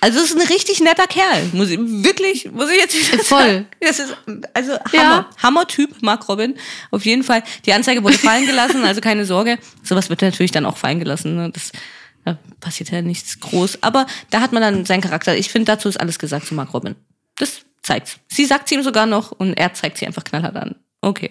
Also 0.00 0.18
es 0.20 0.30
ist 0.30 0.36
ein 0.40 0.46
richtig 0.46 0.80
netter 0.80 1.06
Kerl, 1.06 1.48
muss 1.52 1.70
ich 1.70 1.78
wirklich, 1.80 2.50
muss 2.50 2.70
ich 2.70 2.78
jetzt 2.78 2.94
wieder 3.12 3.22
Voll. 3.22 3.40
sagen. 3.40 3.66
Das 3.80 3.98
ist 3.98 4.16
also 4.54 4.72
Hammer, 4.72 4.92
Ja. 4.94 5.30
Hammer-Typ, 5.42 6.02
Mark 6.02 6.28
Robin. 6.28 6.54
Auf 6.90 7.04
jeden 7.04 7.22
Fall. 7.22 7.42
Die 7.66 7.72
Anzeige 7.72 8.02
wurde 8.02 8.18
fallen 8.18 8.46
gelassen, 8.46 8.82
also 8.84 9.00
keine 9.00 9.24
Sorge. 9.24 9.58
Sowas 9.82 10.10
wird 10.10 10.22
natürlich 10.22 10.50
dann 10.50 10.66
auch 10.66 10.76
fallen 10.76 10.98
gelassen. 10.98 11.36
Ne? 11.36 11.50
Das 11.50 11.72
da 12.24 12.38
passiert 12.60 12.90
ja 12.90 13.00
nichts 13.00 13.40
groß. 13.40 13.82
Aber 13.82 14.06
da 14.30 14.40
hat 14.40 14.52
man 14.52 14.62
dann 14.62 14.84
seinen 14.84 15.00
Charakter. 15.00 15.36
Ich 15.36 15.48
finde, 15.50 15.66
dazu 15.72 15.88
ist 15.88 15.98
alles 15.98 16.18
gesagt 16.18 16.46
zu 16.46 16.54
Mark 16.54 16.74
Robin. 16.74 16.94
Das 17.36 17.62
zeigt's. 17.82 18.18
Sie 18.28 18.44
sagt 18.44 18.68
sie 18.68 18.74
ihm 18.74 18.82
sogar 18.82 19.06
noch 19.06 19.32
und 19.32 19.54
er 19.54 19.72
zeigt 19.72 19.98
sie 19.98 20.06
einfach 20.06 20.24
knallhart 20.24 20.56
an. 20.56 20.74
Okay. 21.00 21.30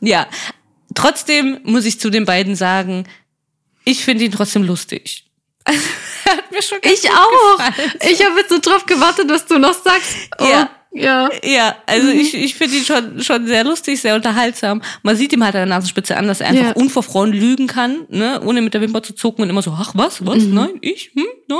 Ja. 0.00 0.26
Trotzdem 0.94 1.60
muss 1.64 1.84
ich 1.84 2.00
zu 2.00 2.10
den 2.10 2.24
beiden 2.24 2.56
sagen, 2.56 3.04
ich 3.84 4.04
finde 4.04 4.24
ihn 4.24 4.32
trotzdem 4.32 4.64
lustig. 4.64 5.27
Also, 5.68 5.88
er 6.24 6.32
hat 6.38 6.50
mir 6.50 6.62
schon 6.62 6.78
Ich 6.82 7.10
auch. 7.10 7.58
gefallen. 7.58 7.92
Ich 8.10 8.24
habe 8.24 8.38
jetzt 8.40 8.48
so 8.50 8.58
drauf 8.58 8.86
gewartet, 8.86 9.26
was 9.28 9.46
du 9.46 9.58
noch 9.58 9.74
sagst. 9.74 10.16
Oh, 10.38 10.44
Ja. 10.44 10.70
Ja. 10.90 11.28
Ja, 11.44 11.76
also 11.86 12.06
Mhm. 12.06 12.18
ich, 12.18 12.32
ich 12.34 12.54
finde 12.54 12.76
ihn 12.78 12.84
schon, 12.84 13.22
schon 13.22 13.46
sehr 13.46 13.62
lustig, 13.62 14.00
sehr 14.00 14.14
unterhaltsam. 14.14 14.80
Man 15.02 15.16
sieht 15.16 15.34
ihm 15.34 15.44
halt 15.44 15.54
an 15.54 15.60
der 15.68 15.76
Nasenspitze 15.76 16.16
an, 16.16 16.26
dass 16.26 16.40
er 16.40 16.48
einfach 16.48 16.68
Ja. 16.68 16.72
unverfroren 16.72 17.30
lügen 17.32 17.66
kann, 17.66 18.06
ne, 18.08 18.40
ohne 18.42 18.62
mit 18.62 18.72
der 18.72 18.80
Wimper 18.80 19.02
zu 19.02 19.12
zucken 19.14 19.42
und 19.42 19.50
immer 19.50 19.60
so, 19.60 19.76
ach 19.78 19.90
was, 19.94 20.24
was, 20.24 20.44
nein, 20.44 20.78
ich, 20.80 21.10
hm, 21.14 21.26
nein. 21.46 21.58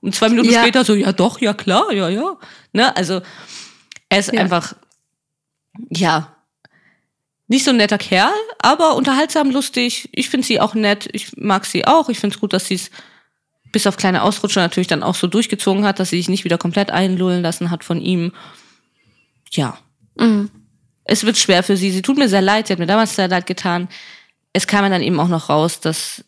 Und 0.00 0.16
zwei 0.16 0.28
Minuten 0.30 0.48
Mhm. 0.48 0.54
Ja. 0.54 0.62
später 0.62 0.84
so, 0.84 0.94
ja 0.94 1.12
doch, 1.12 1.40
ja 1.40 1.54
klar, 1.54 1.92
ja, 1.92 2.08
ja. 2.08 2.36
Ne, 2.72 2.94
also 2.96 3.20
er 4.08 4.18
ist 4.18 4.32
Ja. 4.32 4.40
einfach, 4.40 4.74
ja, 5.90 6.36
nicht 7.46 7.64
so 7.64 7.70
ein 7.70 7.76
netter 7.76 7.98
Kerl, 7.98 8.32
aber 8.58 8.96
unterhaltsam, 8.96 9.50
lustig. 9.52 10.08
Ich 10.12 10.28
finde 10.28 10.46
sie 10.46 10.60
auch 10.60 10.74
nett, 10.74 11.08
ich 11.12 11.36
mag 11.36 11.66
sie 11.66 11.86
auch. 11.86 12.08
Ich 12.08 12.18
finde 12.18 12.34
es 12.34 12.40
gut, 12.40 12.52
dass 12.52 12.66
sie 12.66 12.74
es 12.74 12.90
bis 13.72 13.86
auf 13.86 13.96
kleine 13.96 14.22
Ausrutscher 14.22 14.60
natürlich 14.60 14.86
dann 14.88 15.02
auch 15.02 15.14
so 15.14 15.26
durchgezogen 15.26 15.84
hat, 15.84 15.98
dass 16.00 16.10
sie 16.10 16.16
sich 16.16 16.28
nicht 16.28 16.44
wieder 16.44 16.58
komplett 16.58 16.90
einlullen 16.90 17.42
lassen 17.42 17.70
hat 17.70 17.84
von 17.84 18.00
ihm. 18.00 18.32
Ja, 19.52 19.78
Mhm. 20.16 20.50
es 21.04 21.24
wird 21.24 21.38
schwer 21.38 21.62
für 21.62 21.76
sie. 21.76 21.90
Sie 21.90 22.02
tut 22.02 22.18
mir 22.18 22.28
sehr 22.28 22.42
leid, 22.42 22.66
sie 22.66 22.72
hat 22.72 22.78
mir 22.80 22.86
damals 22.86 23.16
sehr 23.16 23.28
leid 23.28 23.46
getan. 23.46 23.88
Es 24.52 24.66
kam 24.66 24.84
ja 24.84 24.90
dann 24.90 25.02
eben 25.02 25.18
auch 25.20 25.28
noch 25.28 25.48
raus, 25.48 25.80
dass 25.80 26.24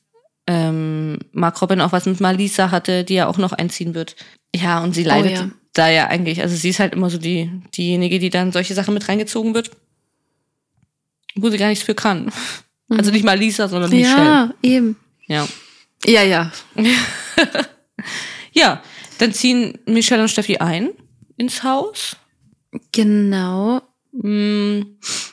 ähm, 0.46 1.18
Mark 1.32 1.60
Robin 1.62 1.80
auch 1.80 1.92
was 1.92 2.06
mit 2.06 2.20
Malisa 2.20 2.70
hatte, 2.70 3.04
die 3.04 3.14
ja 3.14 3.26
auch 3.28 3.38
noch 3.38 3.52
einziehen 3.52 3.94
wird. 3.94 4.16
Ja, 4.54 4.82
und 4.82 4.94
sie 4.94 5.04
leidet 5.04 5.32
ja. 5.32 5.50
da 5.74 5.88
ja 5.88 6.06
eigentlich. 6.08 6.40
Also 6.42 6.56
sie 6.56 6.70
ist 6.70 6.80
halt 6.80 6.94
immer 6.94 7.10
so 7.10 7.18
die, 7.18 7.50
diejenige, 7.76 8.18
die 8.18 8.30
dann 8.30 8.52
solche 8.52 8.74
Sachen 8.74 8.94
mit 8.94 9.08
reingezogen 9.08 9.54
wird, 9.54 9.70
wo 11.34 11.48
sie 11.50 11.58
gar 11.58 11.68
nichts 11.68 11.84
für 11.84 11.94
kann. 11.94 12.32
Also 12.88 13.10
nicht 13.10 13.24
Malisa, 13.24 13.68
sondern 13.68 13.90
Michelle. 13.90 14.24
Ja, 14.24 14.54
eben. 14.62 14.96
Ja. 15.26 15.48
Ja, 16.06 16.22
ja. 16.22 16.50
ja, 18.52 18.82
dann 19.18 19.32
ziehen 19.32 19.78
Michelle 19.86 20.22
und 20.22 20.28
Steffi 20.28 20.58
ein 20.58 20.90
ins 21.36 21.62
Haus. 21.62 22.16
Genau. 22.92 23.82
Mm, 24.12 24.82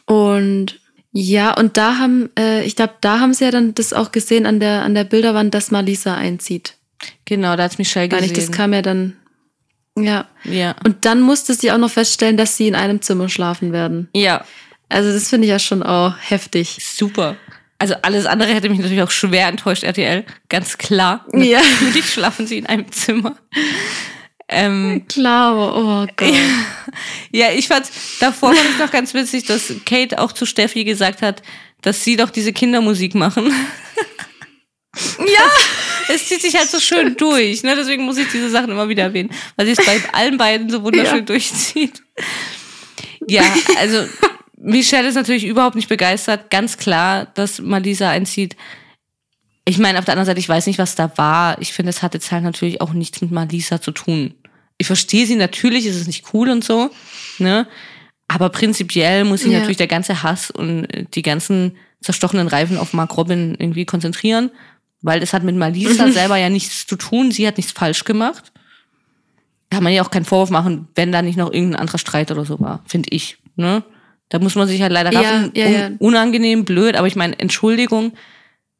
Und 0.05 0.79
ja, 1.11 1.53
und 1.57 1.75
da 1.77 1.97
haben, 1.97 2.29
äh, 2.37 2.63
ich 2.65 2.75
glaube, 2.75 2.93
da 3.01 3.19
haben 3.19 3.33
sie 3.33 3.45
ja 3.45 3.51
dann 3.51 3.73
das 3.73 3.93
auch 3.93 4.11
gesehen 4.11 4.45
an 4.45 4.59
der, 4.59 4.83
an 4.83 4.93
der 4.93 5.03
Bilderwand, 5.05 5.53
dass 5.53 5.71
Malisa 5.71 6.15
einzieht. 6.15 6.75
genau, 7.25 7.55
da 7.55 7.63
hat's 7.63 7.77
Michelle 7.77 8.07
Gar 8.09 8.19
gesehen. 8.19 8.35
nicht, 8.35 8.47
das 8.49 8.55
kam 8.55 8.73
ja 8.73 8.81
dann. 8.81 9.15
Ja. 9.97 10.27
ja. 10.43 10.75
Und 10.85 11.03
dann 11.05 11.19
musste 11.21 11.53
sie 11.55 11.71
auch 11.71 11.77
noch 11.77 11.91
feststellen, 11.91 12.37
dass 12.37 12.55
sie 12.55 12.67
in 12.67 12.75
einem 12.75 13.01
Zimmer 13.01 13.27
schlafen 13.27 13.73
werden. 13.73 14.07
Ja, 14.15 14.45
Also, 14.87 15.11
das 15.11 15.29
finde 15.29 15.45
ich 15.47 15.51
ja 15.51 15.59
schon 15.59 15.81
auch 15.83 16.15
heftig. 16.19 16.77
super. 16.81 17.35
Also 17.79 17.95
alles 18.01 18.25
andere 18.25 18.53
hätte 18.53 18.69
mich 18.69 18.79
natürlich 18.79 19.01
auch 19.01 19.09
schwer 19.11 19.47
enttäuscht, 19.47 19.83
RTL. 19.83 20.25
Ganz 20.49 20.77
klar. 20.77 21.25
Ja. 21.33 21.61
Natürlich 21.81 22.11
schlafen 22.11 22.45
sie 22.45 22.57
in 22.57 22.65
einem 22.65 22.91
Zimmer. 22.91 23.37
Ähm, 24.49 25.05
Klar, 25.07 25.53
aber 25.53 25.77
oh 25.77 26.07
Gott. 26.17 26.33
ja, 27.31 27.51
ich 27.51 27.67
fand, 27.69 27.85
davor 28.19 28.53
fand 28.53 28.69
ich 28.71 28.79
noch 28.79 28.91
ganz 28.91 29.13
witzig, 29.13 29.45
dass 29.45 29.71
Kate 29.85 30.19
auch 30.19 30.33
zu 30.33 30.45
Steffi 30.45 30.83
gesagt 30.83 31.21
hat, 31.21 31.41
dass 31.81 32.03
sie 32.03 32.17
doch 32.17 32.29
diese 32.31 32.53
Kindermusik 32.53 33.15
machen. 33.15 33.53
Ja. 35.19 35.43
Es 36.13 36.27
zieht 36.27 36.41
sich 36.41 36.55
halt 36.57 36.67
so 36.69 36.79
schön 36.79 37.15
durch, 37.15 37.61
ne? 37.63 37.75
Deswegen 37.75 38.03
muss 38.03 38.17
ich 38.17 38.27
diese 38.31 38.49
Sachen 38.49 38.71
immer 38.71 38.89
wieder 38.89 39.03
erwähnen, 39.03 39.29
weil 39.55 39.67
sie 39.67 39.73
es 39.73 39.85
bei 39.85 40.01
allen 40.11 40.37
beiden 40.37 40.69
so 40.69 40.81
wunderschön 40.83 41.19
Ja. 41.19 41.23
durchzieht. 41.23 42.01
Ja, 43.27 43.43
also 43.77 44.05
Michelle 44.61 45.07
ist 45.07 45.15
natürlich 45.15 45.45
überhaupt 45.45 45.75
nicht 45.75 45.87
begeistert. 45.89 46.49
Ganz 46.49 46.77
klar, 46.77 47.27
dass 47.33 47.61
Malisa 47.61 48.09
einzieht. 48.09 48.55
Ich 49.65 49.77
meine, 49.77 49.99
auf 49.99 50.05
der 50.05 50.13
anderen 50.13 50.25
Seite, 50.25 50.39
ich 50.39 50.49
weiß 50.49 50.67
nicht, 50.67 50.79
was 50.79 50.95
da 50.95 51.11
war. 51.17 51.61
Ich 51.61 51.73
finde, 51.73 51.91
es 51.91 52.01
hat 52.03 52.13
jetzt 52.13 52.31
halt 52.31 52.43
natürlich 52.43 52.81
auch 52.81 52.91
nichts 52.93 53.21
mit 53.21 53.31
Malisa 53.31 53.79
zu 53.81 53.91
tun. 53.91 54.33
Ich 54.77 54.87
verstehe 54.87 55.25
sie 55.25 55.35
natürlich, 55.35 55.85
es 55.85 55.95
ist 55.95 56.07
nicht 56.07 56.33
cool 56.33 56.49
und 56.49 56.63
so, 56.63 56.89
ne? 57.37 57.67
Aber 58.27 58.49
prinzipiell 58.49 59.23
muss 59.23 59.41
sich 59.41 59.51
Ja. 59.51 59.59
natürlich 59.59 59.77
der 59.77 59.87
ganze 59.87 60.23
Hass 60.23 60.51
und 60.51 60.87
die 61.15 61.21
ganzen 61.21 61.75
zerstochenen 62.01 62.47
Reifen 62.47 62.77
auf 62.77 62.93
Mark 62.93 63.17
Robin 63.17 63.55
irgendwie 63.57 63.85
konzentrieren, 63.85 64.51
weil 65.01 65.19
das 65.19 65.33
hat 65.33 65.43
mit 65.43 65.55
Malisa 65.55 66.11
selber 66.11 66.37
ja 66.37 66.49
nichts 66.49 66.85
zu 66.85 66.95
tun. 66.95 67.31
Sie 67.31 67.47
hat 67.47 67.57
nichts 67.57 67.71
falsch 67.71 68.03
gemacht. 68.05 68.51
Kann 69.69 69.83
man 69.83 69.93
ja 69.93 70.03
auch 70.03 70.11
keinen 70.11 70.25
Vorwurf 70.25 70.49
machen, 70.49 70.87
wenn 70.95 71.11
da 71.11 71.21
nicht 71.21 71.37
noch 71.37 71.51
irgendein 71.51 71.81
anderer 71.81 71.97
Streit 71.97 72.31
oder 72.31 72.45
so 72.45 72.59
war, 72.59 72.83
finde 72.87 73.09
ich. 73.11 73.37
Ne? 73.55 73.83
Da 74.29 74.39
muss 74.39 74.55
man 74.55 74.67
sich 74.67 74.81
halt 74.81 74.91
leider 74.91 75.11
Ja, 75.11 75.21
raffen. 75.21 75.51
ja, 75.55 75.65
Un- 75.65 75.73
ja. 75.73 75.89
Unangenehm, 75.99 76.65
blöd, 76.65 76.95
aber 76.95 77.07
ich 77.07 77.15
meine, 77.15 77.37
Entschuldigung, 77.39 78.13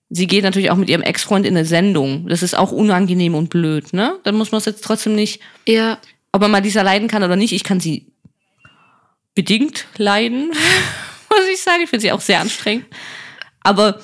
sie 0.10 0.28
geht 0.28 0.44
natürlich 0.44 0.70
auch 0.72 0.76
mit 0.78 0.90
ihrem 0.90 1.02
Ex-Freund 1.02 1.46
in 1.46 1.56
eine 1.58 1.66
Sendung. 1.66 2.28
Das 2.28 2.44
ist 2.44 2.56
auch 2.58 2.72
unangenehm 2.72 3.36
und 3.36 3.50
blöd, 3.50 3.94
ne? 3.94 4.18
Dann 4.24 4.36
muss 4.36 4.52
man 4.52 4.60
es 4.60 4.66
jetzt 4.66 4.84
trotzdem 4.84 5.16
nicht, 5.16 5.42
Ja. 5.68 5.98
ob 6.32 6.42
man 6.42 6.52
Malisa 6.52 6.82
leiden 6.84 7.08
kann 7.08 7.24
oder 7.24 7.36
nicht. 7.36 7.52
Ich 7.54 7.64
kann 7.64 7.80
sie 7.80 8.08
bedingt 9.36 9.86
leiden, 9.98 10.48
muss 11.30 11.48
ich 11.52 11.62
sagen. 11.62 11.82
Ich 11.84 11.90
finde 11.90 12.02
sie 12.02 12.12
auch 12.12 12.22
sehr 12.22 12.40
anstrengend. 12.42 12.86
Aber 13.62 14.00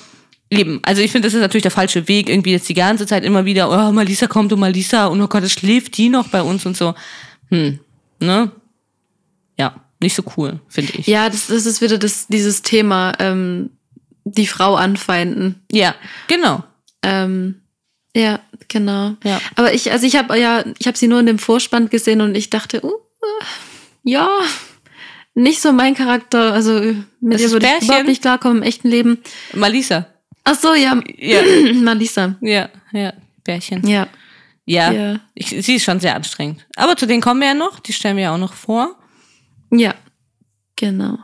eben, 0.50 0.80
also 0.84 1.02
ich 1.02 1.10
finde, 1.12 1.26
das 1.28 1.34
ist 1.34 1.40
natürlich 1.40 1.62
der 1.62 1.70
falsche 1.70 2.08
Weg, 2.08 2.28
irgendwie 2.28 2.52
jetzt 2.52 2.68
die 2.68 2.74
ganze 2.74 3.06
Zeit 3.06 3.24
immer 3.24 3.44
wieder, 3.44 3.70
oh, 3.70 3.92
Malisa 3.92 4.26
kommt 4.26 4.52
und 4.52 4.60
Malisa 4.60 5.06
und 5.06 5.20
oh 5.20 5.26
Gott, 5.28 5.42
es 5.42 5.52
schläft 5.52 5.96
die 5.96 6.08
noch 6.08 6.28
bei 6.28 6.42
uns 6.42 6.66
und 6.66 6.76
so. 6.76 6.94
Hm, 7.50 7.78
ne? 8.20 8.50
Nicht 10.00 10.14
so 10.14 10.22
cool, 10.36 10.60
finde 10.68 10.92
ich. 10.98 11.06
Ja, 11.06 11.28
das, 11.28 11.46
das 11.46 11.66
ist 11.66 11.80
wieder 11.80 11.98
das, 11.98 12.26
dieses 12.26 12.62
Thema, 12.62 13.12
ähm, 13.18 13.70
die 14.24 14.46
Frau 14.46 14.74
anfeinden. 14.74 15.62
Ja, 15.72 15.94
genau. 16.28 16.64
Ähm, 17.02 17.62
ja, 18.14 18.40
genau. 18.68 19.14
Ja. 19.24 19.40
Aber 19.54 19.72
ich, 19.72 19.92
also 19.92 20.06
ich 20.06 20.16
habe 20.16 20.38
ja, 20.38 20.64
ich 20.78 20.86
habe 20.86 20.98
sie 20.98 21.08
nur 21.08 21.20
in 21.20 21.26
dem 21.26 21.38
Vorspann 21.38 21.88
gesehen 21.88 22.20
und 22.20 22.34
ich 22.34 22.50
dachte, 22.50 22.84
uh, 22.84 22.92
ja, 24.02 24.28
nicht 25.34 25.60
so 25.60 25.72
mein 25.72 25.94
Charakter. 25.94 26.52
Also 26.52 26.80
mit 27.20 27.40
ihr 27.40 27.50
würde 27.50 27.68
ich 27.78 27.84
überhaupt 27.84 28.06
nicht 28.06 28.22
klarkommen 28.22 28.58
im 28.58 28.62
echten 28.62 28.88
Leben. 28.88 29.18
Malisa. 29.52 30.06
Ach 30.44 30.58
so, 30.58 30.74
ja. 30.74 31.00
Ja. 31.18 31.40
Malisa. 31.74 32.36
Ja, 32.40 32.70
ja, 32.92 33.12
Bärchen. 33.44 33.86
Ja. 33.86 34.08
Ja, 34.68 34.90
Ja. 34.90 35.20
Ich, 35.34 35.48
sie 35.48 35.76
ist 35.76 35.84
schon 35.84 36.00
sehr 36.00 36.16
anstrengend. 36.16 36.66
Aber 36.74 36.96
zu 36.96 37.06
denen 37.06 37.20
kommen 37.22 37.40
wir 37.40 37.48
ja 37.48 37.54
noch, 37.54 37.78
die 37.78 37.92
stellen 37.92 38.16
wir 38.16 38.24
ja 38.24 38.34
auch 38.34 38.38
noch 38.38 38.54
vor. 38.54 38.96
Ja. 39.70 39.94
Genau. 40.76 41.18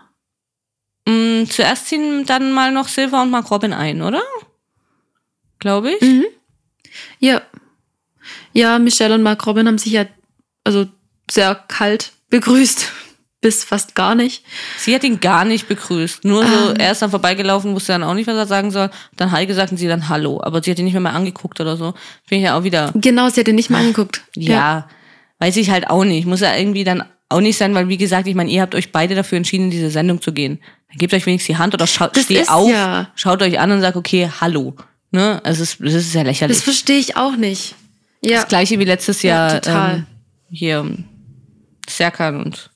Mm, 1.07 1.45
zuerst 1.49 1.87
ziehen 1.89 2.25
dann 2.27 2.53
mal 2.53 2.73
noch 2.73 2.89
Silver 2.89 3.23
und 3.23 3.31
Mark 3.31 3.51
Robin 3.51 3.73
ein, 3.73 4.03
oder? 4.03 4.23
Glaube 5.59 5.93
ich. 5.93 6.01
Mhm. 6.01 6.25
Ja. 7.19 7.43
Ja, 8.53 8.79
Michelle 8.79 9.15
und 9.15 9.23
Mark 9.23 9.47
Robin 9.47 9.67
haben 9.67 9.79
sich 9.79 9.93
ja 9.93 10.07
also 10.65 10.87
sehr 11.31 11.55
kalt 11.69 12.13
begrüßt. 12.31 12.91
Bis 13.41 13.65
fast 13.65 13.97
gar 13.97 14.15
nicht. 14.15 14.45
Sie 14.79 14.95
hat 14.95 15.03
ihn 15.03 15.19
gar 15.19 15.45
nicht 15.45 15.67
begrüßt. 15.67 16.25
Nur 16.25 16.47
so, 16.47 16.71
Ähm. 16.71 16.77
er 16.77 16.93
ist 16.93 17.03
dann 17.03 17.11
vorbeigelaufen, 17.11 17.75
wusste 17.75 17.91
dann 17.91 18.05
auch 18.05 18.15
nicht, 18.15 18.29
was 18.29 18.37
er 18.37 18.47
sagen 18.47 18.71
soll. 18.71 18.89
Dann 19.17 19.33
Hi 19.33 19.47
gesagt 19.47 19.73
und 19.73 19.79
sie 19.79 19.89
dann 19.89 20.09
Hallo. 20.09 20.41
Aber 20.41 20.63
sie 20.63 20.71
hat 20.71 20.79
ihn 20.79 20.85
nicht 20.85 20.93
mehr 20.95 21.01
mal 21.01 21.11
angeguckt 21.11 21.61
oder 21.61 21.77
so. 21.77 21.95
Finde 22.25 22.43
ich 22.43 22.45
ja 22.45 22.57
auch 22.57 22.63
wieder, 22.63 22.93
Genau, 22.95 23.29
sie 23.31 23.41
hat 23.41 23.49
ihn 23.49 23.57
nicht 23.57 23.69
mal 23.71 23.81
angeguckt. 23.81 24.23
ja, 24.37 24.89
weiß 25.41 25.57
ich 25.57 25.71
halt 25.71 25.91
auch 25.91 26.05
nicht. 26.05 26.25
Muss 26.25 26.39
ja 26.41 26.55
irgendwie 26.57 26.85
dann 26.85 27.03
auch 27.33 27.41
nicht 27.41 27.57
sein, 27.59 27.75
weil 27.75 27.89
wie 27.89 27.97
gesagt, 27.97 28.27
ich 28.29 28.35
meine, 28.35 28.51
ihr 28.51 28.63
habt 28.63 28.75
euch 28.75 28.93
beide 28.93 29.15
dafür 29.15 29.37
entschieden, 29.39 29.65
in 29.65 29.71
diese 29.71 29.91
Sendung 29.91 30.21
zu 30.21 30.33
gehen. 30.33 30.59
Dann 30.89 30.99
gebt 30.99 31.15
euch 31.15 31.27
wenigstens 31.27 31.47
die 31.55 31.59
Hand 31.59 31.75
oder 31.75 31.87
schaut, 31.87 32.17
Das 32.17 32.25
steht 32.25 32.49
auf, 32.51 32.71
ja- 32.71 33.09
schaut 33.15 33.43
euch 33.43 33.59
an 33.59 33.71
und 33.73 33.81
sagt, 33.81 33.97
okay, 33.97 34.29
Hallo. 34.41 34.75
Ne? 35.11 35.41
Also 35.45 35.63
es, 35.63 35.79
das 35.79 35.95
ist 35.95 36.15
ja 36.15 36.23
lächerlich. 36.23 36.57
Das 36.57 36.65
verstehe 36.65 36.99
ich 36.99 37.17
auch 37.17 37.37
nicht. 37.37 37.75
Ja. 38.25 38.37
Das 38.41 38.49
gleiche 38.49 38.79
wie 38.79 38.85
letztes 38.85 39.23
Ja, 39.23 39.49
Jahr 39.49 39.61
total. 39.61 39.95
Ähm, 39.97 40.07
hier 40.51 40.79
ähm, 40.79 41.05
Serkan 41.89 42.41
und 42.41 42.71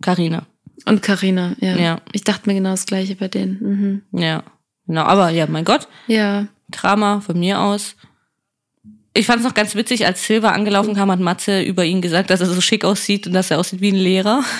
Karina. 0.00 0.46
Und 0.86 1.02
Karina, 1.02 1.54
ja. 1.60 1.76
Ja. 1.76 2.00
Ich 2.12 2.24
dachte 2.24 2.48
mir 2.48 2.54
genau 2.54 2.70
das 2.70 2.86
gleiche 2.86 3.14
bei 3.16 3.28
denen. 3.28 4.02
Mhm. 4.12 4.20
Ja, 4.20 4.42
genau. 4.86 5.02
Aber 5.02 5.30
ja, 5.30 5.46
mein 5.46 5.64
Gott, 5.64 5.88
Ja. 6.06 6.46
Drama 6.70 7.20
von 7.20 7.38
mir 7.38 7.60
aus. 7.60 7.94
Ich 9.18 9.26
fand 9.26 9.40
es 9.40 9.44
noch 9.44 9.54
ganz 9.54 9.74
witzig, 9.74 10.06
als 10.06 10.24
Silva 10.24 10.50
angelaufen 10.50 10.94
kam, 10.94 11.10
hat 11.10 11.18
Matze 11.18 11.60
über 11.62 11.84
ihn 11.84 12.00
gesagt, 12.00 12.30
dass 12.30 12.40
er 12.40 12.46
so 12.46 12.60
schick 12.60 12.84
aussieht 12.84 13.26
und 13.26 13.32
dass 13.32 13.50
er 13.50 13.58
aussieht 13.58 13.80
wie 13.80 13.90
ein 13.92 13.96
Lehrer. 13.96 14.44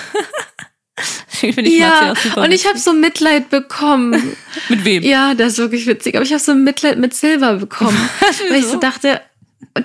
Ich 1.40 1.54
Ja, 1.56 2.14
und 2.34 2.50
ich 2.50 2.66
habe 2.66 2.76
so 2.78 2.92
Mitleid 2.92 3.48
bekommen. 3.50 4.36
mit 4.68 4.84
wem? 4.84 5.04
ja, 5.04 5.34
das 5.34 5.52
ist 5.52 5.58
wirklich 5.58 5.86
witzig. 5.86 6.16
Aber 6.16 6.24
ich 6.24 6.32
habe 6.32 6.40
so 6.42 6.52
Mitleid 6.56 6.98
mit 6.98 7.14
Silver 7.14 7.54
bekommen. 7.54 7.96
weil 8.50 8.58
ich 8.58 8.66
so 8.66 8.80
dachte, 8.80 9.20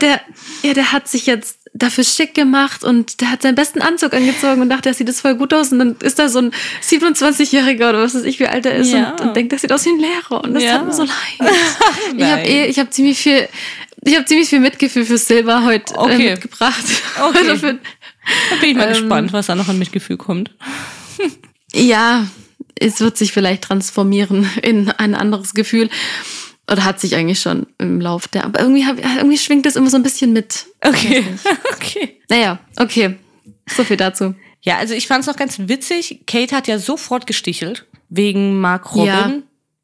der, 0.01 0.19
ja, 0.63 0.73
der 0.73 0.91
hat 0.91 1.07
sich 1.07 1.27
jetzt 1.27 1.59
dafür 1.75 2.03
schick 2.03 2.33
gemacht 2.33 2.83
und 2.83 3.21
der 3.21 3.29
hat 3.29 3.43
seinen 3.43 3.53
besten 3.53 3.81
Anzug 3.83 4.15
angezogen 4.15 4.61
und 4.61 4.69
dachte, 4.71 4.89
er 4.89 4.95
sieht 4.95 5.07
das 5.07 5.21
voll 5.21 5.35
gut 5.35 5.53
aus. 5.53 5.71
Und 5.71 5.77
dann 5.77 5.95
ist 6.01 6.17
da 6.17 6.27
so 6.29 6.39
ein 6.39 6.51
27-Jähriger 6.81 7.89
oder 7.89 8.01
was 8.01 8.15
weiß 8.15 8.23
ich, 8.23 8.39
wie 8.39 8.47
alt 8.47 8.65
er 8.65 8.75
ist 8.77 8.91
Ja. 8.91 9.11
und, 9.11 9.21
und 9.21 9.35
denkt, 9.35 9.53
das 9.53 9.61
sieht 9.61 9.71
aus 9.71 9.85
wie 9.85 9.89
ein 9.91 9.99
Lehrer. 9.99 10.43
Und 10.43 10.55
das 10.55 10.63
Ja. 10.63 10.79
tut 10.79 10.87
mir 10.87 10.93
so 10.93 11.03
leid. 11.03 11.53
ich 12.17 12.23
habe 12.25 12.41
eh, 12.41 12.65
ich 12.65 12.79
habe 12.79 12.89
ziemlich 12.89 13.19
viel, 13.19 13.47
ich 14.05 14.15
habe 14.15 14.25
ziemlich 14.25 14.49
viel 14.49 14.59
Mitgefühl 14.59 15.05
für 15.05 15.17
Silver 15.17 15.63
heute 15.65 15.95
Okay. 15.97 16.27
äh, 16.27 16.31
mitgebracht. 16.31 16.83
Okay. 17.21 17.39
Also 17.49 17.67
Da 17.67 18.55
bin 18.61 18.69
ich 18.69 18.75
mal 18.75 18.87
Ähm, 18.87 18.93
gespannt, 18.93 19.33
was 19.33 19.47
da 19.47 19.55
noch 19.55 19.67
an 19.67 19.77
Mitgefühl 19.79 20.17
kommt. 20.17 20.51
Ja, 21.73 22.27
es 22.75 22.99
wird 22.99 23.17
sich 23.17 23.31
vielleicht 23.31 23.63
transformieren 23.63 24.49
in 24.61 24.89
ein 24.89 25.15
anderes 25.15 25.53
Gefühl. 25.53 25.89
Oder 26.71 26.85
hat 26.85 26.99
sich 27.01 27.15
eigentlich 27.15 27.41
schon 27.41 27.67
im 27.77 27.99
Lauf 27.99 28.27
der. 28.29 28.45
Aber 28.45 28.61
irgendwie, 28.61 28.85
hab, 28.85 28.97
irgendwie 28.97 29.37
schwingt 29.37 29.65
es 29.65 29.75
immer 29.75 29.89
so 29.89 29.97
ein 29.97 30.03
bisschen 30.03 30.31
mit. 30.31 30.65
Okay. 30.81 31.23
okay. 31.73 32.21
Naja, 32.29 32.59
okay. 32.77 33.17
So 33.67 33.83
viel 33.83 33.97
dazu. 33.97 34.33
Ja, 34.61 34.77
also 34.77 34.93
ich 34.93 35.07
fand 35.07 35.21
es 35.21 35.27
noch 35.27 35.35
ganz 35.35 35.59
witzig. 35.59 36.21
Kate 36.25 36.55
hat 36.55 36.67
ja 36.69 36.79
sofort 36.79 37.27
gestichelt 37.27 37.85
wegen 38.07 38.61
Mark 38.61 38.95
Robin. 38.95 39.07
Ja. 39.07 39.33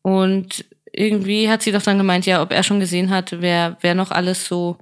Und 0.03 0.63
irgendwie 0.93 1.49
hat 1.49 1.61
sie 1.63 1.71
doch 1.71 1.81
dann 1.81 1.97
gemeint, 1.97 2.25
ja, 2.25 2.41
ob 2.41 2.51
er 2.51 2.63
schon 2.63 2.79
gesehen 2.79 3.09
hat, 3.09 3.35
wer, 3.41 3.77
wer 3.81 3.95
noch 3.95 4.11
alles 4.11 4.45
so 4.45 4.77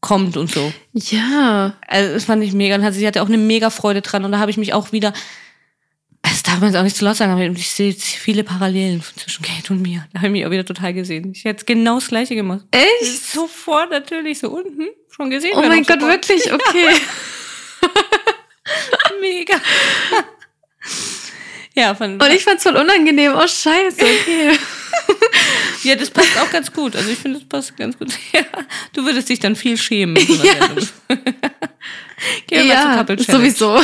kommt 0.00 0.36
und 0.36 0.50
so. 0.50 0.72
Ja. 0.92 1.74
Also 1.86 2.14
das 2.14 2.24
fand 2.24 2.42
ich 2.42 2.52
mega. 2.52 2.74
Und 2.74 2.82
hat- 2.82 2.94
sie 2.94 3.06
hatte 3.06 3.22
auch 3.22 3.28
eine 3.28 3.38
mega 3.38 3.70
Freude 3.70 4.02
dran. 4.02 4.24
Und 4.24 4.32
da 4.32 4.38
habe 4.38 4.50
ich 4.50 4.56
mich 4.56 4.72
auch 4.74 4.90
wieder, 4.92 5.12
das 6.22 6.42
darf 6.42 6.58
man 6.60 6.70
jetzt 6.70 6.78
auch 6.78 6.82
nicht 6.82 6.96
zu 6.96 7.04
laut 7.04 7.16
sagen, 7.16 7.32
aber 7.32 7.42
ich 7.42 7.70
sehe 7.70 7.90
jetzt 7.90 8.04
viele 8.04 8.42
Parallelen 8.44 9.02
zwischen 9.16 9.44
Kate 9.44 9.72
und 9.72 9.82
mir. 9.82 10.06
Da 10.12 10.18
habe 10.18 10.26
ich 10.28 10.32
mich 10.32 10.46
auch 10.46 10.50
wieder 10.50 10.64
total 10.64 10.92
gesehen. 10.92 11.32
Ich 11.34 11.44
hätte 11.44 11.64
genau 11.64 11.96
das 11.96 12.08
Gleiche 12.08 12.34
gemacht. 12.34 12.64
Echt? 12.72 13.24
Sofort 13.24 13.90
natürlich 13.90 14.38
so 14.40 14.50
unten 14.50 14.88
schon 15.08 15.30
gesehen. 15.30 15.52
Oh 15.56 15.62
mein 15.62 15.84
Gott, 15.84 16.00
kommt. 16.00 16.10
wirklich? 16.12 16.42
Okay. 16.52 16.88
Mega. 19.20 19.54
Ja, 21.74 21.94
von, 21.94 22.20
Und 22.20 22.30
ich 22.32 22.44
fand's 22.44 22.62
voll 22.62 22.76
unangenehm. 22.76 23.32
Oh, 23.34 23.46
scheiße, 23.46 24.00
okay. 24.02 24.58
ja, 25.84 25.94
das 25.96 26.10
passt 26.10 26.36
auch 26.38 26.50
ganz 26.50 26.72
gut. 26.72 26.94
Also 26.96 27.10
ich 27.10 27.18
finde, 27.18 27.38
das 27.38 27.48
passt 27.48 27.76
ganz 27.76 27.98
gut. 27.98 28.12
Ja, 28.32 28.42
du 28.92 29.04
würdest 29.04 29.28
dich 29.28 29.40
dann 29.40 29.56
viel 29.56 29.76
schämen. 29.76 30.16
Ja. 30.16 30.68
Gehen 32.46 32.66
wir 32.68 32.74
mal 32.74 32.82
zur 32.82 32.90
ja, 32.90 32.96
Couple 32.98 33.16
Challenge. 33.16 33.50
sowieso. 33.50 33.82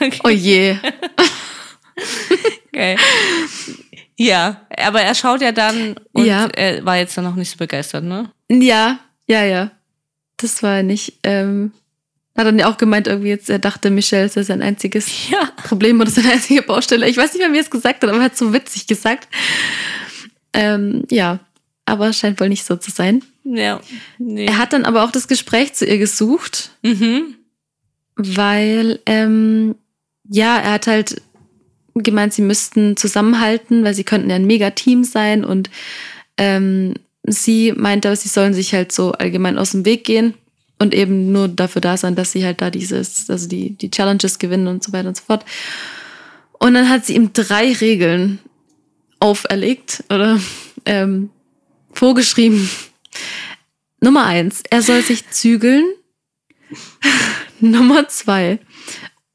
Okay. 0.00 0.20
Oh 0.24 0.28
je. 0.28 0.76
Okay. 2.72 2.96
Ja, 4.16 4.66
aber 4.76 5.02
er 5.02 5.14
schaut 5.14 5.40
ja 5.42 5.52
dann 5.52 5.96
und 6.12 6.24
Ja. 6.24 6.46
er 6.46 6.84
war 6.84 6.96
jetzt 6.96 7.16
dann 7.16 7.24
noch 7.24 7.34
nicht 7.36 7.50
so 7.50 7.56
begeistert, 7.56 8.04
ne? 8.04 8.30
Ja, 8.48 8.98
ja, 9.26 9.44
ja. 9.44 9.70
Das 10.36 10.62
war 10.62 10.82
nicht. 10.82 11.18
Ähm, 11.22 11.72
hat 12.36 12.46
dann 12.46 12.58
ja 12.58 12.68
auch 12.68 12.76
gemeint, 12.76 13.06
irgendwie 13.06 13.28
jetzt, 13.28 13.48
er 13.48 13.60
dachte, 13.60 13.90
Michelle 13.90 14.26
ist 14.26 14.36
ja 14.36 14.42
sein 14.42 14.62
einziges 14.62 15.08
Ja. 15.30 15.50
Problem 15.64 16.00
oder 16.00 16.10
seine 16.10 16.32
einzige 16.32 16.62
Baustelle. 16.62 17.08
Ich 17.08 17.16
weiß 17.16 17.32
nicht 17.32 17.40
mehr, 17.40 17.52
wie 17.52 17.58
er 17.58 17.62
es 17.62 17.70
gesagt 17.70 18.02
hat, 18.02 18.10
aber 18.10 18.18
er 18.18 18.24
hat 18.24 18.36
so 18.36 18.52
witzig 18.52 18.86
gesagt. 18.86 19.28
Ähm, 20.52 21.04
ja, 21.10 21.40
aber 21.86 22.08
es 22.08 22.18
scheint 22.18 22.40
wohl 22.40 22.48
nicht 22.48 22.64
so 22.64 22.76
zu 22.76 22.90
sein. 22.90 23.22
Ja. 23.44 23.80
Nee. 24.18 24.46
Er 24.46 24.58
hat 24.58 24.72
dann 24.72 24.84
aber 24.84 25.04
auch 25.04 25.12
das 25.12 25.28
Gespräch 25.28 25.74
zu 25.74 25.84
ihr 25.84 25.98
gesucht, 25.98 26.70
mhm. 26.82 27.36
weil, 28.16 29.00
ähm, 29.06 29.76
ja, 30.28 30.58
er 30.58 30.72
hat 30.72 30.86
halt 30.86 31.20
gemeint, 31.94 32.32
sie 32.32 32.42
müssten 32.42 32.96
zusammenhalten, 32.96 33.84
weil 33.84 33.94
sie 33.94 34.04
könnten 34.04 34.30
ja 34.30 34.36
ein 34.36 34.46
Mega-Team 34.46 35.04
sein 35.04 35.44
und 35.44 35.70
ähm, 36.36 36.94
sie 37.22 37.72
meinte, 37.72 38.14
sie 38.16 38.28
sollen 38.28 38.54
sich 38.54 38.74
halt 38.74 38.90
so 38.90 39.12
allgemein 39.12 39.58
aus 39.58 39.72
dem 39.72 39.84
Weg 39.84 40.04
gehen 40.04 40.34
und 40.84 40.94
eben 40.94 41.32
nur 41.32 41.48
dafür 41.48 41.80
da 41.80 41.96
sein, 41.96 42.14
dass 42.14 42.32
sie 42.32 42.44
halt 42.44 42.60
da 42.60 42.70
dieses, 42.70 43.30
also 43.30 43.48
die, 43.48 43.70
die 43.70 43.90
Challenges 43.90 44.38
gewinnen 44.38 44.68
und 44.68 44.84
so 44.84 44.92
weiter 44.92 45.08
und 45.08 45.16
so 45.16 45.24
fort. 45.24 45.44
Und 46.52 46.74
dann 46.74 46.90
hat 46.90 47.06
sie 47.06 47.14
ihm 47.14 47.32
drei 47.32 47.72
Regeln 47.72 48.38
auferlegt 49.18 50.04
oder 50.10 50.38
ähm, 50.84 51.30
vorgeschrieben. 51.92 52.68
Nummer 54.00 54.26
eins, 54.26 54.62
er 54.70 54.82
soll 54.82 55.00
sich 55.02 55.30
zügeln. 55.30 55.84
Nummer 57.60 58.06
zwei, 58.08 58.58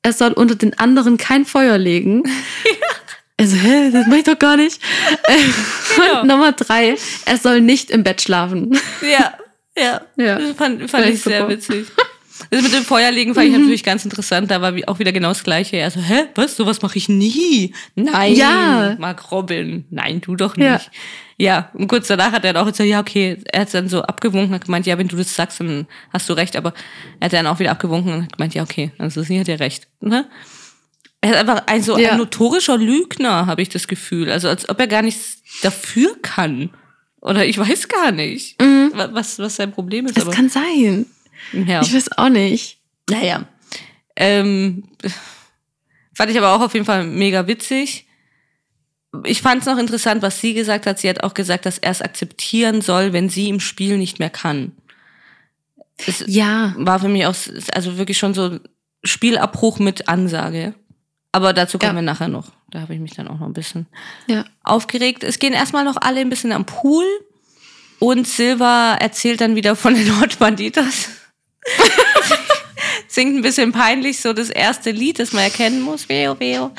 er 0.03 0.13
soll 0.13 0.33
unter 0.33 0.53
den 0.53 0.77
anderen 0.77 1.17
kein 1.17 1.45
Feuer 1.45 1.77
legen. 1.77 2.23
Also, 3.41 3.55
hä, 3.55 3.89
das 3.89 4.05
mach 4.07 4.17
ich 4.17 4.25
doch 4.25 4.37
gar 4.37 4.57
nicht. 4.57 4.81
Genau. 5.95 6.21
Und 6.21 6.27
Nummer 6.27 6.51
drei, 6.51 6.97
er 7.25 7.37
soll 7.37 7.61
nicht 7.61 7.89
im 7.89 8.03
Bett 8.03 8.21
schlafen. 8.21 8.77
Ja. 9.01 9.33
Ja. 9.77 10.01
Ja. 10.17 10.37
Das 10.39 10.55
fand, 10.55 10.89
fand 10.89 11.05
ich 11.05 11.13
ich 11.15 11.21
sehr 11.21 11.41
super. 11.41 11.51
witzig. 11.53 11.87
Das 12.51 12.61
mit 12.61 12.73
dem 12.73 12.83
Feuerlegen 12.85 13.35
fand 13.35 13.47
ich 13.47 13.53
natürlich 13.57 13.83
ganz 13.83 14.05
interessant. 14.05 14.49
Da 14.49 14.61
war 14.61 14.73
auch 14.87 14.97
wieder 14.99 15.11
genau 15.11 15.27
das 15.27 15.43
Gleiche. 15.43 15.75
Er 15.75 15.91
so, 15.91 15.99
hä, 15.99 16.23
was? 16.35 16.55
Sowas 16.55 16.81
mache 16.81 16.97
ich 16.97 17.09
nie. 17.09 17.73
Nein. 17.95 18.33
Ja. 18.33 18.95
Mark 18.97 19.31
Robin. 19.31 19.85
Nein, 19.89 20.21
du 20.21 20.35
doch 20.37 20.55
nicht. 20.55 20.67
Ja. 20.69 20.81
Ja. 21.41 21.69
und 21.73 21.87
kurz 21.87 22.07
danach 22.07 22.31
hat 22.31 22.43
er 22.45 22.53
dann 22.53 22.63
auch 22.63 22.69
gesagt, 22.71 22.89
ja, 22.89 22.99
okay. 23.01 23.37
Er 23.51 23.61
hat 23.61 23.73
dann 23.73 23.87
so 23.89 24.01
abgewunken 24.01 24.53
und 24.53 24.63
gemeint, 24.65 24.85
ja, 24.85 24.97
wenn 24.97 25.07
du 25.09 25.17
das 25.17 25.35
sagst, 25.35 25.59
dann 25.59 25.85
hast 26.13 26.27
du 26.29 26.33
recht. 26.33 26.55
Aber 26.55 26.73
er 27.19 27.25
hat 27.25 27.33
dann 27.33 27.47
auch 27.47 27.59
wieder 27.59 27.71
abgewunken 27.71 28.13
und 28.13 28.23
hat 28.23 28.37
gemeint, 28.37 28.53
ja, 28.53 28.63
okay, 28.63 28.91
also 28.97 29.21
sie 29.21 29.39
hat 29.39 29.47
ja 29.49 29.55
recht. 29.55 29.87
Ne? 30.01 30.25
Er 31.21 31.31
ist 31.31 31.37
einfach 31.37 31.63
ein 31.67 31.83
so 31.83 31.97
Ja. 31.97 32.11
ein 32.11 32.17
notorischer 32.17 32.77
Lügner, 32.77 33.45
habe 33.47 33.61
ich 33.61 33.67
das 33.69 33.87
Gefühl. 33.89 34.31
Also 34.31 34.47
als 34.47 34.67
ob 34.69 34.79
er 34.79 34.87
gar 34.87 35.01
nichts 35.01 35.39
dafür 35.61 36.15
kann. 36.21 36.69
Oder 37.21 37.45
ich 37.45 37.57
weiß 37.57 37.87
gar 37.87 38.11
nicht, 38.11 38.59
wa- 38.61 39.09
was, 39.11 39.39
was 39.39 39.55
sein 39.57 39.71
Problem 39.71 40.05
ist. 40.05 40.17
Das 40.17 40.29
kann 40.31 40.49
sein. 40.49 41.05
ja. 41.53 41.81
Ich 41.81 41.93
weiß 41.93 42.17
auch 42.17 42.29
nicht. 42.29 42.79
Naja. 43.09 43.45
Ähm, 44.15 44.83
fand 46.13 46.31
ich 46.31 46.37
aber 46.37 46.53
auch 46.55 46.61
auf 46.61 46.73
jeden 46.73 46.85
Fall 46.85 47.05
mega 47.05 47.47
witzig. 47.47 48.05
Ich 49.25 49.41
fand 49.41 49.61
es 49.61 49.65
noch 49.67 49.77
interessant, 49.77 50.21
was 50.21 50.39
sie 50.39 50.53
gesagt 50.53 50.85
hat. 50.85 50.99
Sie 50.99 51.09
hat 51.09 51.23
auch 51.23 51.33
gesagt, 51.33 51.65
dass 51.65 51.77
er 51.79 51.91
es 51.91 52.01
akzeptieren 52.01 52.81
soll, 52.81 53.11
wenn 53.13 53.27
sie 53.29 53.49
im 53.49 53.59
Spiel 53.59 53.97
nicht 53.97 54.19
mehr 54.19 54.29
kann. 54.29 54.73
Es 56.05 56.23
Ja. 56.27 56.73
war 56.77 56.99
für 56.99 57.07
mich 57.09 57.25
auch 57.25 57.35
also 57.73 57.97
wirklich 57.97 58.17
schon 58.17 58.33
so 58.33 58.59
Spielabbruch 59.03 59.79
mit 59.79 60.07
Ansage. 60.07 60.73
Aber 61.31 61.53
dazu 61.53 61.79
kommen 61.79 61.91
Ja. 61.91 61.95
wir 61.95 62.01
nachher 62.03 62.27
noch. 62.27 62.51
Da 62.71 62.81
habe 62.81 62.93
ich 62.93 62.99
mich 62.99 63.13
dann 63.15 63.27
auch 63.27 63.39
noch 63.39 63.47
ein 63.47 63.53
bisschen 63.53 63.87
Ja. 64.27 64.45
aufgeregt. 64.63 65.23
Es 65.23 65.39
gehen 65.39 65.53
erstmal 65.53 65.83
noch 65.83 65.97
alle 65.99 66.19
ein 66.21 66.29
bisschen 66.29 66.51
am 66.51 66.65
Pool. 66.65 67.05
Und 67.99 68.27
Silva 68.27 68.95
erzählt 68.95 69.41
dann 69.41 69.55
wieder 69.55 69.75
von 69.75 69.93
den 69.93 70.19
Hot 70.21 70.39
Banditas. 70.39 71.09
singt 73.07 73.35
ein 73.35 73.41
bisschen 73.41 73.71
peinlich 73.71 74.21
so 74.21 74.33
das 74.33 74.49
erste 74.49 74.91
Lied, 74.91 75.19
das 75.19 75.33
man 75.33 75.43
erkennen 75.43 75.81
muss. 75.81 76.07
Weo, 76.09 76.39
weo. 76.39 76.71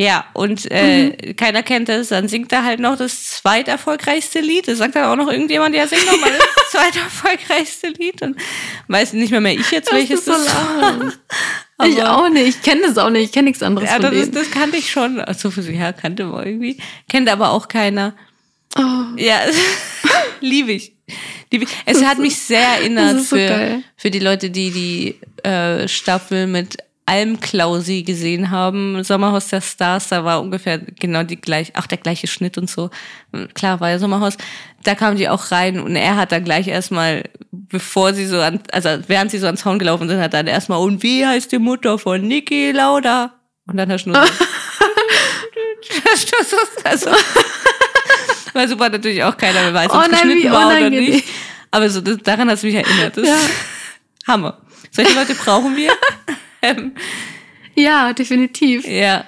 Ja, 0.00 0.26
und 0.32 0.70
äh, 0.70 1.08
mhm. 1.08 1.36
keiner 1.36 1.64
kennt 1.64 1.88
es, 1.88 2.10
dann 2.10 2.28
singt 2.28 2.52
er 2.52 2.64
halt 2.64 2.78
noch 2.78 2.96
das 2.96 3.30
zweiterfolgreichste 3.32 4.38
Lied. 4.38 4.68
Das 4.68 4.78
sagt 4.78 4.94
dann 4.94 5.06
auch 5.06 5.16
noch 5.16 5.30
irgendjemand, 5.30 5.74
ja, 5.74 5.88
sing 5.88 5.98
doch 6.06 6.20
mal 6.20 6.30
das 6.30 6.70
zweiterfolgreichste 6.70 7.88
Lied. 7.88 8.22
Und 8.22 8.36
weiß 8.86 9.14
nicht 9.14 9.32
mehr 9.32 9.40
mehr 9.40 9.54
ich 9.54 9.68
jetzt, 9.72 9.92
welches 9.92 10.24
das 10.24 10.46
ist. 10.46 10.52
So 11.78 11.84
ich 11.84 12.00
auch 12.04 12.28
nicht, 12.28 12.46
ich 12.46 12.62
kenne 12.62 12.82
das 12.82 12.96
auch 12.96 13.10
nicht, 13.10 13.24
ich 13.24 13.32
kenne 13.32 13.46
nichts 13.46 13.60
anderes 13.60 13.90
ja, 13.90 13.98
das, 13.98 14.14
ist, 14.14 14.36
das 14.36 14.52
kannte 14.52 14.76
ich 14.76 14.88
schon. 14.88 15.20
Also, 15.20 15.48
ja, 15.48 15.92
kannte 15.92 16.26
man 16.26 16.46
irgendwie. 16.46 16.78
Kennt 17.08 17.28
aber 17.28 17.50
auch 17.50 17.66
keiner. 17.66 18.14
Oh. 18.76 19.16
Ja, 19.16 19.40
liebe 20.40 20.70
ich. 20.70 20.92
Lieb 21.50 21.62
ich. 21.62 21.68
Es 21.86 22.04
hat 22.04 22.18
mich 22.18 22.36
sehr 22.36 22.60
erinnert 22.60 23.18
so 23.18 23.34
für, 23.34 23.48
geil. 23.48 23.82
für 23.96 24.12
die 24.12 24.20
Leute, 24.20 24.50
die 24.50 24.70
die 24.70 25.44
äh, 25.48 25.88
Staffel 25.88 26.46
mit 26.46 26.76
Almklausi 27.08 28.02
gesehen 28.02 28.50
haben. 28.50 29.02
Sommerhaus 29.02 29.48
der 29.48 29.62
Stars, 29.62 30.08
da 30.08 30.24
war 30.24 30.42
ungefähr 30.42 30.78
genau 30.78 31.22
die 31.22 31.40
gleich, 31.40 31.74
auch 31.74 31.86
der 31.86 31.96
gleiche 31.96 32.26
Schnitt 32.26 32.58
und 32.58 32.68
so. 32.68 32.90
Klar 33.54 33.80
war 33.80 33.88
ja 33.88 33.98
Sommerhaus. 33.98 34.36
Da 34.82 34.94
kamen 34.94 35.16
die 35.16 35.28
auch 35.28 35.50
rein 35.50 35.80
und 35.80 35.96
er 35.96 36.16
hat 36.16 36.32
dann 36.32 36.44
gleich 36.44 36.68
erstmal, 36.68 37.24
bevor 37.50 38.12
sie 38.12 38.26
so 38.26 38.40
an, 38.40 38.60
also 38.72 38.90
während 39.06 39.30
sie 39.30 39.38
so 39.38 39.46
ans 39.46 39.62
Zaun 39.62 39.78
gelaufen 39.78 40.06
sind, 40.08 40.20
hat 40.20 40.34
dann 40.34 40.46
erstmal, 40.46 40.80
und 40.80 41.02
wie 41.02 41.26
heißt 41.26 41.50
die 41.50 41.58
Mutter 41.58 41.98
von 41.98 42.20
Niki 42.20 42.72
Lauda? 42.72 43.32
Und 43.66 43.78
dann 43.78 43.90
hast 43.90 44.04
du 44.04 44.10
nur 44.10 44.26
so, 46.44 46.56
also, 46.84 47.10
weil 48.52 48.68
super 48.68 48.88
natürlich 48.90 49.22
auch 49.24 49.36
keiner 49.36 49.62
mehr 49.62 49.74
weiß, 49.74 49.90
ob 49.90 50.02
es 50.02 50.10
geschnitten 50.10 50.52
war 50.52 50.66
oder 50.68 50.90
nicht. 50.90 51.26
Aber 51.70 51.88
so, 51.88 52.00
das, 52.00 52.18
daran 52.18 52.48
hat 52.48 52.56
es 52.56 52.62
mich 52.62 52.74
erinnert. 52.74 53.16
Das 53.16 53.26
ja. 53.26 53.36
Hammer. 54.26 54.58
Solche 54.90 55.14
Leute 55.14 55.34
brauchen 55.34 55.76
wir. 55.76 55.92
Ja, 57.74 58.12
definitiv. 58.12 58.86
Ja. 58.86 59.24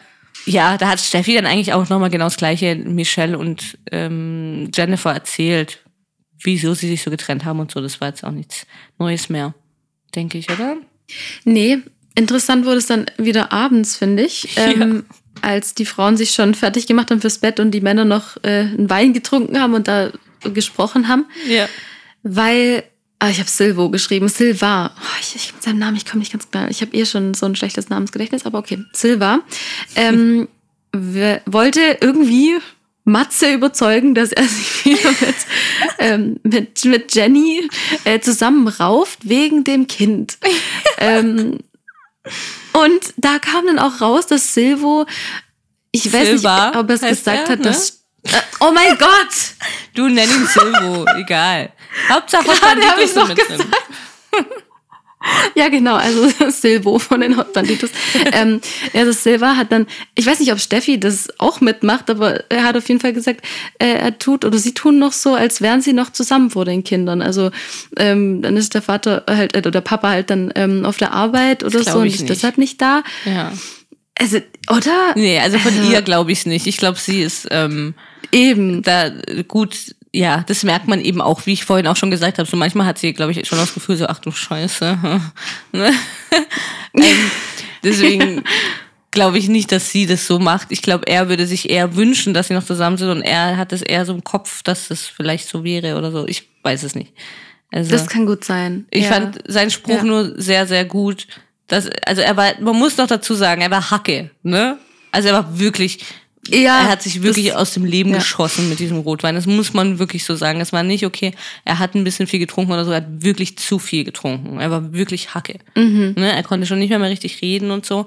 Ja, 0.46 0.78
da 0.78 0.88
hat 0.88 1.00
Steffi 1.00 1.34
dann 1.34 1.46
eigentlich 1.46 1.72
auch 1.72 1.88
nochmal 1.88 2.10
genau 2.10 2.24
das 2.24 2.36
gleiche 2.36 2.74
Michelle 2.74 3.38
und 3.38 3.78
ähm, 3.92 4.70
Jennifer 4.74 5.12
erzählt, 5.12 5.84
wieso 6.42 6.74
sie 6.74 6.88
sich 6.88 7.02
so 7.02 7.10
getrennt 7.10 7.44
haben 7.44 7.60
und 7.60 7.70
so. 7.70 7.80
Das 7.80 8.00
war 8.00 8.08
jetzt 8.08 8.24
auch 8.24 8.30
nichts 8.30 8.66
Neues 8.98 9.28
mehr, 9.28 9.54
denke 10.14 10.38
ich, 10.38 10.50
oder? 10.50 10.76
Nee, 11.44 11.78
interessant 12.14 12.64
wurde 12.64 12.78
es 12.78 12.86
dann 12.86 13.06
wieder 13.18 13.52
abends, 13.52 13.96
finde 13.96 14.24
ich. 14.24 14.48
Ähm, 14.56 15.04
ja. 15.08 15.16
Als 15.42 15.74
die 15.74 15.86
Frauen 15.86 16.16
sich 16.16 16.32
schon 16.32 16.54
fertig 16.54 16.86
gemacht 16.86 17.10
haben 17.10 17.20
fürs 17.20 17.38
Bett 17.38 17.60
und 17.60 17.70
die 17.70 17.80
Männer 17.80 18.04
noch 18.04 18.36
äh, 18.42 18.60
einen 18.60 18.90
Wein 18.90 19.14
getrunken 19.14 19.58
haben 19.58 19.72
und 19.74 19.88
da 19.88 20.10
gesprochen 20.52 21.08
haben. 21.08 21.26
Ja. 21.48 21.66
Weil 22.22 22.82
Ah, 23.22 23.28
ich 23.28 23.38
habe 23.38 23.50
Silvo 23.50 23.90
geschrieben. 23.90 24.28
Silva. 24.28 24.92
Oh, 24.96 25.18
ich, 25.20 25.36
ich 25.36 25.52
mit 25.52 25.62
seinem 25.62 25.78
Namen, 25.78 25.96
ich 25.98 26.06
komme 26.06 26.20
nicht 26.20 26.32
ganz 26.32 26.50
klar. 26.50 26.70
Ich 26.70 26.80
habe 26.80 26.96
eh 26.96 27.04
schon 27.04 27.34
so 27.34 27.44
ein 27.44 27.54
schlechtes 27.54 27.90
Namensgedächtnis, 27.90 28.46
aber 28.46 28.58
okay. 28.58 28.82
Silva. 28.94 29.40
Ähm, 29.94 30.48
wollte 30.92 31.98
irgendwie 32.00 32.56
Matze 33.04 33.52
überzeugen, 33.52 34.14
dass 34.14 34.32
er 34.32 34.44
sich 34.44 34.84
wieder 34.86 35.10
mit, 35.10 35.34
ähm, 35.98 36.40
mit, 36.44 36.84
mit 36.86 37.14
Jenny 37.14 37.68
äh, 38.04 38.20
zusammenrauft 38.20 39.28
wegen 39.28 39.64
dem 39.64 39.86
Kind. 39.86 40.38
ähm, 40.98 41.58
und 42.72 43.14
da 43.18 43.38
kam 43.38 43.66
dann 43.66 43.78
auch 43.78 44.00
raus, 44.00 44.26
dass 44.28 44.54
Silvo, 44.54 45.04
ich 45.92 46.10
weiß 46.10 46.26
Silva 46.26 46.68
nicht, 46.68 46.78
ob 46.78 46.88
er 46.88 46.94
es 46.94 47.00
gesagt 47.02 47.48
er, 47.48 47.52
hat, 47.52 47.58
ne? 47.58 47.64
dass 47.66 48.00
äh, 48.22 48.40
oh 48.60 48.70
mein 48.72 48.96
Gott! 48.98 49.54
Du 49.94 50.08
nenn 50.08 50.28
ihn 50.30 50.46
Silvo, 50.46 51.04
egal. 51.18 51.72
Hauptsache 52.08 52.46
Hot 52.46 52.60
Banditos 52.60 53.14
sind 53.14 53.28
mit 53.28 53.38
drin. 53.38 53.64
Ja, 55.54 55.68
genau, 55.68 55.96
also 55.96 56.30
Silvo 56.50 56.98
von 56.98 57.20
den 57.20 57.36
Hot 57.36 57.52
Banditos. 57.52 57.90
ähm, 58.32 58.60
also 58.94 59.12
Silva 59.12 59.56
hat 59.56 59.70
dann, 59.70 59.86
ich 60.14 60.24
weiß 60.24 60.40
nicht, 60.40 60.50
ob 60.50 60.60
Steffi 60.60 60.98
das 60.98 61.28
auch 61.38 61.60
mitmacht, 61.60 62.08
aber 62.08 62.50
er 62.50 62.64
hat 62.64 62.76
auf 62.76 62.88
jeden 62.88 63.00
Fall 63.00 63.12
gesagt, 63.12 63.44
äh, 63.78 63.86
er 63.86 64.18
tut 64.18 64.46
oder 64.46 64.56
sie 64.56 64.72
tun 64.72 64.98
noch 64.98 65.12
so, 65.12 65.34
als 65.34 65.60
wären 65.60 65.82
sie 65.82 65.92
noch 65.92 66.10
zusammen 66.10 66.50
vor 66.50 66.64
den 66.64 66.84
Kindern. 66.84 67.20
Also 67.20 67.50
ähm, 67.98 68.40
dann 68.40 68.56
ist 68.56 68.72
der 68.72 68.80
Vater 68.80 69.24
halt, 69.28 69.54
äh, 69.54 69.58
oder 69.58 69.70
der 69.70 69.82
Papa 69.82 70.08
halt 70.08 70.30
dann 70.30 70.52
ähm, 70.54 70.86
auf 70.86 70.96
der 70.96 71.12
Arbeit 71.12 71.64
oder 71.64 71.84
so 71.84 71.98
und 71.98 72.06
ist 72.06 72.28
deshalb 72.28 72.56
nicht 72.56 72.80
da. 72.80 73.02
Ja. 73.26 73.52
Also, 74.18 74.38
oder? 74.70 75.12
Nee, 75.16 75.38
also 75.38 75.58
von 75.58 75.76
also, 75.76 75.90
ihr 75.90 76.02
glaube 76.02 76.32
ich 76.32 76.46
nicht. 76.46 76.66
Ich 76.66 76.78
glaube, 76.78 76.98
sie 76.98 77.22
ist 77.22 77.46
ähm, 77.50 77.94
eben 78.32 78.82
da 78.82 79.10
gut 79.48 79.94
ja, 80.12 80.44
das 80.46 80.64
merkt 80.64 80.88
man 80.88 81.00
eben 81.00 81.20
auch, 81.20 81.46
wie 81.46 81.52
ich 81.52 81.64
vorhin 81.64 81.86
auch 81.86 81.96
schon 81.96 82.10
gesagt 82.10 82.38
habe. 82.38 82.48
So 82.48 82.56
manchmal 82.56 82.86
hat 82.86 82.98
sie, 82.98 83.12
glaube 83.12 83.32
ich, 83.32 83.46
schon 83.46 83.58
das 83.58 83.74
Gefühl, 83.74 83.96
so, 83.96 84.06
ach 84.06 84.18
du 84.18 84.30
Scheiße. 84.30 84.98
Ne? 85.72 85.92
ähm, 86.94 87.30
deswegen 87.84 88.42
glaube 89.12 89.38
ich 89.38 89.48
nicht, 89.48 89.70
dass 89.70 89.90
sie 89.90 90.06
das 90.06 90.26
so 90.26 90.38
macht. 90.38 90.68
Ich 90.70 90.82
glaube, 90.82 91.06
er 91.06 91.28
würde 91.28 91.46
sich 91.46 91.70
eher 91.70 91.94
wünschen, 91.94 92.34
dass 92.34 92.48
sie 92.48 92.54
noch 92.54 92.64
zusammen 92.64 92.96
sind 92.96 93.10
und 93.10 93.22
er 93.22 93.56
hat 93.56 93.72
es 93.72 93.82
eher 93.82 94.04
so 94.04 94.12
im 94.12 94.24
Kopf, 94.24 94.62
dass 94.62 94.88
das 94.88 95.06
vielleicht 95.06 95.48
so 95.48 95.62
wäre 95.62 95.96
oder 95.96 96.10
so. 96.10 96.26
Ich 96.26 96.48
weiß 96.62 96.82
es 96.82 96.94
nicht. 96.94 97.12
Also, 97.72 97.90
das 97.92 98.08
kann 98.08 98.26
gut 98.26 98.44
sein. 98.44 98.86
Ich 98.90 99.04
ja. 99.04 99.12
fand 99.12 99.38
seinen 99.46 99.70
Spruch 99.70 99.98
ja. 99.98 100.04
nur 100.04 100.40
sehr, 100.40 100.66
sehr 100.66 100.84
gut. 100.84 101.28
Das, 101.68 101.88
also 102.04 102.20
er 102.20 102.36
war, 102.36 102.60
man 102.60 102.76
muss 102.76 102.96
noch 102.96 103.06
dazu 103.06 103.34
sagen, 103.34 103.62
er 103.62 103.70
war 103.70 103.90
Hacke, 103.90 104.30
ne? 104.42 104.78
Also 105.12 105.28
er 105.28 105.34
war 105.34 105.58
wirklich, 105.58 106.04
ja, 106.48 106.80
er 106.80 106.88
hat 106.88 107.02
sich 107.02 107.22
wirklich 107.22 107.54
aus 107.54 107.74
dem 107.74 107.84
Leben 107.84 108.10
ja. 108.10 108.16
geschossen 108.16 108.68
mit 108.68 108.78
diesem 108.78 108.98
Rotwein. 108.98 109.34
Das 109.34 109.46
muss 109.46 109.74
man 109.74 109.98
wirklich 109.98 110.24
so 110.24 110.34
sagen. 110.34 110.58
Das 110.58 110.72
war 110.72 110.82
nicht 110.82 111.04
okay. 111.04 111.32
Er 111.64 111.78
hat 111.78 111.94
ein 111.94 112.04
bisschen 112.04 112.26
viel 112.26 112.38
getrunken 112.38 112.72
oder 112.72 112.84
so. 112.84 112.92
Er 112.92 112.98
hat 112.98 113.08
wirklich 113.08 113.58
zu 113.58 113.78
viel 113.78 114.04
getrunken. 114.04 114.58
Er 114.58 114.70
war 114.70 114.92
wirklich 114.92 115.34
Hacke. 115.34 115.58
Mhm. 115.76 116.14
Ne? 116.16 116.32
Er 116.32 116.42
konnte 116.42 116.66
schon 116.66 116.78
nicht 116.78 116.88
mehr, 116.88 116.98
mehr 116.98 117.10
richtig 117.10 117.42
reden 117.42 117.70
und 117.70 117.84
so. 117.84 118.06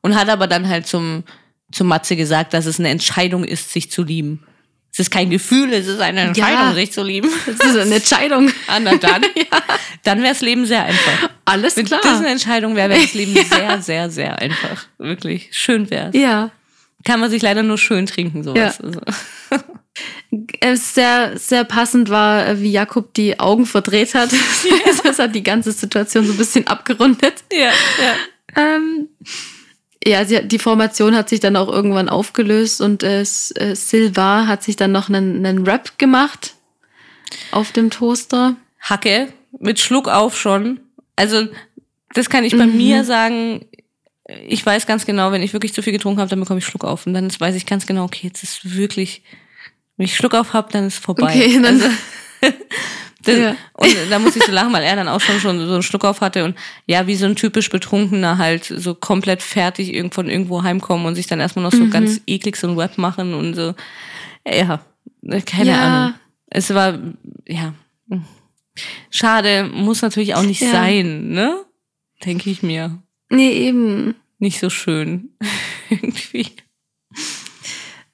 Und 0.00 0.16
hat 0.16 0.28
aber 0.28 0.48
dann 0.48 0.68
halt 0.68 0.86
zum, 0.86 1.22
zum 1.70 1.86
Matze 1.86 2.16
gesagt, 2.16 2.54
dass 2.54 2.66
es 2.66 2.80
eine 2.80 2.88
Entscheidung 2.88 3.44
ist, 3.44 3.72
sich 3.72 3.90
zu 3.90 4.02
lieben. 4.02 4.42
Es 4.92 4.98
ist 4.98 5.12
kein 5.12 5.30
Gefühl, 5.30 5.72
es 5.72 5.86
ist 5.86 6.00
eine 6.00 6.22
Entscheidung, 6.22 6.70
ja, 6.70 6.74
sich 6.74 6.90
zu 6.90 7.04
lieben. 7.04 7.30
Es 7.46 7.64
ist 7.64 7.76
eine 7.76 7.94
Entscheidung. 7.94 8.50
Ah, 8.66 8.80
na 8.80 8.96
dann, 8.96 9.22
ja. 9.36 9.62
dann 10.02 10.18
wäre 10.18 10.32
das 10.32 10.40
Leben 10.40 10.66
sehr 10.66 10.84
einfach. 10.84 11.30
Alles 11.44 11.76
Wenn 11.76 11.86
klar. 11.86 12.00
Wenn 12.02 12.10
das 12.10 12.20
eine 12.20 12.30
Entscheidung 12.30 12.74
wäre, 12.74 12.90
wäre 12.90 13.00
das 13.00 13.14
Leben 13.14 13.34
sehr, 13.48 13.80
sehr, 13.80 14.10
sehr 14.10 14.38
einfach. 14.40 14.86
Wirklich. 14.98 15.50
Schön 15.52 15.88
wäre 15.88 16.08
es. 16.08 16.20
Ja 16.20 16.50
kann 17.04 17.20
man 17.20 17.30
sich 17.30 17.42
leider 17.42 17.62
nur 17.62 17.78
schön 17.78 18.06
trinken, 18.06 18.42
sowas. 18.42 18.78
Ja. 18.78 18.84
Also. 18.84 19.00
Es 20.60 20.94
sehr, 20.94 21.36
sehr 21.38 21.64
passend 21.64 22.10
war, 22.10 22.60
wie 22.60 22.70
Jakob 22.70 23.12
die 23.14 23.40
Augen 23.40 23.66
verdreht 23.66 24.14
hat. 24.14 24.30
Ja. 24.64 24.92
Das 25.02 25.18
hat 25.18 25.34
die 25.34 25.42
ganze 25.42 25.72
Situation 25.72 26.26
so 26.26 26.32
ein 26.32 26.38
bisschen 26.38 26.66
abgerundet. 26.66 27.42
Ja, 27.50 27.70
ja. 27.98 28.14
Ähm, 28.56 29.08
ja, 30.04 30.24
sie, 30.24 30.46
die 30.46 30.58
Formation 30.58 31.16
hat 31.16 31.28
sich 31.28 31.40
dann 31.40 31.56
auch 31.56 31.68
irgendwann 31.68 32.08
aufgelöst 32.08 32.80
und 32.80 33.02
äh, 33.02 33.20
äh, 33.20 33.24
Silva 33.74 34.46
hat 34.46 34.62
sich 34.62 34.76
dann 34.76 34.92
noch 34.92 35.08
einen, 35.08 35.44
einen 35.44 35.66
Rap 35.66 35.98
gemacht 35.98 36.54
auf 37.50 37.72
dem 37.72 37.90
Toaster. 37.90 38.56
Hacke, 38.78 39.32
mit 39.58 39.78
Schluck 39.78 40.08
auf 40.08 40.38
schon. 40.38 40.80
Also, 41.16 41.48
das 42.14 42.30
kann 42.30 42.44
ich 42.44 42.56
bei 42.56 42.66
mhm. 42.66 42.76
mir 42.76 43.04
sagen, 43.04 43.66
ich 44.46 44.64
weiß 44.64 44.86
ganz 44.86 45.06
genau, 45.06 45.32
wenn 45.32 45.42
ich 45.42 45.52
wirklich 45.52 45.72
zu 45.72 45.82
viel 45.82 45.92
getrunken 45.92 46.20
habe, 46.20 46.30
dann 46.30 46.40
bekomme 46.40 46.58
ich 46.58 46.66
Schluck 46.66 46.84
auf. 46.84 47.06
Und 47.06 47.14
dann 47.14 47.30
weiß 47.36 47.54
ich 47.54 47.66
ganz 47.66 47.86
genau, 47.86 48.04
okay, 48.04 48.26
jetzt 48.26 48.42
ist 48.42 48.76
wirklich, 48.76 49.22
wenn 49.96 50.04
ich 50.04 50.16
Schluck 50.16 50.34
auf 50.34 50.52
habe, 50.52 50.70
dann 50.72 50.86
ist 50.86 50.94
es 50.94 50.98
vorbei. 51.00 51.34
Okay, 51.34 51.60
dann 51.62 51.80
also, 51.80 51.86
das, 53.22 53.36
ja. 53.38 53.56
Und 53.74 53.96
da 54.10 54.18
muss 54.18 54.36
ich 54.36 54.44
so 54.44 54.52
lachen, 54.52 54.72
weil 54.72 54.82
er 54.82 54.96
dann 54.96 55.08
auch 55.08 55.20
schon, 55.20 55.40
schon 55.40 55.66
so 55.66 55.74
einen 55.74 55.82
Schluck 55.82 56.04
auf 56.04 56.20
hatte 56.20 56.44
und 56.44 56.56
ja, 56.86 57.06
wie 57.06 57.16
so 57.16 57.26
ein 57.26 57.36
typisch 57.36 57.70
Betrunkener 57.70 58.38
halt 58.38 58.64
so 58.64 58.94
komplett 58.94 59.42
fertig 59.42 59.94
von 60.12 60.28
irgendwo 60.28 60.62
heimkommen 60.62 61.06
und 61.06 61.14
sich 61.14 61.26
dann 61.26 61.40
erstmal 61.40 61.64
noch 61.64 61.72
so 61.72 61.84
mhm. 61.84 61.90
ganz 61.90 62.20
eklig 62.26 62.56
so 62.56 62.68
ein 62.68 62.76
Web 62.76 62.98
machen 62.98 63.34
und 63.34 63.54
so. 63.54 63.74
Ja, 64.46 64.80
keine 65.44 65.70
ja. 65.70 65.80
Ahnung. 65.80 66.14
Es 66.46 66.72
war, 66.74 66.98
ja. 67.46 67.74
Schade, 69.10 69.70
muss 69.72 70.02
natürlich 70.02 70.34
auch 70.34 70.42
nicht 70.42 70.62
ja. 70.62 70.70
sein, 70.70 71.28
ne? 71.28 71.64
Denke 72.24 72.50
ich 72.50 72.62
mir. 72.62 73.02
Nee, 73.30 73.52
eben. 73.52 74.14
Nicht 74.38 74.60
so 74.60 74.70
schön. 74.70 75.30
Irgendwie. 75.90 76.46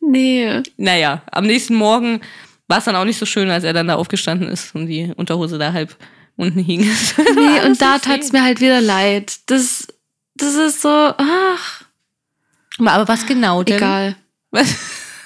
Nee. 0.01 0.63
Naja, 0.77 1.23
am 1.33 1.47
nächsten 1.47 1.75
Morgen 1.75 2.21
war 2.69 2.79
es 2.79 2.85
dann 2.85 2.97
auch 2.97 3.05
nicht 3.05 3.19
so 3.19 3.27
schön, 3.27 3.51
als 3.51 3.65
er 3.65 3.73
dann 3.73 3.89
da 3.89 3.97
aufgestanden 3.97 4.49
ist 4.49 4.75
und 4.75 4.87
die 4.87 5.13
Unterhose 5.17 5.59
da 5.59 5.73
halb 5.73 5.97
unten 6.37 6.61
hing. 6.61 6.81
Nee, 7.35 7.67
und 7.67 7.81
da 7.81 7.99
tat 7.99 8.21
es 8.21 8.33
mir 8.33 8.43
halt 8.43 8.61
wieder 8.61 8.81
leid. 8.81 9.39
Das, 9.47 9.87
das 10.35 10.55
ist 10.55 10.83
so, 10.83 10.89
ach. 10.89 11.83
Aber 12.79 13.09
was 13.09 13.27
genau 13.27 13.63
denn? 13.63 13.77
Egal. 13.77 14.17
Was? 14.51 14.77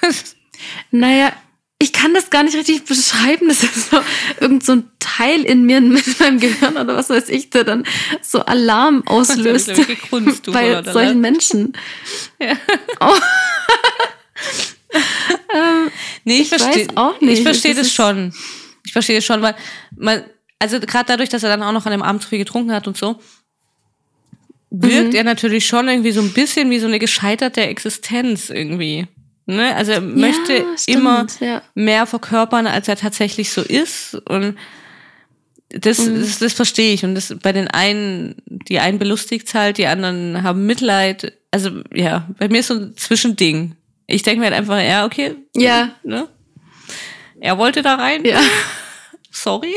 naja, 0.91 1.33
ich 1.81 1.93
kann 1.93 2.13
das 2.13 2.29
gar 2.29 2.43
nicht 2.43 2.55
richtig 2.55 2.85
beschreiben. 2.85 3.47
Das 3.47 3.63
ist 3.63 3.89
so 3.89 3.99
irgend 4.39 4.63
so 4.63 4.73
ein 4.73 4.91
Teil 4.99 5.41
in 5.41 5.65
mir 5.65 5.81
mit 5.81 6.19
meinem 6.19 6.39
Gehirn 6.39 6.77
oder 6.77 6.95
was 6.95 7.09
weiß 7.09 7.27
ich, 7.29 7.49
der 7.49 7.63
dann 7.63 7.85
so 8.21 8.41
Alarm 8.41 9.01
auslöst 9.07 9.71
Kunst, 10.09 10.51
bei 10.51 10.77
oder 10.77 10.93
solchen 10.93 11.11
oder? 11.11 11.19
Menschen. 11.19 11.73
Ja. 12.39 12.55
Oh. 12.99 13.15
ähm, 15.55 15.91
nee, 16.23 16.35
ich, 16.35 16.41
ich 16.41 16.49
verstehe 16.49 16.87
auch 16.95 17.19
nicht. 17.19 17.39
Ich 17.39 17.43
verstehe 17.43 17.73
das, 17.73 17.87
das 17.87 17.93
schon. 17.93 18.31
Ich 18.85 18.93
verstehe 18.93 19.15
das 19.15 19.25
schon, 19.25 19.41
weil 19.41 19.55
man, 19.95 20.23
also 20.59 20.79
gerade 20.79 21.05
dadurch, 21.07 21.29
dass 21.29 21.41
er 21.41 21.49
dann 21.49 21.63
auch 21.63 21.71
noch 21.71 21.87
an 21.87 21.93
dem 21.93 22.03
Abend 22.03 22.21
zu 22.21 22.29
viel 22.29 22.39
getrunken 22.39 22.73
hat 22.73 22.87
und 22.87 22.95
so, 22.95 23.19
wirkt 24.69 25.09
Mhm. 25.09 25.15
er 25.15 25.23
natürlich 25.23 25.65
schon 25.65 25.87
irgendwie 25.87 26.11
so 26.11 26.21
ein 26.21 26.31
bisschen 26.31 26.69
wie 26.69 26.79
so 26.79 26.85
eine 26.85 26.99
gescheiterte 26.99 27.61
Existenz 27.61 28.51
irgendwie. 28.51 29.07
Ne? 29.55 29.75
Also 29.75 29.91
er 29.93 30.01
möchte 30.01 30.53
Ja, 30.53 30.77
stimmt, 30.77 30.97
immer 30.97 31.27
Ja. 31.39 31.61
mehr 31.75 32.05
verkörpern, 32.05 32.67
als 32.67 32.87
er 32.87 32.95
tatsächlich 32.95 33.51
so 33.51 33.61
ist. 33.61 34.15
Und 34.27 34.57
das, 35.69 35.99
Mhm. 35.99 36.19
das, 36.21 36.39
das 36.39 36.53
verstehe 36.53 36.93
ich. 36.93 37.03
Und 37.05 37.15
das 37.15 37.35
bei 37.41 37.51
den 37.53 37.67
einen, 37.67 38.35
die 38.45 38.79
einen 38.79 38.99
belustigt 38.99 39.53
halt, 39.53 39.77
die 39.77 39.87
anderen 39.87 40.43
haben 40.43 40.65
Mitleid. 40.65 41.33
Also 41.51 41.69
ja, 41.93 42.27
bei 42.37 42.47
mir 42.49 42.59
ist 42.59 42.67
so 42.67 42.75
ein 42.75 42.97
Zwischending. 42.97 43.75
Ich 44.07 44.23
denke 44.23 44.39
mir 44.39 44.47
halt 44.47 44.55
einfach, 44.55 44.79
ja, 44.81 45.05
okay. 45.05 45.35
Ja. 45.55 45.91
Ne? 46.03 46.27
Er 47.39 47.57
wollte 47.57 47.81
da 47.81 47.95
rein. 47.95 48.25
ja. 48.25 48.39
Sorry. 49.31 49.75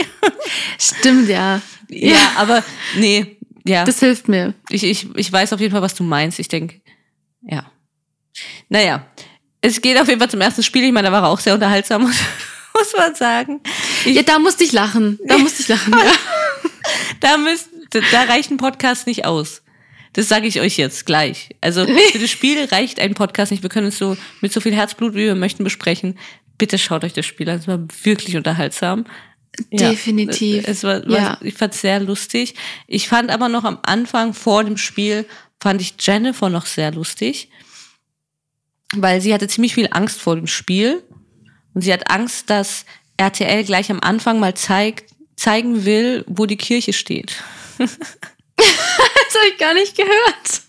Stimmt, 0.78 1.28
ja. 1.28 1.60
Ja, 1.88 2.32
aber 2.36 2.64
nee, 2.96 3.36
ja. 3.64 3.84
Das 3.84 4.00
hilft 4.00 4.26
mir. 4.28 4.52
Ich, 4.68 4.82
ich, 4.82 5.06
ich 5.14 5.32
weiß 5.32 5.52
auf 5.52 5.60
jeden 5.60 5.70
Fall, 5.72 5.80
was 5.82 5.94
du 5.94 6.02
meinst. 6.02 6.38
Ich 6.40 6.48
denke, 6.48 6.80
ja. 7.42 7.70
Naja, 8.68 9.06
es 9.66 9.80
geht 9.80 9.98
auf 10.00 10.08
jeden 10.08 10.20
Fall 10.20 10.30
zum 10.30 10.40
ersten 10.40 10.62
Spiel. 10.62 10.84
Ich 10.84 10.92
meine, 10.92 11.08
da 11.08 11.12
war 11.12 11.22
er 11.22 11.28
auch 11.28 11.40
sehr 11.40 11.54
unterhaltsam, 11.54 12.02
muss 12.74 12.92
man 12.96 13.14
sagen. 13.14 13.60
Ja, 14.04 14.22
da 14.22 14.38
musste 14.38 14.64
ich 14.64 14.72
lachen. 14.72 15.18
Da 15.26 15.38
musste 15.38 15.62
ich 15.62 15.68
lachen, 15.68 15.92
ja. 15.92 16.12
Da, 17.20 17.38
müsst, 17.38 17.70
da 17.90 18.22
reicht 18.24 18.50
ein 18.50 18.58
Podcast 18.58 19.06
nicht 19.06 19.24
aus. 19.24 19.62
Das 20.12 20.28
sage 20.28 20.46
ich 20.46 20.60
euch 20.60 20.76
jetzt 20.76 21.06
gleich. 21.06 21.48
Also 21.62 21.86
für 21.86 22.18
das 22.18 22.30
Spiel 22.30 22.62
reicht 22.66 23.00
ein 23.00 23.14
Podcast 23.14 23.50
nicht. 23.50 23.62
Wir 23.62 23.70
können 23.70 23.86
es 23.86 23.96
so 23.98 24.16
mit 24.42 24.52
so 24.52 24.60
viel 24.60 24.74
Herzblut, 24.74 25.14
wie 25.14 25.24
wir 25.24 25.34
möchten, 25.34 25.64
besprechen. 25.64 26.18
Bitte 26.58 26.78
schaut 26.78 27.02
euch 27.02 27.14
das 27.14 27.24
Spiel 27.24 27.48
an. 27.48 27.58
Es 27.58 27.66
war 27.66 27.80
wirklich 28.02 28.36
unterhaltsam. 28.36 29.06
Ja, 29.70 29.90
Definitiv. 29.90 30.68
Es 30.68 30.84
war 30.84 31.08
Ja. 31.08 31.38
ich 31.40 31.54
fand 31.54 31.74
es 31.74 31.80
sehr 31.80 32.00
lustig. 32.00 32.54
Ich 32.86 33.08
fand 33.08 33.30
aber 33.30 33.48
noch 33.48 33.64
am 33.64 33.78
Anfang 33.82 34.34
vor 34.34 34.62
dem 34.62 34.76
Spiel 34.76 35.24
fand 35.60 35.80
ich 35.80 35.94
Jennifer 35.98 36.50
noch 36.50 36.66
sehr 36.66 36.92
lustig, 36.92 37.48
weil 38.94 39.20
sie 39.20 39.34
hatte 39.34 39.48
ziemlich 39.48 39.74
viel 39.74 39.88
Angst 39.90 40.20
vor 40.20 40.36
dem 40.36 40.46
Spiel 40.46 41.02
und 41.74 41.82
sie 41.82 41.92
hat 41.92 42.10
Angst, 42.10 42.50
dass 42.50 42.84
RTL 43.16 43.64
gleich 43.64 43.90
am 43.90 44.00
Anfang 44.00 44.40
mal 44.40 44.54
zeigt, 44.54 45.12
zeigen 45.36 45.84
will, 45.84 46.24
wo 46.26 46.46
die 46.46 46.56
Kirche 46.56 46.92
steht. 46.92 47.42
Das 48.56 49.40
habe 49.40 49.50
ich 49.52 49.58
gar 49.58 49.74
nicht 49.74 49.96
gehört. 49.96 50.62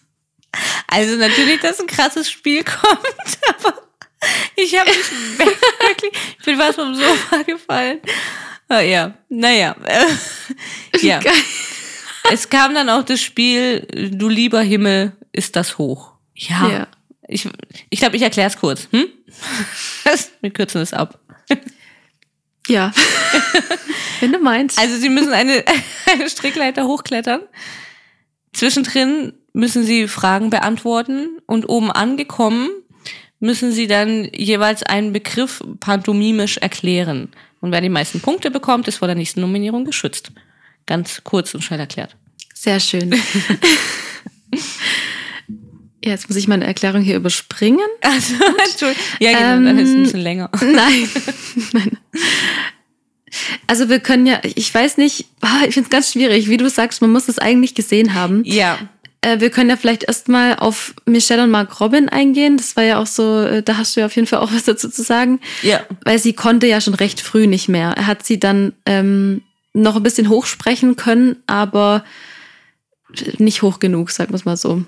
Also 0.88 1.18
natürlich, 1.18 1.60
dass 1.60 1.80
ein 1.80 1.86
krasses 1.86 2.32
Spiel 2.32 2.64
kommt, 2.64 3.38
aber 3.60 3.76
ich 4.56 4.78
habe 4.80 4.90
mich 4.90 5.12
wirklich, 5.38 6.12
ich 6.40 6.46
bin 6.46 6.58
fast 6.58 6.76
vom 6.76 6.96
Sofa 6.96 7.44
gefallen. 7.44 8.00
Ah, 8.68 8.80
ja, 8.80 9.14
naja. 9.30 9.76
Äh, 9.84 10.06
ja. 11.06 11.20
Geil. 11.20 11.34
Es 12.32 12.50
kam 12.50 12.74
dann 12.74 12.90
auch 12.90 13.04
das 13.04 13.22
Spiel, 13.22 13.86
du 14.12 14.28
lieber 14.28 14.62
Himmel, 14.62 15.16
ist 15.32 15.56
das 15.56 15.78
hoch. 15.78 16.14
Ja. 16.34 16.70
Ja. 16.70 16.88
Ich 17.28 17.48
ich, 17.90 18.00
glaube, 18.00 18.16
ich 18.16 18.22
erkläre 18.22 18.48
es 18.48 18.58
kurz. 18.58 18.88
Hm? 18.92 19.08
Wir 20.42 20.52
kürzen 20.52 20.82
es 20.82 20.94
ab. 20.94 21.20
Ja. 22.68 22.92
Wenn 24.20 24.32
du 24.32 24.40
meinst. 24.40 24.80
Also 24.80 24.98
sie 24.98 25.10
müssen 25.10 25.34
eine, 25.34 25.64
eine 26.12 26.30
Strickleiter 26.30 26.86
hochklettern. 26.86 27.42
Zwischendrin 28.54 29.34
müssen 29.54 29.84
sie 29.84 30.08
Fragen 30.08 30.50
beantworten 30.50 31.40
und 31.46 31.70
oben 31.70 31.92
angekommen 31.92 32.70
müssen 33.40 33.72
sie 33.72 33.88
dann 33.88 34.30
jeweils 34.34 34.82
einen 34.84 35.14
Begriff 35.14 35.62
pantomimisch 35.80 36.58
erklären. 36.58 37.30
Und 37.62 37.72
wer 37.72 37.82
die 37.82 37.90
meisten 37.90 38.22
Punkte 38.22 38.50
bekommt, 38.50 38.88
ist 38.88 38.98
vor 38.98 39.08
der 39.08 39.16
nächsten 39.16 39.42
Nominierung 39.42 39.86
geschützt. 39.86 40.32
Ganz 40.86 41.22
kurz 41.24 41.54
und 41.54 41.62
schnell 41.62 41.80
erklärt. 41.80 42.16
Sehr 42.54 42.80
schön. 42.80 43.14
Ja, 46.06 46.12
jetzt 46.12 46.30
muss 46.30 46.38
ich 46.38 46.48
meine 46.48 46.66
Erklärung 46.66 47.02
hier 47.02 47.16
überspringen. 47.16 47.80
Also, 48.02 48.36
Entschuldigung. 48.70 49.04
Ja, 49.20 49.32
genau, 49.32 49.66
dann 49.68 49.78
ist 49.80 49.90
es 49.90 49.94
ein 49.94 49.98
Ähm, 49.98 50.04
bisschen 50.04 50.22
länger. 50.22 50.50
Nein. 50.62 51.10
Nein. 51.74 51.98
Also 53.68 53.90
wir 53.90 54.00
können 54.00 54.26
ja, 54.26 54.40
ich 54.44 54.74
weiß 54.74 54.98
nicht, 54.98 55.26
ah, 55.42 55.64
ich 55.68 55.74
finde 55.74 55.88
es 55.88 55.90
ganz 55.90 56.12
schwierig, 56.14 56.48
wie 56.48 56.58
du 56.58 56.70
sagst, 56.70 57.02
man 57.02 57.12
muss 57.12 57.28
es 57.28 57.38
eigentlich 57.40 57.76
gesehen 57.76 58.14
haben. 58.14 58.44
Ja, 58.46 58.78
Äh, 59.22 59.40
wir 59.40 59.50
können 59.50 59.70
ja 59.72 59.76
vielleicht 59.76 60.04
erstmal 60.04 60.56
auf 60.58 60.94
Michelle 61.06 61.44
und 61.44 61.50
Mark 61.52 61.82
Robin 61.82 62.08
eingehen. 62.10 62.58
Das 62.58 62.76
war 62.78 62.84
ja 62.84 63.00
auch 63.00 63.08
so, 63.08 63.42
äh, 63.42 63.64
da 63.64 63.78
hast 63.78 63.96
du 63.96 64.00
ja 64.02 64.06
auf 64.06 64.16
jeden 64.16 64.28
Fall 64.28 64.40
auch 64.40 64.52
was 64.54 64.64
dazu 64.66 64.88
zu 64.90 65.02
sagen. 65.04 65.40
ja. 65.64 65.82
Weil 66.06 66.20
sie 66.20 66.34
konnte 66.34 66.68
ja 66.68 66.80
schon 66.80 66.94
recht 66.94 67.20
früh 67.20 67.48
nicht 67.48 67.68
mehr. 67.68 67.92
Er 67.98 68.06
hat 68.08 68.26
sie 68.26 68.40
dann 68.40 68.74
ähm, 68.86 69.42
noch 69.74 69.96
ein 69.98 70.04
bisschen 70.04 70.30
hochsprechen 70.30 70.96
können, 70.96 71.38
aber 71.48 72.06
nicht 73.40 73.62
hoch 73.64 73.80
genug, 73.80 74.12
sagen 74.12 74.32
wir 74.32 74.36
es 74.36 74.46
mal 74.46 74.58
so. 74.58 74.84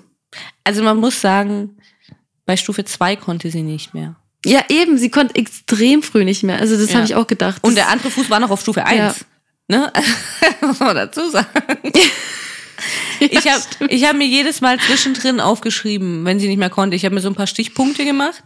Also 0.64 0.82
man 0.82 0.98
muss 0.98 1.20
sagen, 1.20 1.76
bei 2.46 2.56
Stufe 2.56 2.84
2 2.84 3.16
konnte 3.16 3.50
sie 3.50 3.62
nicht 3.62 3.94
mehr. 3.94 4.16
Ja, 4.44 4.64
eben, 4.68 4.98
sie 4.98 5.10
konnte 5.10 5.34
extrem 5.34 6.02
früh 6.02 6.24
nicht 6.24 6.42
mehr. 6.42 6.58
Also 6.60 6.76
das 6.76 6.88
Ja. 6.90 6.96
habe 6.96 7.04
ich 7.06 7.14
auch 7.14 7.26
gedacht. 7.26 7.62
Und 7.62 7.74
der 7.76 7.88
andere 7.88 8.10
Fuß 8.10 8.30
war 8.30 8.40
noch 8.40 8.50
auf 8.50 8.60
Stufe 8.60 8.84
1. 8.84 9.24
Ne? 9.68 9.92
Muss 10.62 10.80
man 10.80 10.96
dazu 10.96 11.28
sagen. 11.28 11.46
Ich 13.20 13.46
habe 13.50 13.62
ich 13.88 14.04
hab 14.04 14.16
mir 14.16 14.26
jedes 14.26 14.60
Mal 14.60 14.78
zwischendrin 14.78 15.40
aufgeschrieben, 15.40 16.24
wenn 16.24 16.38
sie 16.38 16.46
nicht 16.48 16.58
mehr 16.58 16.70
konnte. 16.70 16.94
Ich 16.96 17.04
habe 17.04 17.14
mir 17.14 17.20
so 17.20 17.28
ein 17.28 17.34
paar 17.34 17.48
Stichpunkte 17.48 18.04
gemacht. 18.04 18.42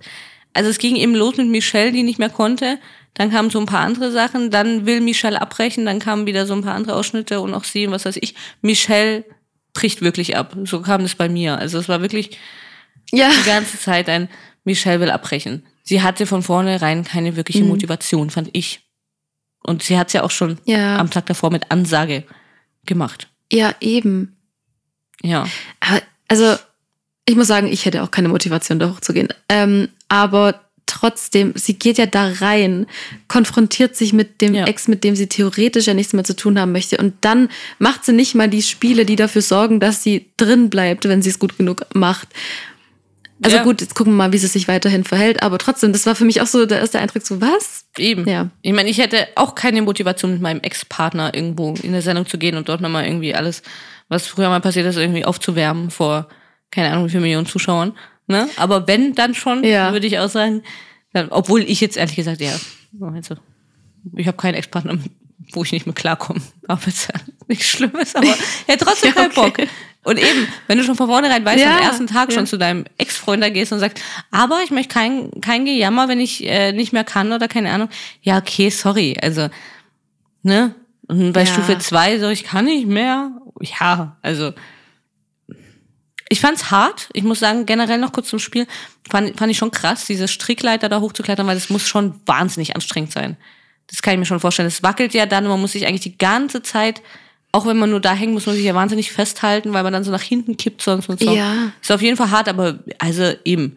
Also 0.54 0.70
es 0.70 0.78
ging 0.78 0.96
eben 0.96 1.14
los 1.14 1.36
mit 1.36 1.48
Michelle, 1.48 1.92
die 1.92 2.02
nicht 2.02 2.18
mehr 2.18 2.30
konnte. 2.30 2.78
Dann 3.14 3.30
kamen 3.30 3.50
so 3.50 3.60
ein 3.60 3.66
paar 3.66 3.80
andere 3.80 4.10
Sachen. 4.10 4.50
Dann 4.50 4.86
will 4.86 5.00
Michelle 5.02 5.40
abbrechen. 5.40 5.84
Dann 5.84 5.98
kamen 5.98 6.26
wieder 6.26 6.46
so 6.46 6.54
ein 6.54 6.62
paar 6.62 6.74
andere 6.74 6.96
Ausschnitte 6.96 7.40
und 7.40 7.52
auch 7.54 7.64
sie 7.64 7.86
und 7.86 7.92
was 7.92 8.06
weiß 8.06 8.16
ich. 8.20 8.34
Michelle 8.62 9.24
bricht 9.74 10.02
wirklich 10.02 10.36
ab. 10.36 10.56
So 10.64 10.80
kam 10.82 11.02
das 11.02 11.14
bei 11.14 11.28
mir. 11.28 11.58
Also 11.58 11.78
es 11.78 11.88
war 11.88 12.00
wirklich 12.02 12.38
ja, 13.12 13.30
die 13.30 13.46
ganze 13.46 13.78
Zeit 13.78 14.08
ein 14.08 14.28
Michelle 14.64 15.00
will 15.00 15.10
abbrechen. 15.10 15.64
Sie 15.82 16.02
hatte 16.02 16.26
von 16.26 16.42
vornherein 16.42 17.04
keine 17.04 17.36
wirkliche 17.36 17.62
Mhm. 17.62 17.68
Motivation, 17.70 18.30
fand 18.30 18.50
ich. 18.52 18.80
Und 19.64 19.82
sie 19.82 19.98
hat 19.98 20.08
es 20.08 20.12
ja 20.12 20.22
auch 20.22 20.30
schon 20.30 20.58
ja, 20.64 20.98
am 20.98 21.10
Tag 21.10 21.26
davor 21.26 21.50
mit 21.50 21.70
Ansage 21.70 22.24
gemacht. 22.86 23.28
ja, 23.52 23.74
eben. 23.80 24.36
Ja. 25.22 25.46
Aber, 25.80 26.02
also, 26.28 26.56
ich 27.26 27.36
muss 27.36 27.46
sagen, 27.46 27.68
ich 27.68 27.84
hätte 27.86 28.02
auch 28.02 28.10
keine 28.10 28.28
Motivation, 28.28 28.78
da 28.80 28.90
hochzugehen. 28.90 29.28
Ähm, 29.48 29.88
aber 30.08 30.60
trotzdem, 30.86 31.52
sie 31.56 31.74
geht 31.78 31.98
ja 31.98 32.06
da 32.06 32.32
rein, 32.40 32.86
konfrontiert 33.28 33.96
sich 33.96 34.12
mit 34.12 34.40
dem 34.40 34.54
Ja. 34.54 34.66
Ex, 34.66 34.88
mit 34.88 35.04
dem 35.04 35.16
sie 35.16 35.26
theoretisch 35.26 35.86
ja 35.86 35.94
nichts 35.94 36.12
mehr 36.12 36.24
zu 36.24 36.36
tun 36.36 36.58
haben 36.58 36.72
möchte. 36.72 36.98
Und 36.98 37.14
dann 37.22 37.48
macht 37.78 38.04
sie 38.04 38.12
nicht 38.12 38.34
mal 38.34 38.48
die 38.48 38.62
Spiele, 38.62 39.04
die 39.04 39.16
dafür 39.16 39.42
sorgen, 39.42 39.80
dass 39.80 40.02
sie 40.02 40.30
drin 40.36 40.70
bleibt, 40.70 41.08
wenn 41.08 41.22
sie 41.22 41.30
es 41.30 41.38
gut 41.38 41.56
genug 41.58 41.86
macht. 41.94 42.28
Also 43.44 43.56
Ja. 43.56 43.62
gut, 43.64 43.80
jetzt 43.80 43.94
gucken 43.96 44.12
wir 44.12 44.18
mal, 44.18 44.32
wie 44.32 44.38
sie 44.38 44.46
sich 44.46 44.68
weiterhin 44.68 45.02
verhält. 45.02 45.42
Aber 45.42 45.58
trotzdem, 45.58 45.92
das 45.92 46.06
war 46.06 46.14
für 46.14 46.24
mich 46.24 46.40
auch 46.40 46.46
so 46.46 46.64
der 46.64 46.78
erste 46.78 47.00
Eindruck, 47.00 47.26
so 47.26 47.40
was? 47.40 47.86
Eben. 47.98 48.28
Ja. 48.28 48.50
Ich 48.62 48.72
meine, 48.72 48.88
ich 48.88 48.98
hätte 48.98 49.26
auch 49.34 49.54
keine 49.56 49.82
Motivation, 49.82 50.32
mit 50.32 50.40
meinem 50.42 50.60
Ex-Partner 50.60 51.34
irgendwo 51.34 51.74
in 51.82 51.90
der 51.92 52.02
Sendung 52.02 52.26
zu 52.26 52.38
gehen 52.38 52.56
und 52.56 52.68
dort 52.68 52.80
nochmal 52.80 53.04
irgendwie 53.04 53.34
alles, 53.34 53.62
was 54.08 54.26
früher 54.28 54.48
mal 54.48 54.60
passiert 54.60 54.86
ist, 54.86 54.96
irgendwie 54.96 55.24
aufzuwärmen 55.24 55.90
vor, 55.90 56.28
keine 56.70 56.90
Ahnung, 56.92 57.06
wie 57.06 57.10
viel 57.10 57.20
Millionen 57.20 57.46
Zuschauern. 57.46 57.94
Ne? 58.26 58.48
Aber 58.56 58.86
wenn, 58.86 59.14
dann 59.14 59.34
schon, 59.34 59.64
Ja. 59.64 59.92
würde 59.92 60.06
ich 60.06 60.18
auch 60.18 60.28
sagen. 60.28 60.62
Dann, 61.12 61.28
obwohl 61.28 61.60
ich 61.62 61.80
jetzt 61.80 61.96
ehrlich 61.96 62.16
gesagt, 62.16 62.40
ja, 62.40 62.52
also, 63.14 63.36
ich 64.16 64.26
habe 64.26 64.36
keinen 64.38 64.54
Ex-Partner, 64.54 64.96
wo 65.52 65.62
ich 65.62 65.72
nicht 65.72 65.84
mehr 65.86 65.94
klarkomme. 65.94 66.40
Aber 66.68 66.80
es 66.86 67.06
ja 67.06 67.14
nichts 67.48 67.66
Schlimmes, 67.66 68.14
aber 68.14 68.26
ja, 68.68 68.76
trotzdem 68.76 69.10
Ja, 69.10 69.14
keinen 69.28 69.36
okay. 69.36 69.64
Bock. 69.64 69.68
Und 70.04 70.18
eben, 70.18 70.48
wenn 70.66 70.78
du 70.78 70.84
schon 70.84 70.96
von 70.96 71.06
vornherein 71.08 71.44
weißt, 71.44 71.62
Ja, 71.62 71.76
am 71.76 71.82
ersten 71.82 72.06
Tag 72.06 72.30
ja. 72.30 72.34
schon 72.34 72.46
zu 72.46 72.56
deinem 72.56 72.84
Ex-Freund 72.98 73.42
da 73.42 73.50
gehst 73.50 73.72
und 73.72 73.78
sagst, 73.78 74.00
aber 74.30 74.60
ich 74.64 74.70
möchte 74.70 74.92
kein, 74.94 75.30
kein 75.42 75.64
Gejammer, 75.64 76.08
wenn 76.08 76.18
ich 76.18 76.44
äh, 76.48 76.72
nicht 76.72 76.92
mehr 76.92 77.04
kann 77.04 77.30
oder 77.32 77.46
keine 77.46 77.70
Ahnung. 77.70 77.88
Ja, 78.22 78.38
okay, 78.38 78.70
sorry. 78.70 79.16
Also, 79.20 79.48
ne? 80.42 80.74
Und 81.08 81.32
bei. 81.34 81.44
Stufe 81.46 81.78
2 81.78 82.18
so, 82.20 82.28
ich 82.30 82.44
kann 82.44 82.64
nicht 82.64 82.86
mehr. 82.86 83.32
Ja, 83.60 84.16
also. 84.22 84.52
Ich 86.32 86.40
fand's 86.40 86.70
hart. 86.70 87.10
Ich 87.12 87.24
muss 87.24 87.40
sagen, 87.40 87.66
generell 87.66 87.98
noch 87.98 88.12
kurz 88.12 88.28
zum 88.28 88.38
Spiel, 88.38 88.66
fand, 89.10 89.38
fand 89.38 89.50
ich 89.52 89.58
schon 89.58 89.70
krass, 89.70 90.06
diese 90.06 90.28
Strickleiter 90.28 90.88
da 90.88 91.00
hochzuklettern, 91.00 91.46
weil 91.46 91.56
das 91.56 91.68
muss 91.68 91.86
schon 91.86 92.18
wahnsinnig 92.24 92.74
anstrengend 92.74 93.12
sein. 93.12 93.36
Das 93.88 94.00
kann 94.00 94.14
ich 94.14 94.18
mir 94.18 94.24
schon 94.24 94.40
vorstellen. 94.40 94.66
Es 94.68 94.82
wackelt 94.82 95.12
ja 95.12 95.26
dann, 95.26 95.44
und 95.44 95.50
man 95.50 95.60
muss 95.60 95.72
sich 95.72 95.86
eigentlich 95.86 96.00
die 96.00 96.16
ganze 96.16 96.62
Zeit, 96.62 97.02
auch 97.52 97.66
wenn 97.66 97.78
man 97.78 97.90
nur 97.90 98.00
da 98.00 98.14
hängt, 98.14 98.32
muss 98.32 98.46
man 98.46 98.54
sich 98.54 98.64
ja 98.64 98.74
wahnsinnig 98.74 99.12
festhalten, 99.12 99.74
weil 99.74 99.82
man 99.82 99.92
dann 99.92 100.04
so 100.04 100.10
nach 100.10 100.22
hinten 100.22 100.56
kippt 100.56 100.80
sonst 100.80 101.10
und 101.10 101.20
so. 101.20 101.34
Ja. 101.34 101.72
Ist 101.82 101.92
auf 101.92 102.00
jeden 102.00 102.16
Fall 102.16 102.30
hart, 102.30 102.48
aber 102.48 102.78
also 102.98 103.34
eben. 103.44 103.76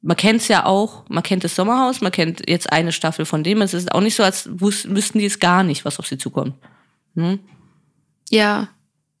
Man 0.00 0.16
kennt's 0.16 0.46
ja 0.46 0.64
auch, 0.64 1.02
man 1.08 1.24
kennt 1.24 1.42
das 1.42 1.56
Sommerhaus, 1.56 2.00
man 2.00 2.12
kennt 2.12 2.48
jetzt 2.48 2.72
eine 2.72 2.92
Staffel 2.92 3.24
von 3.24 3.42
dem. 3.42 3.60
Es 3.62 3.74
ist 3.74 3.90
auch 3.90 4.00
nicht 4.00 4.14
so, 4.14 4.22
als 4.22 4.48
wüs- 4.48 4.88
wüssten 4.88 5.18
die 5.18 5.24
es 5.26 5.40
gar 5.40 5.64
nicht, 5.64 5.84
was 5.84 5.98
auf 5.98 6.06
sie 6.06 6.18
zukommt. 6.18 6.54
Hm? 7.16 7.40
Ja. 8.30 8.68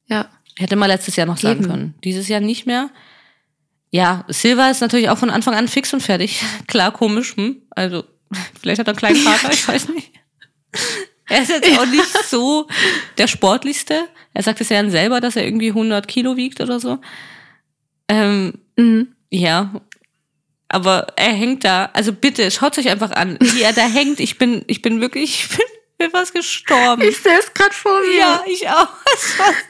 Ja. 0.06 0.28
Hätte 0.58 0.76
man 0.76 0.88
letztes 0.88 1.16
Jahr 1.16 1.26
noch 1.26 1.38
sagen 1.38 1.60
Eben. 1.60 1.70
können. 1.70 1.94
Dieses 2.04 2.28
Jahr 2.28 2.40
nicht 2.40 2.66
mehr. 2.66 2.90
Ja, 3.90 4.24
Silva 4.28 4.68
ist 4.70 4.80
natürlich 4.80 5.08
auch 5.08 5.16
von 5.18 5.30
Anfang 5.30 5.54
an 5.54 5.68
fix 5.68 5.94
und 5.94 6.02
fertig. 6.02 6.42
Klar, 6.66 6.92
komisch. 6.92 7.36
Hm? 7.36 7.62
Also, 7.70 8.04
vielleicht 8.60 8.78
hat 8.80 8.86
er 8.88 8.90
einen 8.92 8.98
kleinen 8.98 9.16
Vater, 9.16 9.52
ich 9.52 9.66
weiß 9.66 9.88
nicht. 9.90 10.10
Er 11.28 11.42
ist 11.42 11.48
jetzt 11.50 11.78
auch 11.78 11.86
nicht 11.86 12.06
so 12.28 12.66
der 13.18 13.26
sportlichste. 13.26 14.04
Er 14.34 14.42
sagt 14.42 14.60
es 14.60 14.68
ja 14.68 14.82
dann 14.82 14.90
selber, 14.90 15.20
dass 15.20 15.36
er 15.36 15.44
irgendwie 15.44 15.68
100 15.68 16.06
Kilo 16.08 16.36
wiegt 16.36 16.60
oder 16.60 16.80
so. 16.80 16.98
Ähm, 18.08 18.54
Mhm. 18.76 19.08
ja. 19.30 19.80
Aber 20.68 21.06
er 21.16 21.32
hängt 21.32 21.64
da. 21.64 21.86
Also 21.94 22.12
bitte, 22.12 22.50
schaut 22.50 22.76
euch 22.78 22.88
einfach 22.90 23.10
an, 23.12 23.38
wie 23.40 23.62
er 23.62 23.72
da 23.72 23.86
hängt. 23.86 24.20
Ich 24.20 24.36
bin, 24.38 24.64
ich 24.66 24.82
bin 24.82 25.00
wirklich, 25.00 25.44
ich 25.44 25.56
bin, 25.56 25.66
bin 25.98 26.10
fast 26.10 26.32
gestorben. 26.32 27.02
Ich 27.02 27.18
sehe 27.18 27.38
es 27.38 27.52
gerade 27.52 27.74
vor 27.74 28.00
mir. 28.00 28.16
ja, 28.16 28.44
ich 28.46 28.68
auch. 28.68 28.88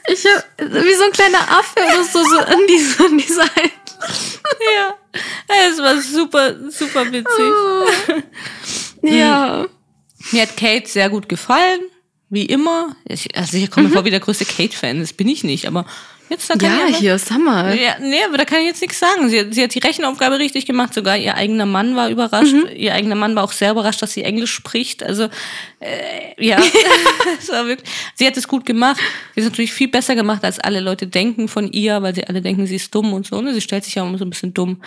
Ich 0.07 0.25
hab, 0.25 0.43
wie 0.59 0.93
so 0.93 1.03
ein 1.03 1.11
kleiner 1.11 1.41
Affe 1.51 1.79
oder 1.79 2.03
so, 2.03 2.23
so 2.23 2.37
an 2.37 2.59
dieser, 2.67 3.05
an 3.05 3.17
dieser 3.17 3.45
Ja, 4.73 4.97
es 5.69 5.77
war 5.77 6.01
super, 6.01 6.55
super 6.69 7.11
witzig. 7.11 8.23
Ja. 9.01 9.67
Mir 10.31 10.41
hat 10.41 10.57
Kate 10.57 10.87
sehr 10.87 11.09
gut 11.09 11.29
gefallen, 11.29 11.81
wie 12.29 12.45
immer. 12.45 12.95
Ich, 13.05 13.35
also 13.37 13.57
ich 13.57 13.71
komme 13.71 13.87
mir 13.87 13.93
vor 13.93 14.05
wie 14.05 14.11
der 14.11 14.19
größte 14.19 14.45
Kate-Fan, 14.45 14.99
das 14.99 15.13
bin 15.13 15.27
ich 15.27 15.43
nicht, 15.43 15.67
aber 15.67 15.85
jetzt 16.29 16.49
da 16.49 16.55
kann 16.55 16.69
Ja, 16.71 16.85
ich 16.87 16.93
aber- 16.95 16.97
hier, 16.99 17.19
Summer. 17.19 17.73
Ja, 17.73 17.97
nee, 17.99 18.23
aber 18.27 18.37
da 18.37 18.45
kann 18.45 18.59
ich 18.59 18.65
jetzt 18.67 18.81
nichts 18.81 18.99
sagen. 18.99 19.29
Sie, 19.29 19.39
hat- 19.39 19.53
sie 19.53 19.63
hat 19.63 19.73
die 19.73 19.79
Rechenaufgabe 19.79 20.39
richtig 20.39 20.65
gemacht, 20.65 20.93
sogar 20.93 21.17
ihr 21.17 21.35
eigener 21.35 21.65
Mann 21.65 21.95
war 21.95 22.09
überrascht. 22.09 22.53
Ihr 22.75 22.93
eigener 22.93 23.15
Mann 23.15 23.35
war 23.35 23.43
auch 23.43 23.51
sehr 23.51 23.71
überrascht, 23.71 24.01
dass 24.01 24.13
sie 24.13 24.23
Englisch 24.23 24.51
spricht. 24.53 25.03
Also, 25.03 25.29
äh, 25.79 26.43
ja, 26.45 26.57
wirklich, 27.65 27.89
sie 28.15 28.27
hat 28.27 28.37
es 28.37 28.47
gut 28.47 28.65
gemacht. 28.65 28.99
Sie 29.35 29.41
ist 29.41 29.45
natürlich 29.47 29.73
viel 29.73 29.87
besser 29.87 30.15
gemacht, 30.15 30.43
als 30.43 30.59
alle 30.59 30.79
Leute 30.79 31.07
denken 31.07 31.47
von 31.47 31.71
ihr, 31.71 32.01
weil 32.01 32.15
sie 32.15 32.25
alle 32.27 32.41
denken, 32.41 32.65
sie 32.67 32.75
ist 32.75 32.93
dumm 32.93 33.13
und 33.13 33.25
so. 33.27 33.41
Ne? 33.41 33.53
Sie 33.53 33.61
stellt 33.61 33.83
sich 33.83 33.95
ja 33.95 34.03
immer 34.05 34.17
so 34.17 34.25
ein 34.25 34.29
bisschen 34.29 34.53
dumm. 34.53 34.81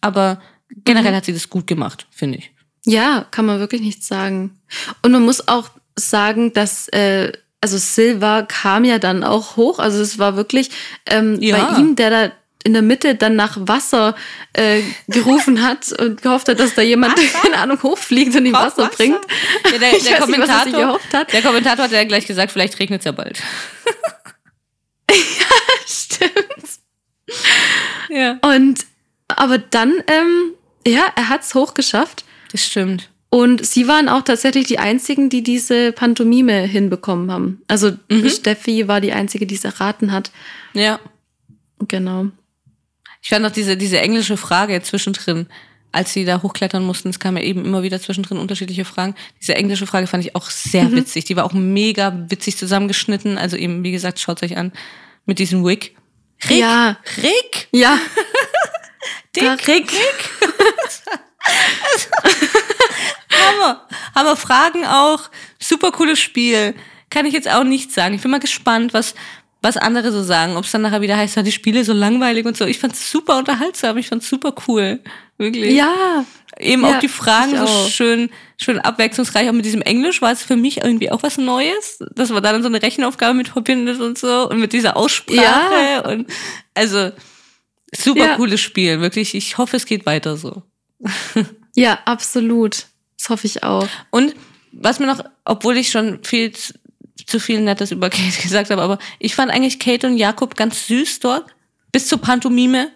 Aber 0.00 0.40
generell 0.84 1.14
hat 1.14 1.24
sie 1.24 1.32
das 1.32 1.48
gut 1.50 1.66
gemacht, 1.66 2.06
finde 2.10 2.38
ich. 2.38 2.50
Ja, 2.84 3.26
kann 3.30 3.46
man 3.46 3.60
wirklich 3.60 3.80
nicht 3.80 4.02
sagen. 4.04 4.58
Und 5.02 5.12
man 5.12 5.22
muss 5.22 5.46
auch 5.46 5.70
sagen, 5.96 6.52
dass, 6.52 6.88
äh, 6.88 7.32
also 7.62 7.78
Silva 7.78 8.42
kam 8.42 8.84
ja 8.84 8.98
dann 8.98 9.24
auch 9.24 9.56
hoch. 9.56 9.78
Also 9.78 10.02
es 10.02 10.18
war 10.18 10.36
wirklich 10.36 10.70
ähm, 11.06 11.40
Ja. 11.40 11.56
bei 11.56 11.78
ihm, 11.78 11.96
der 11.96 12.10
da 12.10 12.32
in 12.64 12.74
der 12.74 12.82
Mitte 12.82 13.14
dann 13.16 13.34
nach 13.34 13.56
Wasser 13.60 14.14
äh, 14.52 14.82
gerufen 15.08 15.62
hat 15.64 15.90
und 15.98 16.22
gehofft 16.22 16.46
hat, 16.48 16.60
dass 16.60 16.74
da 16.74 16.82
jemand, 16.82 17.16
keine 17.42 17.58
Ahnung, 17.58 17.82
hochfliegt 17.82 18.36
und 18.36 18.46
ihm 18.46 18.52
Wasser, 18.52 18.88
bringt. 18.94 19.18
Ja, 19.72 19.78
der, 19.78 19.92
Ich 19.96 20.04
der, 20.04 20.12
weiß 20.20 20.26
nicht, 20.28 20.36
Kommentator, 20.36 20.72
gehofft 20.80 21.14
hat. 21.14 21.32
der 21.32 21.42
Kommentator 21.42 21.84
hat 21.86 21.92
ja 21.92 22.04
gleich 22.04 22.26
gesagt, 22.26 22.52
vielleicht 22.52 22.78
regnet 22.78 23.00
es 23.00 23.04
ja 23.06 23.12
bald. 23.12 23.40
Stimmt. 25.86 26.30
Ja. 28.08 28.38
Und 28.42 28.86
aber 29.28 29.58
dann, 29.58 29.92
ähm, 30.06 30.52
ja, 30.86 31.06
er 31.16 31.28
hat's 31.28 31.54
hochgeschafft. 31.54 32.24
Das 32.52 32.64
stimmt. 32.64 33.08
Und 33.34 33.64
sie 33.64 33.88
waren 33.88 34.10
auch 34.10 34.20
tatsächlich 34.22 34.66
die 34.66 34.78
einzigen, 34.78 35.30
die 35.30 35.42
diese 35.42 35.92
Pantomime 35.92 36.64
hinbekommen 36.66 37.32
haben. 37.32 37.62
Also 37.66 37.92
Mhm. 38.10 38.28
Steffi 38.28 38.88
war 38.88 39.00
die 39.00 39.14
einzige, 39.14 39.46
die 39.46 39.54
es 39.54 39.64
erraten 39.64 40.12
hat. 40.12 40.30
Ja. 40.74 41.00
Genau. 41.88 42.26
Ich 43.22 43.30
fand 43.30 43.46
auch 43.46 43.50
diese, 43.50 43.78
diese 43.78 43.98
englische 44.00 44.36
Frage 44.36 44.82
zwischendrin, 44.82 45.46
als 45.92 46.12
sie 46.12 46.26
da 46.26 46.42
hochklettern 46.42 46.84
mussten, 46.84 47.08
es 47.08 47.20
kam 47.20 47.38
ja 47.38 47.42
eben 47.42 47.64
immer 47.64 47.82
wieder 47.82 47.98
zwischendrin 48.02 48.36
unterschiedliche 48.36 48.84
Fragen. 48.84 49.14
Diese 49.40 49.54
englische 49.54 49.86
Frage 49.86 50.06
fand 50.06 50.22
ich 50.26 50.36
auch 50.36 50.50
sehr 50.50 50.84
Mhm. 50.84 50.96
witzig. 50.96 51.24
Die 51.24 51.34
war 51.36 51.44
auch 51.44 51.54
mega 51.54 52.14
witzig 52.28 52.58
zusammengeschnitten. 52.58 53.38
Also 53.38 53.56
eben, 53.56 53.82
wie 53.82 53.92
gesagt, 53.92 54.20
schaut 54.20 54.42
euch 54.42 54.58
an 54.58 54.72
mit 55.24 55.38
diesem 55.38 55.64
Wig. 55.64 55.96
Rick, 56.50 56.58
Ja. 56.58 56.98
Rick, 57.22 57.68
Ja, 57.72 57.98
Dick, 59.34 59.42
der 59.44 59.58
Rick. 59.68 59.90
Hammer. 63.30 63.86
Hammer 64.14 64.36
Fragen 64.36 64.84
auch. 64.86 65.30
Super 65.58 65.90
cooles 65.92 66.20
Spiel. 66.20 66.74
Kann 67.10 67.26
ich 67.26 67.32
jetzt 67.34 67.50
auch 67.50 67.64
nicht 67.64 67.92
sagen. 67.92 68.14
Ich 68.14 68.22
bin 68.22 68.30
mal 68.30 68.40
gespannt, 68.40 68.94
was, 68.94 69.14
was 69.60 69.76
andere 69.76 70.12
so 70.12 70.22
sagen. 70.22 70.56
Ob 70.56 70.64
es 70.64 70.70
dann 70.72 70.82
nachher 70.82 71.00
wieder 71.02 71.16
heißt, 71.16 71.36
die 71.36 71.52
Spiele 71.52 71.84
so 71.84 71.92
langweilig 71.92 72.46
und 72.46 72.56
so. 72.56 72.64
Ich 72.64 72.78
fand's 72.78 73.10
super 73.10 73.38
unterhaltsam. 73.38 73.96
Ich 73.98 74.08
fand's 74.08 74.28
super 74.28 74.54
cool. 74.68 75.00
Wirklich. 75.38 75.74
Ja, 75.74 76.24
Eben 76.60 76.82
Ja, 76.82 76.90
auch 76.96 76.98
die 77.00 77.08
Fragen 77.08 77.56
so 77.56 77.64
auch. 77.64 77.88
schön, 77.88 78.28
schön 78.60 78.78
abwechslungsreich. 78.78 79.48
Auch 79.48 79.52
mit 79.54 79.64
diesem 79.64 79.80
Englisch 79.82 80.20
war 80.20 80.32
es 80.32 80.42
für 80.42 80.54
mich 80.56 80.84
irgendwie 80.84 81.10
auch 81.10 81.22
was 81.22 81.38
Neues, 81.38 81.98
dass 82.14 82.28
man 82.28 82.42
da 82.42 82.52
dann 82.52 82.62
so 82.62 82.68
eine 82.68 82.82
Rechenaufgabe 82.82 83.32
mit 83.34 83.48
verbindet 83.48 84.00
und 84.00 84.18
so 84.18 84.50
und 84.50 84.58
mit 84.60 84.74
dieser 84.74 84.96
Aussprache 84.96 85.36
Ja. 85.42 86.00
und 86.04 86.30
also 86.74 87.10
super 87.96 88.18
Ja. 88.26 88.36
cooles 88.36 88.60
Spiel, 88.60 89.00
wirklich. 89.00 89.34
Ich 89.34 89.56
hoffe, 89.56 89.76
es 89.78 89.86
geht 89.86 90.04
weiter 90.04 90.36
so. 90.36 90.62
ja, 91.74 91.98
absolut. 92.04 92.86
Das 93.18 93.28
hoffe 93.30 93.46
ich 93.46 93.62
auch. 93.62 93.88
Und 94.10 94.34
was 94.72 94.98
mir 94.98 95.06
noch, 95.06 95.22
obwohl 95.44 95.76
ich 95.76 95.90
schon 95.90 96.22
viel 96.24 96.52
zu, 97.26 97.38
viel 97.40 97.60
Nettes 97.60 97.90
über 97.92 98.10
Kate 98.10 98.40
gesagt 98.42 98.70
habe, 98.70 98.82
aber 98.82 98.98
ich 99.18 99.34
fand 99.34 99.50
eigentlich 99.50 99.78
Kate 99.78 100.06
und 100.06 100.16
Jakob 100.16 100.56
ganz 100.56 100.86
süß 100.86 101.20
dort, 101.20 101.46
bis 101.92 102.08
zur 102.08 102.18
Pantomime. 102.18 102.90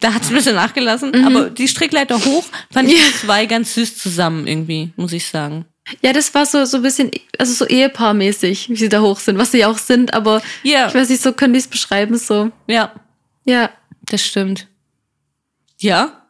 Da 0.00 0.14
hat 0.14 0.22
es 0.22 0.30
ein 0.30 0.34
bisschen 0.34 0.56
nachgelassen, 0.56 1.24
aber 1.24 1.48
die 1.48 1.68
Strickleiter 1.68 2.16
hoch 2.24 2.44
fand 2.72 2.88
ich 2.90 2.96
die 2.96 3.12
zwei 3.24 3.46
ganz 3.46 3.74
süß 3.74 3.98
zusammen 3.98 4.48
irgendwie, 4.48 4.92
muss 4.96 5.12
ich 5.12 5.26
sagen. 5.28 5.64
Ja, 6.00 6.12
das 6.12 6.34
war 6.34 6.44
so, 6.44 6.64
so 6.64 6.78
ein 6.78 6.82
bisschen, 6.82 7.10
also 7.38 7.52
so 7.52 7.66
ehepaarmäßig, 7.66 8.68
wie 8.68 8.76
sie 8.76 8.88
da 8.88 9.00
hoch 9.00 9.20
sind, 9.20 9.38
was 9.38 9.52
sie 9.52 9.58
ja 9.58 9.68
auch 9.68 9.78
sind, 9.78 10.12
aber 10.12 10.42
Ja. 10.64 10.88
ich 10.88 10.94
weiß 10.94 11.08
nicht, 11.08 11.22
so 11.22 11.32
können 11.32 11.52
die 11.52 11.60
es 11.60 11.68
beschreiben, 11.68 12.16
so. 12.18 12.50
Ja, 12.66 12.92
Ja. 13.44 13.70
das 14.06 14.22
stimmt. 14.24 14.66
Ja, 15.78 16.21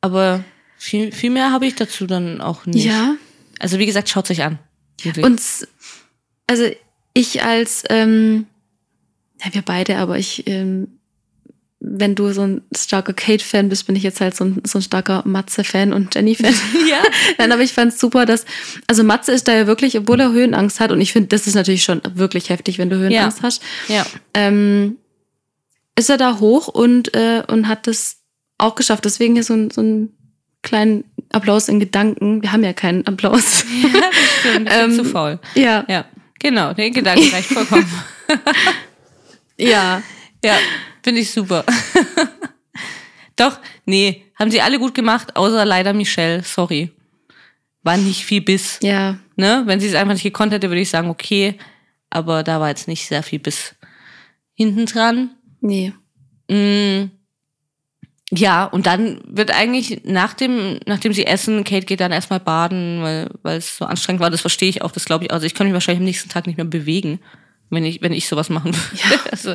aber 0.00 0.44
viel, 0.76 1.12
viel 1.12 1.30
mehr 1.30 1.50
habe 1.52 1.66
ich 1.66 1.74
dazu 1.74 2.06
dann 2.06 2.40
auch 2.40 2.66
nicht. 2.66 2.84
Ja. 2.84 3.16
Also 3.58 3.78
wie 3.78 3.86
gesagt, 3.86 4.08
schaut 4.08 4.30
euch 4.30 4.42
an. 4.42 4.58
Wirklich. 5.02 5.24
Und 5.24 5.40
also 6.46 6.64
ich 7.14 7.42
als, 7.42 7.84
ähm, 7.90 8.46
ja, 9.44 9.54
wir 9.54 9.62
beide, 9.62 9.96
aber 9.98 10.18
ich, 10.18 10.46
ähm, 10.46 10.88
wenn 11.80 12.14
du 12.16 12.32
so 12.32 12.42
ein 12.42 12.62
starker 12.76 13.12
Kate-Fan 13.12 13.68
bist, 13.68 13.86
bin 13.86 13.94
ich 13.94 14.02
jetzt 14.02 14.20
halt 14.20 14.34
so 14.34 14.44
ein, 14.44 14.60
so 14.64 14.78
ein 14.78 14.82
starker 14.82 15.22
Matze-Fan 15.24 15.92
und 15.92 16.14
Jenny-Fan. 16.14 16.54
ja, 16.90 17.02
Nein, 17.38 17.52
aber 17.52 17.62
ich 17.62 17.72
fand's 17.72 18.00
super, 18.00 18.26
dass, 18.26 18.44
also 18.88 19.04
Matze 19.04 19.32
ist 19.32 19.46
da 19.48 19.54
ja 19.54 19.66
wirklich, 19.66 19.96
obwohl 19.96 20.20
er 20.20 20.32
Höhenangst 20.32 20.80
hat, 20.80 20.90
und 20.90 21.00
ich 21.00 21.12
finde, 21.12 21.28
das 21.28 21.46
ist 21.46 21.54
natürlich 21.54 21.84
schon 21.84 22.00
wirklich 22.14 22.50
heftig, 22.50 22.78
wenn 22.78 22.90
du 22.90 22.96
Höhenangst 22.96 23.38
Ja. 23.38 23.42
hast, 23.44 23.62
ja, 23.88 24.06
ähm, 24.34 24.96
ist 25.96 26.10
er 26.10 26.16
da 26.16 26.38
hoch 26.38 26.68
und, 26.68 27.14
äh, 27.16 27.42
und 27.48 27.66
hat 27.68 27.86
das 27.88 28.17
auch 28.58 28.74
geschafft. 28.74 29.04
Deswegen 29.04 29.34
hier 29.34 29.44
so 29.44 29.54
ein, 29.54 29.70
so 29.70 29.80
ein 29.80 30.12
kleinen 30.62 31.04
Applaus 31.30 31.68
in 31.68 31.80
Gedanken. 31.80 32.42
Wir 32.42 32.52
haben 32.52 32.64
ja 32.64 32.72
keinen 32.72 33.06
Applaus. 33.06 33.64
ja, 33.82 34.00
das 34.00 34.40
stimmt. 34.40 34.68
Ich 34.68 34.74
bin 34.76 34.90
Ähm, 34.90 34.92
zu 34.92 35.04
faul. 35.04 35.38
ja, 35.54 35.84
Ja, 35.88 36.04
genau, 36.38 36.72
der 36.74 36.90
Gedanke 36.90 37.32
reicht 37.32 37.48
vollkommen. 37.48 37.88
ja. 39.56 40.02
Ja, 40.44 40.56
finde 41.02 41.20
ich 41.22 41.30
super. 41.30 41.64
Doch, 43.36 43.58
nee, 43.86 44.24
haben 44.38 44.50
sie 44.50 44.60
alle 44.60 44.78
gut 44.78 44.94
gemacht, 44.94 45.36
außer 45.36 45.64
leider 45.64 45.92
Michelle, 45.92 46.42
sorry. 46.42 46.90
War 47.82 47.96
nicht 47.96 48.24
viel 48.24 48.40
Biss. 48.40 48.78
Ja, 48.82 49.18
Ne? 49.36 49.62
Wenn 49.66 49.78
sie 49.78 49.86
es 49.86 49.94
einfach 49.94 50.14
nicht 50.14 50.24
gekonnt 50.24 50.52
hätte, 50.52 50.68
würde 50.68 50.80
ich 50.80 50.90
sagen, 50.90 51.08
okay. 51.10 51.56
Aber 52.10 52.42
da 52.42 52.58
war 52.58 52.68
jetzt 52.68 52.88
nicht 52.88 53.06
sehr 53.06 53.22
viel 53.22 53.38
Biss 53.38 53.74
hinten 54.54 54.86
dran. 54.86 55.30
nee. 55.60 55.92
Mm, 56.50 57.10
ja, 58.30 58.64
und 58.64 58.86
dann 58.86 59.20
wird 59.26 59.52
eigentlich 59.54 60.02
nach 60.04 60.34
dem, 60.34 60.78
nachdem 60.86 61.12
sie 61.14 61.26
essen, 61.26 61.64
Kate 61.64 61.86
geht 61.86 62.00
dann 62.00 62.12
erstmal 62.12 62.40
baden, 62.40 63.02
weil, 63.02 63.30
weil 63.42 63.56
es 63.58 63.78
so 63.78 63.86
anstrengend 63.86 64.20
war. 64.20 64.30
Das 64.30 64.42
verstehe 64.42 64.68
ich 64.68 64.82
auch, 64.82 64.92
das 64.92 65.06
glaube 65.06 65.24
ich. 65.24 65.32
Also 65.32 65.46
ich 65.46 65.54
kann 65.54 65.66
mich 65.66 65.72
wahrscheinlich 65.74 66.00
am 66.00 66.04
nächsten 66.04 66.28
Tag 66.28 66.46
nicht 66.46 66.56
mehr 66.56 66.66
bewegen, 66.66 67.20
wenn 67.70 67.84
ich, 67.84 68.02
wenn 68.02 68.12
ich 68.12 68.28
sowas 68.28 68.50
machen 68.50 68.74
würde. 68.74 69.20
Also, 69.30 69.52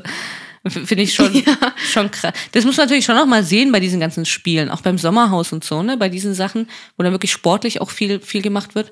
f- 0.64 0.88
Finde 0.88 1.04
ich 1.04 1.14
schon, 1.14 1.44
schon 1.78 2.10
krass. 2.10 2.34
Das 2.54 2.66
muss 2.66 2.78
man 2.78 2.88
natürlich 2.88 3.06
schon 3.06 3.16
noch 3.16 3.26
mal 3.28 3.44
sehen 3.44 3.72
bei 3.72 3.80
diesen 3.80 4.00
ganzen 4.00 4.26
Spielen, 4.26 4.70
auch 4.70 4.82
beim 4.82 4.98
Sommerhaus 4.98 5.52
und 5.54 5.64
so, 5.64 5.84
ne? 5.84 5.98
Bei 5.98 6.10
diesen 6.10 6.34
Sachen, 6.34 6.68
wo 6.98 7.04
dann 7.04 7.12
wirklich 7.12 7.32
sportlich 7.32 7.80
auch 7.82 7.92
viel, 7.92 8.22
viel 8.22 8.42
gemacht 8.42 8.74
wird. 8.74 8.92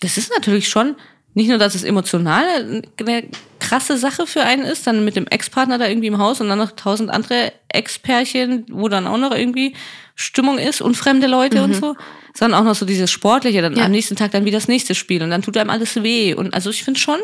Das 0.00 0.18
ist 0.18 0.30
natürlich 0.34 0.68
schon, 0.68 0.96
nicht 1.36 1.48
nur, 1.48 1.58
dass 1.58 1.74
es 1.74 1.84
emotional 1.84 2.82
eine 2.98 3.24
krasse 3.60 3.98
Sache 3.98 4.26
für 4.26 4.42
einen 4.42 4.64
ist, 4.64 4.86
dann 4.86 5.04
mit 5.04 5.16
dem 5.16 5.26
Ex-Partner 5.26 5.76
da 5.78 5.86
irgendwie 5.86 6.06
im 6.08 6.18
Haus 6.18 6.40
und 6.40 6.48
dann 6.48 6.58
noch 6.58 6.72
tausend 6.72 7.10
andere 7.10 7.52
Ex-Pärchen, 7.68 8.66
wo 8.70 8.88
dann 8.88 9.06
auch 9.06 9.18
noch 9.18 9.32
irgendwie 9.32 9.74
Stimmung 10.14 10.58
ist 10.58 10.80
und 10.80 10.96
fremde 10.96 11.26
Leute 11.26 11.62
und 11.62 11.74
so, 11.74 11.94
sondern 12.34 12.58
auch 12.60 12.64
noch 12.64 12.74
so 12.74 12.86
dieses 12.86 13.10
Sportliche, 13.10 13.60
dann 13.60 13.72
Mhm. 13.72 13.78
Ja. 13.78 13.84
am 13.84 13.90
nächsten 13.90 14.16
Tag 14.16 14.30
dann 14.30 14.44
wieder 14.46 14.56
das 14.56 14.68
nächste 14.68 14.94
Spiel 14.94 15.22
und 15.22 15.28
dann 15.30 15.42
tut 15.42 15.56
einem 15.58 15.70
alles 15.70 16.02
weh. 16.02 16.32
Und 16.34 16.54
also 16.54 16.70
ich 16.70 16.82
finde 16.84 16.98
schon, 16.98 17.18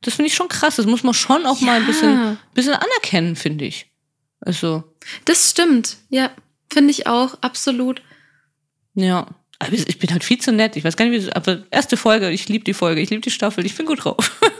das 0.00 0.14
finde 0.14 0.28
ich 0.28 0.34
schon 0.34 0.48
krass. 0.48 0.76
Das 0.76 0.86
muss 0.86 1.02
man 1.04 1.12
schon 1.14 1.44
auch 1.44 1.60
mal 1.60 1.76
ein 1.78 1.86
bisschen, 1.86 2.38
bisschen 2.54 2.72
anerkennen, 2.74 3.36
finde 3.36 3.66
ich. 3.66 3.90
Also, 4.40 4.84
Das 5.26 5.50
stimmt. 5.50 5.96
Ja, 6.08 6.30
finde 6.72 6.90
ich 6.90 7.06
auch, 7.06 7.36
absolut. 7.42 8.00
ja. 8.94 9.26
Aber 9.60 9.72
ich 9.72 9.98
bin 9.98 10.10
halt 10.10 10.22
viel 10.24 10.38
zu 10.38 10.52
nett. 10.52 10.76
Ich 10.76 10.84
weiß 10.84 10.96
gar 10.96 11.06
nicht, 11.06 11.26
wie, 11.26 11.32
aber 11.32 11.64
erste 11.70 11.96
Folge, 11.96 12.30
ich 12.30 12.48
liebe 12.48 12.64
die 12.64 12.74
Folge, 12.74 13.00
ich 13.00 13.10
liebe 13.10 13.22
die 13.22 13.30
Staffel, 13.30 13.66
ich 13.66 13.74
bin 13.76 13.86
gut 13.86 14.04
drauf. 14.04 14.30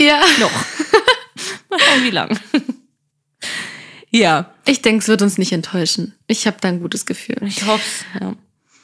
Ja. 0.00 0.20
Noch. 0.38 0.52
Mal 1.70 1.80
schauen, 1.80 2.04
wie 2.04 2.10
lang. 2.10 2.38
ja, 4.10 4.54
Ich 4.64 4.80
denke, 4.80 5.02
es 5.02 5.08
wird 5.08 5.22
uns 5.22 5.38
nicht 5.38 5.50
enttäuschen. 5.50 6.14
Ich 6.28 6.46
habe 6.46 6.58
da 6.60 6.68
ein 6.68 6.80
gutes 6.80 7.04
Gefühl. 7.04 7.36
ich 7.44 7.66
hoffe 7.66 8.04
Ja. 8.20 8.34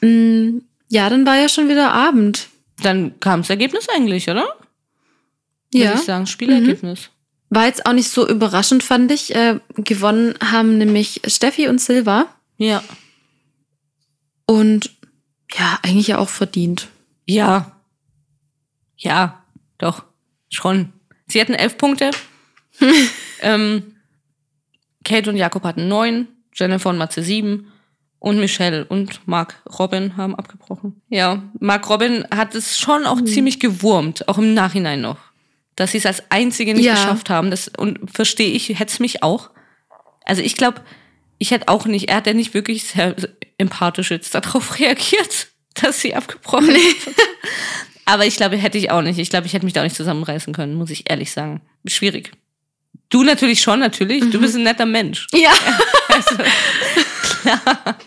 Mm, 0.05 0.61
Ja, 0.89 1.09
dann 1.09 1.25
war 1.25 1.37
ja 1.37 1.47
schon 1.47 1.69
wieder 1.69 1.93
Abend. 1.93 2.49
dann 2.83 3.17
kam 3.21 3.41
das 3.41 3.49
Ergebnis 3.49 3.87
eigentlich, 3.87 4.29
oder? 4.29 4.43
Würde 5.71 5.85
Ja. 5.85 5.93
ich 5.95 6.01
sagen, 6.01 6.27
Spielergebnis. 6.27 7.09
War 7.49 7.65
jetzt 7.67 7.85
auch 7.85 7.93
nicht 7.93 8.09
so 8.09 8.27
überraschend, 8.27 8.83
fand 8.83 9.09
ich. 9.11 9.33
Äh, 9.33 9.59
gewonnen 9.77 10.35
haben 10.43 10.77
nämlich 10.77 11.21
Steffi 11.27 11.69
und 11.69 11.79
Silva. 11.79 12.25
Ja. 12.57 12.83
Und 14.45 14.91
ja, 15.53 15.79
eigentlich 15.83 16.07
ja 16.07 16.17
auch 16.17 16.29
verdient. 16.29 16.89
Ja. 17.25 17.71
Ja, 18.97 19.43
doch. 19.77 20.03
Schon. 20.49 20.93
Sie 21.27 21.39
hatten 21.41 21.53
elf 21.53 21.77
Punkte. 21.77 22.11
ähm, 23.41 23.95
Kate 25.03 25.29
und 25.29 25.37
Jakob 25.37 25.63
hatten 25.63 25.87
neun, 25.87 26.27
Jennifer 26.53 26.89
und 26.89 26.97
Matze 26.97 27.23
sieben 27.23 27.71
und 28.19 28.39
Michelle 28.39 28.85
und 28.85 29.27
Mark 29.27 29.61
Robin 29.77 30.17
haben 30.17 30.35
abgebrochen. 30.35 31.01
Ja, 31.09 31.43
Mark 31.59 31.89
Robin 31.89 32.25
hat 32.33 32.55
es 32.55 32.79
schon 32.79 33.05
auch 33.05 33.21
ziemlich 33.23 33.59
gewurmt, 33.59 34.27
auch 34.27 34.37
im 34.37 34.53
Nachhinein 34.53 35.01
noch. 35.01 35.17
Dass 35.75 35.91
sie 35.91 35.97
es 35.99 36.05
als 36.05 36.23
Einzige 36.31 36.73
nicht 36.73 36.85
Ja. 36.85 36.93
geschafft 36.95 37.29
haben. 37.29 37.51
Das, 37.51 37.67
und 37.67 38.09
verstehe 38.11 38.51
ich, 38.51 38.69
hätte 38.69 38.91
es 38.93 38.99
mich 38.99 39.21
auch. 39.23 39.51
Also 40.25 40.41
ich 40.41 40.55
glaube, 40.55 40.81
ich 41.37 41.51
hätte 41.51 41.67
auch 41.67 41.85
nicht, 41.85 42.09
er 42.09 42.17
hat 42.17 42.27
ja 42.27 42.33
nicht 42.33 42.53
wirklich 42.53 42.85
sehr 42.85 43.15
empathisch 43.57 44.11
jetzt 44.11 44.33
darauf 44.35 44.79
reagiert, 44.79 45.47
dass 45.73 46.01
sie 46.01 46.15
abgebrochen 46.15 46.75
ist. 46.75 47.09
Aber 48.05 48.25
ich 48.25 48.35
glaube, 48.35 48.55
hätte 48.57 48.77
ich 48.77 48.91
auch 48.91 49.01
nicht. 49.01 49.19
Ich 49.19 49.29
glaube, 49.29 49.47
ich 49.47 49.53
hätte 49.53 49.65
mich 49.65 49.73
da 49.73 49.81
auch 49.81 49.85
nicht 49.85 49.95
zusammenreißen 49.95 50.53
können, 50.53 50.75
muss 50.75 50.91
ich 50.91 51.09
ehrlich 51.09 51.31
sagen. 51.31 51.61
Schwierig. 51.87 52.31
Du 53.09 53.23
natürlich 53.23 53.61
schon, 53.61 53.79
natürlich. 53.79 54.29
Du 54.29 54.39
bist 54.39 54.55
ein 54.55 54.63
netter 54.63 54.85
Mensch. 54.85 55.27
Ja. 55.33 55.51
Also, 56.07 56.37
klar. 57.41 57.97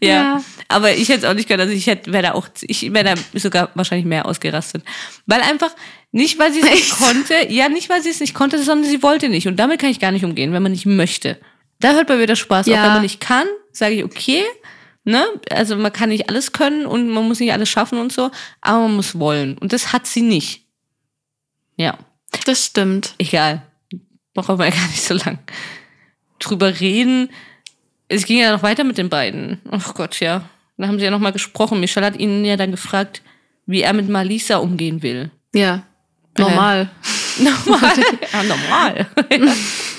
Ja. 0.00 0.08
Ja. 0.08 0.44
Aber 0.68 0.92
ich 0.92 1.08
hätte 1.08 1.20
es 1.20 1.24
auch 1.24 1.34
nicht 1.34 1.46
können. 1.46 1.60
Also 1.60 1.72
ich 1.72 1.86
hätte, 1.86 2.12
wäre 2.12 2.22
da 2.22 2.32
auch, 2.32 2.48
ich 2.62 2.92
wäre 2.92 3.14
da 3.14 3.38
sogar 3.38 3.70
wahrscheinlich 3.74 4.06
mehr 4.06 4.26
ausgerastet. 4.26 4.82
Weil 5.26 5.40
einfach, 5.42 5.70
nicht 6.10 6.38
weil 6.38 6.52
sie 6.52 6.60
es 6.60 6.70
nicht 6.70 6.90
konnte, 6.90 7.34
ja, 7.48 7.68
nicht 7.68 7.88
weil 7.90 8.02
sie 8.02 8.10
es 8.10 8.20
nicht 8.20 8.34
konnte, 8.34 8.62
sondern 8.62 8.88
sie 8.90 9.02
wollte 9.02 9.28
nicht. 9.28 9.46
Und 9.46 9.56
damit 9.56 9.80
kann 9.80 9.90
ich 9.90 10.00
gar 10.00 10.10
nicht 10.10 10.24
umgehen, 10.24 10.52
wenn 10.52 10.62
man 10.62 10.72
nicht 10.72 10.86
möchte. 10.86 11.38
Da 11.82 11.92
hört 11.92 12.06
bei 12.06 12.16
mir 12.16 12.26
der 12.26 12.36
Spaß 12.36 12.66
auf. 12.66 12.72
Ja. 12.72 12.84
Wenn 12.84 12.92
man 12.92 13.02
nicht 13.02 13.20
kann, 13.20 13.46
sage 13.72 13.96
ich, 13.96 14.04
okay, 14.04 14.44
ne? 15.04 15.26
Also 15.50 15.76
man 15.76 15.92
kann 15.92 16.08
nicht 16.08 16.28
alles 16.28 16.52
können 16.52 16.86
und 16.86 17.08
man 17.08 17.26
muss 17.26 17.40
nicht 17.40 17.52
alles 17.52 17.68
schaffen 17.68 17.98
und 17.98 18.12
so, 18.12 18.30
aber 18.60 18.78
man 18.82 18.96
muss 18.96 19.18
wollen. 19.18 19.58
Und 19.58 19.72
das 19.72 19.92
hat 19.92 20.06
sie 20.06 20.22
nicht. 20.22 20.64
Ja. 21.76 21.98
Das 22.46 22.66
stimmt. 22.66 23.14
Egal. 23.18 23.62
Brauchen 24.32 24.58
wir 24.58 24.66
ja 24.66 24.70
gar 24.70 24.86
nicht 24.86 25.02
so 25.02 25.14
lang 25.14 25.38
drüber 26.38 26.80
reden. 26.80 27.30
Es 28.08 28.26
ging 28.26 28.38
ja 28.38 28.52
noch 28.52 28.62
weiter 28.62 28.84
mit 28.84 28.96
den 28.96 29.08
beiden. 29.08 29.60
Ach 29.70 29.94
Gott, 29.94 30.20
ja. 30.20 30.48
Dann 30.76 30.88
haben 30.88 30.98
sie 30.98 31.04
ja 31.04 31.10
noch 31.10 31.18
mal 31.18 31.32
gesprochen. 31.32 31.80
Michelle 31.80 32.06
hat 32.06 32.18
ihnen 32.18 32.44
ja 32.44 32.56
dann 32.56 32.70
gefragt, 32.70 33.22
wie 33.66 33.82
er 33.82 33.92
mit 33.92 34.08
Malisa 34.08 34.58
umgehen 34.58 35.02
will. 35.02 35.30
Ja. 35.54 35.84
Normal. 36.38 36.90
Normal. 37.38 37.96
ja, 38.32 38.42
normal. 38.42 39.06
ja. 39.30 39.38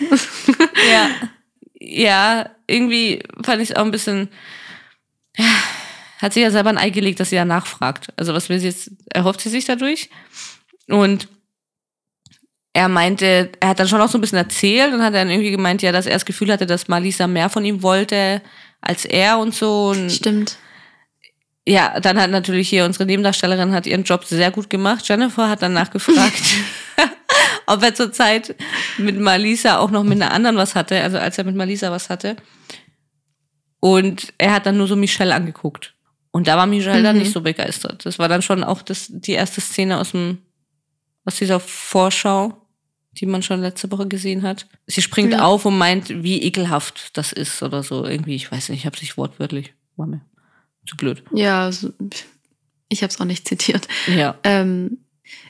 Ja, 1.84 2.48
irgendwie 2.68 3.24
fand 3.42 3.60
ich 3.60 3.70
es 3.70 3.76
auch 3.76 3.84
ein 3.84 3.90
bisschen. 3.90 4.28
Ja, 5.36 5.52
hat 6.18 6.32
sie 6.32 6.40
ja 6.40 6.52
selber 6.52 6.70
ein 6.70 6.78
Ei 6.78 6.90
gelegt, 6.90 7.18
dass 7.18 7.30
sie 7.30 7.36
ja 7.36 7.44
nachfragt. 7.44 8.12
Also, 8.16 8.34
was 8.34 8.48
will 8.48 8.60
sie 8.60 8.68
jetzt, 8.68 8.92
erhofft 9.12 9.40
sie 9.40 9.48
sich 9.48 9.64
dadurch? 9.64 10.08
Und 10.88 11.26
er 12.72 12.88
meinte, 12.88 13.50
er 13.60 13.68
hat 13.68 13.80
dann 13.80 13.88
schon 13.88 14.00
auch 14.00 14.08
so 14.08 14.16
ein 14.16 14.20
bisschen 14.20 14.38
erzählt 14.38 14.94
und 14.94 15.02
hat 15.02 15.14
dann 15.14 15.28
irgendwie 15.28 15.50
gemeint, 15.50 15.82
ja, 15.82 15.90
dass 15.92 16.06
er 16.06 16.14
das 16.14 16.24
Gefühl 16.24 16.52
hatte, 16.52 16.66
dass 16.66 16.88
Malisa 16.88 17.26
mehr 17.26 17.50
von 17.50 17.64
ihm 17.64 17.82
wollte 17.82 18.40
als 18.80 19.04
er 19.04 19.38
und 19.38 19.54
so. 19.54 19.88
Und 19.88 20.10
Stimmt. 20.10 20.56
ja, 21.66 21.98
dann 22.00 22.20
hat 22.20 22.30
natürlich 22.30 22.68
hier 22.68 22.84
unsere 22.84 23.06
Nebendarstellerin 23.06 23.72
hat 23.72 23.86
ihren 23.86 24.04
Job 24.04 24.24
sehr 24.24 24.50
gut 24.50 24.70
gemacht. 24.70 25.06
Jennifer 25.08 25.48
hat 25.48 25.62
dann 25.62 25.72
nachgefragt, 25.72 26.42
ob 27.72 27.82
er 27.82 27.94
zurzeit 27.94 28.54
mit 28.98 29.18
Malisa 29.18 29.78
auch 29.78 29.90
noch 29.90 30.02
mit 30.04 30.20
einer 30.20 30.32
anderen 30.32 30.56
was 30.56 30.74
hatte, 30.74 31.00
also 31.02 31.18
als 31.18 31.38
er 31.38 31.44
mit 31.44 31.56
Malisa 31.56 31.90
was 31.90 32.08
hatte. 32.10 32.36
Und 33.80 34.32
er 34.38 34.52
hat 34.54 34.66
dann 34.66 34.76
nur 34.76 34.86
so 34.86 34.96
Michelle 34.96 35.34
angeguckt. 35.34 35.94
Und 36.30 36.46
da 36.46 36.56
war 36.56 36.66
Michelle 36.66 37.02
dann 37.02 37.16
Mhm. 37.16 37.22
nicht 37.22 37.32
so 37.32 37.40
begeistert. 37.40 38.06
Das 38.06 38.18
war 38.18 38.28
dann 38.28 38.42
schon 38.42 38.64
auch 38.64 38.82
das, 38.82 39.06
die 39.10 39.32
erste 39.32 39.60
Szene 39.60 39.98
aus 39.98 40.12
dem, 40.12 40.38
aus 41.24 41.36
dieser 41.36 41.60
Vorschau, 41.60 42.56
die 43.12 43.26
man 43.26 43.42
schon 43.42 43.60
letzte 43.60 43.90
Woche 43.90 44.08
gesehen 44.08 44.42
hat. 44.42 44.66
Sie 44.86 45.02
springt 45.02 45.32
Ja. 45.32 45.42
auf 45.42 45.66
und 45.66 45.76
meint, 45.76 46.08
wie 46.22 46.42
ekelhaft 46.42 47.16
das 47.18 47.32
ist 47.32 47.62
oder 47.62 47.82
so. 47.82 48.06
Irgendwie, 48.06 48.34
ich 48.36 48.50
weiß 48.50 48.70
nicht, 48.70 48.80
ich 48.80 48.86
habe 48.86 48.96
sich 48.96 49.16
wortwörtlich. 49.18 49.74
War 49.96 50.06
mir 50.06 50.22
zu 50.88 50.96
blöd. 50.96 51.22
Ja, 51.34 51.68
ich 52.88 53.02
habe 53.02 53.12
es 53.12 53.20
auch 53.20 53.24
nicht 53.26 53.46
zitiert. 53.46 53.86
Ja. 54.06 54.36
Ähm, 54.44 55.01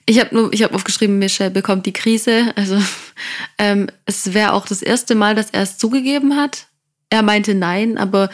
ich 0.07 0.19
habe 0.19 0.35
nur, 0.35 0.53
ich 0.53 0.63
habe 0.63 0.75
aufgeschrieben, 0.75 1.19
Michelle 1.19 1.51
bekommt 1.51 1.87
die 1.87 1.93
Krise. 1.93 2.53
Also 2.57 2.79
ähm, 3.59 3.89
es 4.05 4.35
wäre 4.35 4.53
auch 4.53 4.67
das 4.67 4.83
erste 4.83 5.15
Mal, 5.15 5.35
dass 5.35 5.51
er 5.51 5.63
es 5.63 5.79
zugegeben 5.79 6.37
hat. 6.37 6.67
Er 7.11 7.23
meinte 7.23 7.55
nein, 7.55 7.99
aber 7.99 8.31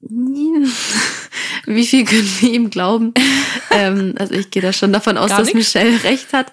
wie 0.00 1.86
viel 1.86 2.04
können 2.04 2.30
wir 2.40 2.52
ihm 2.52 2.70
glauben? 2.70 3.14
ähm, 3.70 4.14
also 4.18 4.34
ich 4.34 4.50
gehe 4.50 4.62
da 4.62 4.72
schon 4.72 4.92
davon 4.92 5.16
aus, 5.16 5.30
Gar 5.30 5.38
dass 5.38 5.48
nix. 5.48 5.74
Michelle 5.74 6.02
recht 6.04 6.32
hat. 6.32 6.52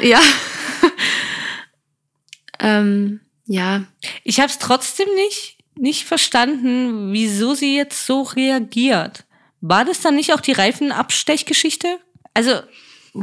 Ja. 0.00 0.20
ähm, 2.60 3.20
ja. 3.46 3.84
Ich 4.24 4.40
habe 4.40 4.48
es 4.48 4.58
trotzdem 4.58 5.08
nicht, 5.14 5.58
nicht 5.74 6.04
verstanden, 6.04 7.12
wieso 7.12 7.54
sie 7.54 7.76
jetzt 7.76 8.06
so 8.06 8.22
reagiert. 8.22 9.24
War 9.60 9.84
das 9.84 10.00
dann 10.00 10.16
nicht 10.16 10.32
auch 10.32 10.40
die 10.40 10.52
Reifenabstechgeschichte? 10.52 11.98
Also, 12.34 12.62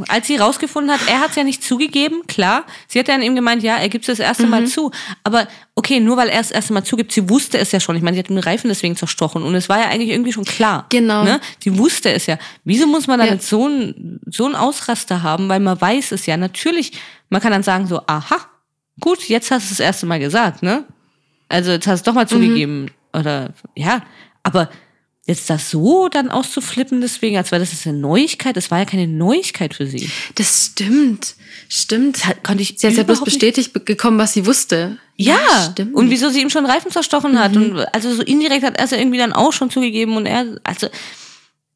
als 0.06 0.28
sie 0.28 0.36
rausgefunden 0.36 0.92
hat, 0.92 1.00
er 1.08 1.20
hat 1.20 1.30
es 1.30 1.36
ja 1.36 1.42
nicht 1.42 1.64
zugegeben, 1.64 2.24
klar. 2.28 2.64
Sie 2.86 2.98
hat 3.00 3.08
dann 3.08 3.22
eben 3.22 3.34
gemeint, 3.34 3.62
ja, 3.64 3.76
er 3.76 3.88
gibt 3.88 4.08
es 4.08 4.18
das 4.18 4.24
erste 4.24 4.46
Mal 4.46 4.66
zu. 4.68 4.92
Aber 5.24 5.48
okay, 5.74 5.98
nur 5.98 6.16
weil 6.16 6.28
er 6.28 6.40
es 6.40 6.48
das 6.48 6.54
erste 6.56 6.72
Mal 6.74 6.84
zugibt, 6.84 7.10
sie 7.10 7.28
wusste 7.28 7.58
es 7.58 7.72
ja 7.72 7.80
schon. 7.80 7.96
Ich 7.96 8.02
meine, 8.02 8.14
sie 8.14 8.20
hat 8.20 8.28
den 8.28 8.38
Reifen 8.38 8.68
deswegen 8.68 8.94
zerstochen 8.94 9.42
und 9.42 9.54
es 9.56 9.68
war 9.68 9.78
ja 9.80 9.88
eigentlich 9.88 10.10
irgendwie 10.10 10.32
schon 10.32 10.44
klar. 10.44 10.86
Genau. 10.90 11.24
Ne? 11.24 11.40
Sie 11.62 11.76
wusste 11.76 12.12
es 12.12 12.26
ja. 12.26 12.38
Wieso 12.62 12.86
muss 12.86 13.08
man 13.08 13.18
dann 13.18 13.28
Ja. 13.28 13.34
jetzt 13.34 13.48
so 13.48 13.66
ein, 13.66 14.20
so 14.26 14.46
ein 14.46 14.54
Ausraster 14.54 15.24
haben? 15.24 15.48
Weil 15.48 15.58
man 15.60 15.80
weiß 15.80 16.12
es 16.12 16.24
ja. 16.26 16.36
Natürlich, 16.36 16.92
man 17.28 17.40
kann 17.40 17.50
dann 17.50 17.64
sagen 17.64 17.88
so, 17.88 18.00
aha, 18.06 18.36
gut, 19.00 19.28
jetzt 19.28 19.50
hast 19.50 19.62
du 19.64 19.72
es 19.72 19.78
das 19.78 19.80
erste 19.80 20.06
Mal 20.06 20.20
gesagt, 20.20 20.62
ne? 20.62 20.84
Also 21.48 21.72
jetzt 21.72 21.88
hast 21.88 21.92
du 21.92 21.94
es 21.94 22.02
doch 22.04 22.14
mal 22.14 22.28
zugegeben. 22.28 22.92
Oder 23.12 23.50
ja, 23.74 24.02
aber 24.44 24.70
jetzt 25.30 25.48
das 25.48 25.70
so 25.70 26.08
dann 26.08 26.30
auszuflippen, 26.30 27.00
deswegen, 27.00 27.36
als 27.36 27.50
wäre 27.50 27.60
das 27.60 27.72
jetzt 27.72 27.86
eine 27.86 27.96
Neuigkeit, 27.98 28.56
das 28.56 28.70
war 28.70 28.78
ja 28.80 28.84
keine 28.84 29.06
Neuigkeit 29.06 29.74
für 29.74 29.86
sie. 29.86 30.10
Das 30.34 30.66
stimmt. 30.72 31.34
Stimmt. 31.68 32.16
Das 32.18 32.26
hat- 32.26 32.44
konnte 32.44 32.62
ich 32.62 32.74
Sie 32.76 32.86
hat 32.86 32.94
ja 32.94 33.02
bloß 33.04 33.20
nicht- 33.20 33.24
bestätigt 33.24 33.72
be- 33.72 33.80
gekommen, 33.80 34.18
was 34.18 34.32
sie 34.34 34.44
wusste. 34.46 34.98
Ja, 35.16 35.70
stimmt. 35.72 35.94
und 35.94 36.10
wieso 36.10 36.28
sie 36.30 36.40
ihm 36.42 36.50
schon 36.50 36.66
Reifen 36.66 36.90
zerstochen 36.90 37.38
hat. 37.38 37.54
Und 37.56 37.78
also 37.94 38.14
so 38.14 38.22
indirekt 38.22 38.64
hat 38.64 38.76
er 38.78 38.84
es 38.84 38.90
ja 38.90 38.98
irgendwie 38.98 39.18
dann 39.18 39.32
auch 39.32 39.52
schon 39.52 39.70
zugegeben 39.70 40.16
und 40.16 40.26
er, 40.26 40.46
also 40.64 40.88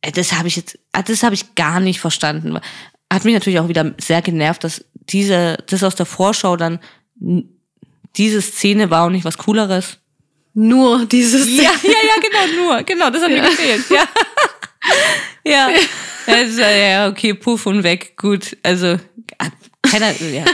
äh, 0.03 0.13
das 0.13 0.33
habe 0.33 0.49
ich 0.49 0.57
jetzt, 0.57 0.79
äh, 0.93 1.03
das 1.03 1.23
habe 1.23 1.35
ich 1.35 1.55
gar 1.55 1.81
nicht 1.81 2.01
verstanden. 2.01 2.59
Hat 3.13 3.25
mich 3.25 3.35
natürlich 3.35 3.61
auch 3.61 3.69
wieder 3.69 3.95
sehr 4.01 4.23
genervt, 4.23 4.65
dass 4.65 4.85
diese, 5.11 5.59
das 5.67 5.83
aus 5.85 5.95
der 5.95 6.07
Vorschau 6.07 6.57
dann 6.57 6.81
diese 8.17 8.41
Szene 8.43 8.91
war 8.91 9.07
und 9.07 9.13
nicht 9.13 9.25
was 9.25 9.39
Cooleres. 9.39 9.99
Nur 10.55 11.05
dieses. 11.07 11.49
Ja, 11.49 11.73
ja, 11.83 11.91
ja, 11.91 12.21
genau, 12.23 12.63
nur. 12.63 12.83
Genau, 12.85 13.11
das 13.11 13.23
hat 13.23 13.31
mir 13.31 13.43
gefehlt. 13.43 13.85
Ja. 13.91 14.09
ja. 15.45 15.69
Also, 16.27 16.61
ja, 16.63 17.09
okay, 17.09 17.35
puff 17.35 17.67
und 17.67 17.83
weg. 17.83 18.17
Gut. 18.17 18.57
Also, 18.63 18.99
ah, 19.39 19.49
keiner, 19.83 20.13
ja. 20.23 20.45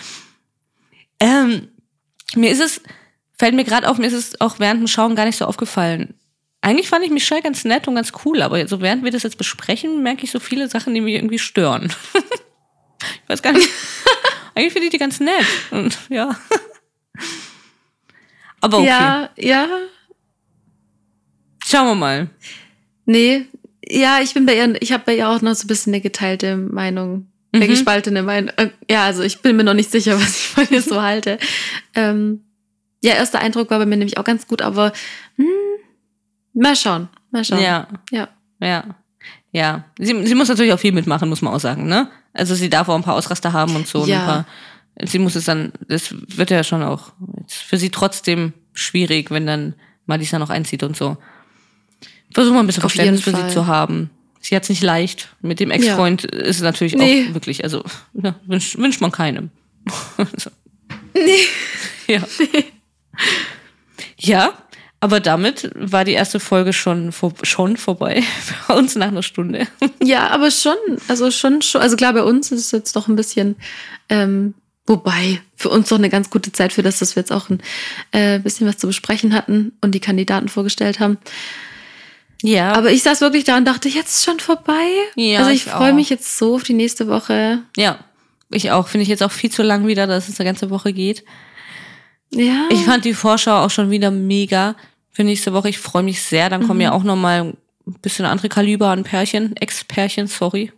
ähm, 1.20 1.68
mir 2.34 2.50
ist 2.50 2.60
es, 2.60 2.80
fällt 3.38 3.54
mir 3.54 3.64
gerade 3.64 3.88
auf, 3.88 3.98
mir 3.98 4.06
ist 4.06 4.14
es 4.14 4.40
auch 4.40 4.58
während 4.58 4.80
dem 4.80 4.88
Schauen 4.88 5.14
gar 5.14 5.26
nicht 5.26 5.36
so 5.36 5.44
aufgefallen. 5.44 6.14
Eigentlich 6.62 6.88
fand 6.88 7.04
ich 7.04 7.10
Michelle 7.10 7.42
ganz 7.42 7.64
nett 7.64 7.88
und 7.88 7.96
ganz 7.96 8.12
cool, 8.24 8.40
aber 8.40 8.66
so 8.66 8.80
während 8.80 9.04
wir 9.04 9.10
das 9.10 9.24
jetzt 9.24 9.36
besprechen, 9.36 10.02
merke 10.02 10.24
ich 10.24 10.30
so 10.30 10.40
viele 10.40 10.68
Sachen, 10.68 10.94
die 10.94 11.00
mich 11.00 11.14
irgendwie 11.14 11.38
stören. 11.38 11.92
ich 12.14 13.28
weiß 13.28 13.42
gar 13.42 13.52
nicht. 13.52 13.68
Eigentlich 14.54 14.72
finde 14.72 14.86
ich 14.86 14.92
die 14.92 14.98
ganz 14.98 15.20
nett. 15.20 15.46
Und 15.70 15.98
ja. 16.08 16.36
Aber 18.62 18.78
okay. 18.78 18.86
Ja, 18.88 19.28
ja. 19.36 19.66
Schauen 21.64 21.86
wir 21.88 21.94
mal. 21.94 22.28
Nee. 23.04 23.46
Ja, 23.88 24.20
ich 24.22 24.32
bin 24.34 24.46
bei 24.46 24.56
ihr, 24.56 24.80
ich 24.80 24.92
habe 24.92 25.02
bei 25.04 25.16
ihr 25.16 25.28
auch 25.28 25.40
noch 25.42 25.54
so 25.54 25.64
ein 25.64 25.68
bisschen 25.68 25.92
eine 25.92 26.00
geteilte 26.00 26.56
Meinung. 26.56 27.26
Eine 27.52 27.66
Mhm. 27.66 27.68
gespaltene 27.70 28.22
Meinung. 28.22 28.50
Äh, 28.56 28.70
Ja, 28.90 29.04
also 29.04 29.22
ich 29.22 29.40
bin 29.42 29.56
mir 29.56 29.64
noch 29.64 29.74
nicht 29.74 29.90
sicher, 29.90 30.16
was 30.20 30.36
ich 30.36 30.46
von 30.48 30.66
ihr 30.70 30.80
so 30.82 31.02
halte. 31.02 31.38
Ähm, 31.94 32.40
ja, 33.04 33.14
erster 33.14 33.40
Eindruck 33.40 33.70
war 33.70 33.78
bei 33.78 33.86
mir 33.86 33.96
nämlich 33.96 34.16
auch 34.18 34.24
ganz 34.24 34.46
gut, 34.46 34.62
aber 34.62 34.92
hm, 35.36 35.46
mal 36.54 36.76
schauen. 36.76 37.08
Mal 37.30 37.44
schauen. 37.44 37.60
Ja, 37.60 37.88
Ja. 38.10 38.28
ja, 38.60 38.84
ja. 39.50 39.84
Sie, 39.98 40.26
sie 40.26 40.34
muss 40.34 40.48
natürlich 40.48 40.72
auch 40.72 40.78
viel 40.80 40.92
mitmachen, 40.92 41.28
muss 41.28 41.42
man 41.42 41.52
auch 41.52 41.60
sagen, 41.60 41.86
ne? 41.86 42.08
Also 42.32 42.54
sie 42.54 42.70
darf 42.70 42.88
auch 42.88 42.94
ein 42.94 43.02
paar 43.02 43.16
Ausraster 43.16 43.52
haben 43.52 43.74
und 43.76 43.86
so. 43.86 44.02
und 44.02 44.08
Ja. 44.08 44.20
Ein 44.20 44.26
paar, 44.26 44.46
sie 45.00 45.18
muss 45.18 45.34
es 45.36 45.44
dann, 45.46 45.72
das 45.88 46.14
wird 46.36 46.50
ja 46.50 46.64
schon 46.64 46.82
auch 46.82 47.12
für 47.48 47.78
sie 47.78 47.90
trotzdem 47.90 48.52
schwierig, 48.74 49.30
wenn 49.30 49.46
dann 49.46 49.74
Malisa 50.06 50.38
noch 50.38 50.50
einzieht 50.50 50.82
und 50.82 50.96
so. 50.96 51.16
Versuchen 52.34 52.54
wir 52.56 52.60
ein 52.60 52.66
bisschen 52.66 52.82
Auf 52.84 52.92
Verständnis 52.92 53.22
für 53.22 53.34
sie 53.36 53.48
zu 53.48 53.66
haben. 53.66 54.10
sie 54.40 54.56
hat 54.56 54.62
es 54.64 54.68
nicht 54.70 54.82
leicht. 54.82 55.28
Mit 55.42 55.60
dem 55.60 55.70
Ex-Freund 55.70 56.24
ist 56.24 56.56
es 56.56 56.62
natürlich 56.62 56.94
Nee. 56.94 57.26
auch 57.30 57.34
wirklich, 57.34 57.62
also 57.64 57.84
ja, 58.14 58.34
wünscht, 58.46 58.76
wünscht 58.78 59.00
man 59.00 59.12
keinem. 59.12 59.50
so. 60.36 60.50
Nee. 61.14 61.38
Ja. 62.08 62.20
ja, 64.18 64.52
aber 65.00 65.20
damit 65.20 65.70
war 65.74 66.04
die 66.04 66.12
erste 66.12 66.40
Folge 66.40 66.72
schon, 66.72 67.12
vor, 67.12 67.32
schon 67.42 67.76
vorbei. 67.76 68.22
Bei 68.68 68.74
uns 68.74 68.96
nach 68.96 69.08
einer 69.08 69.22
Stunde. 69.22 69.66
Ja, 70.02 70.28
aber 70.30 70.50
schon, 70.50 70.74
also 71.08 71.30
schon, 71.30 71.62
schon, 71.62 71.80
also 71.80 71.96
klar, 71.96 72.12
bei 72.12 72.22
uns 72.24 72.50
ist 72.52 72.60
es 72.66 72.70
jetzt 72.72 72.96
doch 72.96 73.08
ein 73.08 73.16
bisschen, 73.16 73.56
ähm, 74.08 74.54
wobei 74.86 75.40
für 75.56 75.68
uns 75.68 75.88
doch 75.88 75.98
eine 75.98 76.10
ganz 76.10 76.30
gute 76.30 76.52
Zeit 76.52 76.72
für 76.72 76.82
das, 76.82 76.98
dass 76.98 77.16
wir 77.16 77.20
jetzt 77.20 77.32
auch 77.32 77.48
ein 77.50 77.60
äh, 78.10 78.38
bisschen 78.38 78.66
was 78.66 78.78
zu 78.78 78.86
besprechen 78.86 79.34
hatten 79.34 79.72
und 79.80 79.94
die 79.94 80.00
Kandidaten 80.00 80.48
vorgestellt 80.48 81.00
haben. 81.00 81.18
Ja, 82.42 82.72
Aber 82.72 82.90
ich 82.90 83.04
saß 83.04 83.20
wirklich 83.20 83.44
da 83.44 83.56
und 83.56 83.64
dachte, 83.64 83.88
jetzt 83.88 84.16
ist 84.16 84.24
schon 84.24 84.40
vorbei. 84.40 84.88
Ja, 85.14 85.40
also 85.40 85.50
ich 85.50 85.66
ich 85.66 85.72
freue 85.72 85.92
mich 85.92 86.10
jetzt 86.10 86.36
so 86.36 86.56
auf 86.56 86.64
die 86.64 86.74
nächste 86.74 87.08
Woche. 87.08 87.60
ja. 87.76 87.98
Ich 88.54 88.70
auch. 88.70 88.88
Finde 88.88 89.02
ich 89.02 89.08
jetzt 89.08 89.22
auch 89.22 89.32
viel 89.32 89.50
zu 89.50 89.62
lang 89.62 89.86
wieder, 89.86 90.06
dass 90.06 90.28
es 90.28 90.38
eine 90.38 90.46
ganze 90.46 90.68
Woche 90.68 90.92
geht. 90.92 91.24
Ja. 92.34 92.68
Ich 92.70 92.80
fand 92.80 93.04
die 93.04 93.14
Vorschau 93.14 93.64
auch 93.64 93.70
schon 93.70 93.90
wieder 93.90 94.10
mega 94.10 94.76
für 95.10 95.24
nächste 95.24 95.52
Woche. 95.52 95.68
Ich 95.68 95.78
freue 95.78 96.02
mich 96.02 96.22
sehr. 96.22 96.50
Dann 96.50 96.66
kommen 96.66 96.80
ja 96.80 96.92
auch 96.92 97.02
noch 97.02 97.16
mal 97.16 97.44
ein 97.44 97.56
bisschen 98.02 98.26
andere 98.26 98.48
Kaliber 98.48 98.88
an 98.88 99.04
Pärchen. 99.04 99.56
Ex-Pärchen, 99.56 100.26
sorry. 100.26 100.72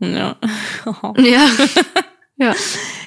Ja. 0.00 0.36
ja. 1.16 1.48
ja. 2.38 2.54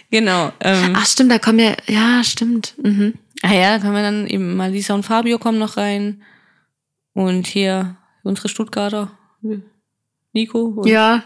genau. 0.09 0.51
Ähm, 0.59 0.93
Ach, 0.95 1.05
stimmt, 1.05 1.31
da 1.31 1.39
kommen 1.39 1.59
ja, 1.59 1.73
ja, 1.87 2.23
stimmt. 2.23 2.73
Mhm. 2.81 3.13
ah 3.41 3.53
ja, 3.53 3.75
da 3.77 3.79
können 3.79 3.95
wir 3.95 4.01
dann 4.03 4.27
eben 4.27 4.55
mal 4.55 4.71
Lisa 4.71 4.93
und 4.93 5.03
Fabio 5.03 5.39
kommen 5.39 5.59
noch 5.59 5.77
rein. 5.77 6.21
Und 7.13 7.47
hier 7.47 7.97
unsere 8.23 8.47
Stuttgarter. 8.49 9.11
Nico. 10.33 10.83
Ja. 10.85 11.23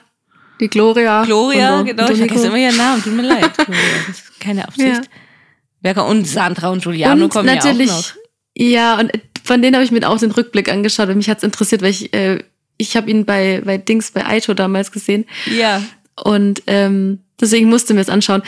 Die 0.59 0.69
Gloria. 0.69 1.25
Gloria, 1.25 1.79
und- 1.79 1.85
genau. 1.85 2.05
und 2.07 2.11
Ich 2.13 2.17
vergesse 2.17 2.47
immer 2.47 2.57
ihren 2.57 2.77
Namen. 2.77 3.03
Tut 3.03 3.13
mir 3.13 3.23
leid. 3.27 3.53
Gloria. 3.57 3.81
Das 4.07 4.19
ist 4.19 4.39
keine 4.39 4.65
Absicht. 4.67 5.09
Ja. 5.83 6.01
Und 6.03 6.27
Sandra 6.27 6.69
und 6.69 6.81
Giuliano 6.81 7.25
und 7.25 7.29
kommen 7.29 7.45
natürlich, 7.45 7.89
ja 7.89 7.93
auch 7.95 7.97
noch. 7.99 8.15
ja, 8.55 8.99
und 8.99 9.11
von 9.43 9.61
denen 9.61 9.75
habe 9.75 9.83
ich 9.85 9.91
mir 9.91 10.07
auch 10.09 10.17
den 10.17 10.31
Rückblick 10.31 10.71
angeschaut 10.71 11.09
und 11.09 11.17
mich 11.17 11.29
hat's 11.29 11.43
interessiert, 11.43 11.83
weil 11.83 11.91
ich, 11.91 12.11
äh, 12.15 12.43
ich 12.77 12.97
habe 12.97 13.11
ihn 13.11 13.25
bei, 13.25 13.61
bei 13.63 13.77
Dings, 13.77 14.09
bei 14.09 14.25
Aito 14.25 14.55
damals 14.55 14.91
gesehen 14.91 15.25
Ja. 15.45 15.83
und 16.23 16.63
ähm, 16.65 17.19
deswegen 17.39 17.69
musste 17.69 17.93
mir 17.93 18.01
es 18.01 18.09
anschauen. 18.09 18.43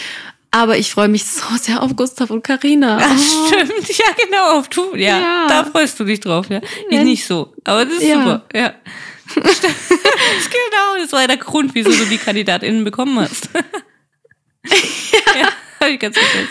Aber 0.52 0.78
ich 0.78 0.92
freue 0.92 1.10
mich 1.10 1.26
so 1.26 1.44
sehr 1.62 1.84
auf 1.84 1.96
Gustav 1.96 2.30
und 2.30 2.42
Karina. 2.44 2.98
Ach, 3.02 3.20
stimmt, 3.20 3.90
ja, 3.98 4.06
genau. 4.24 4.58
Auf 4.60 4.70
du, 4.70 4.96
ja, 4.96 5.20
Ja. 5.20 5.48
da 5.50 5.64
freust 5.66 6.00
du 6.00 6.06
dich 6.06 6.22
drauf, 6.22 6.50
ja. 6.50 6.62
Ich 6.90 7.02
nicht 7.02 7.26
so, 7.26 7.54
aber 7.66 7.84
das 7.86 7.96
ist 7.96 8.04
Ja. 8.04 8.16
super, 8.24 8.46
ja. 8.54 8.74
Genau, 9.36 11.02
das 11.04 11.12
war 11.12 11.22
ja 11.22 11.28
der 11.28 11.38
Grund, 11.38 11.76
wieso 11.76 11.90
du 11.92 12.06
die 12.06 12.18
KandidatInnen 12.18 12.84
bekommen 12.86 13.20
hast. 13.20 13.50
ja, 15.40 15.50
hab 15.80 15.90
ich 15.90 16.00
ganz 16.00 16.18
vergessen. 16.18 16.48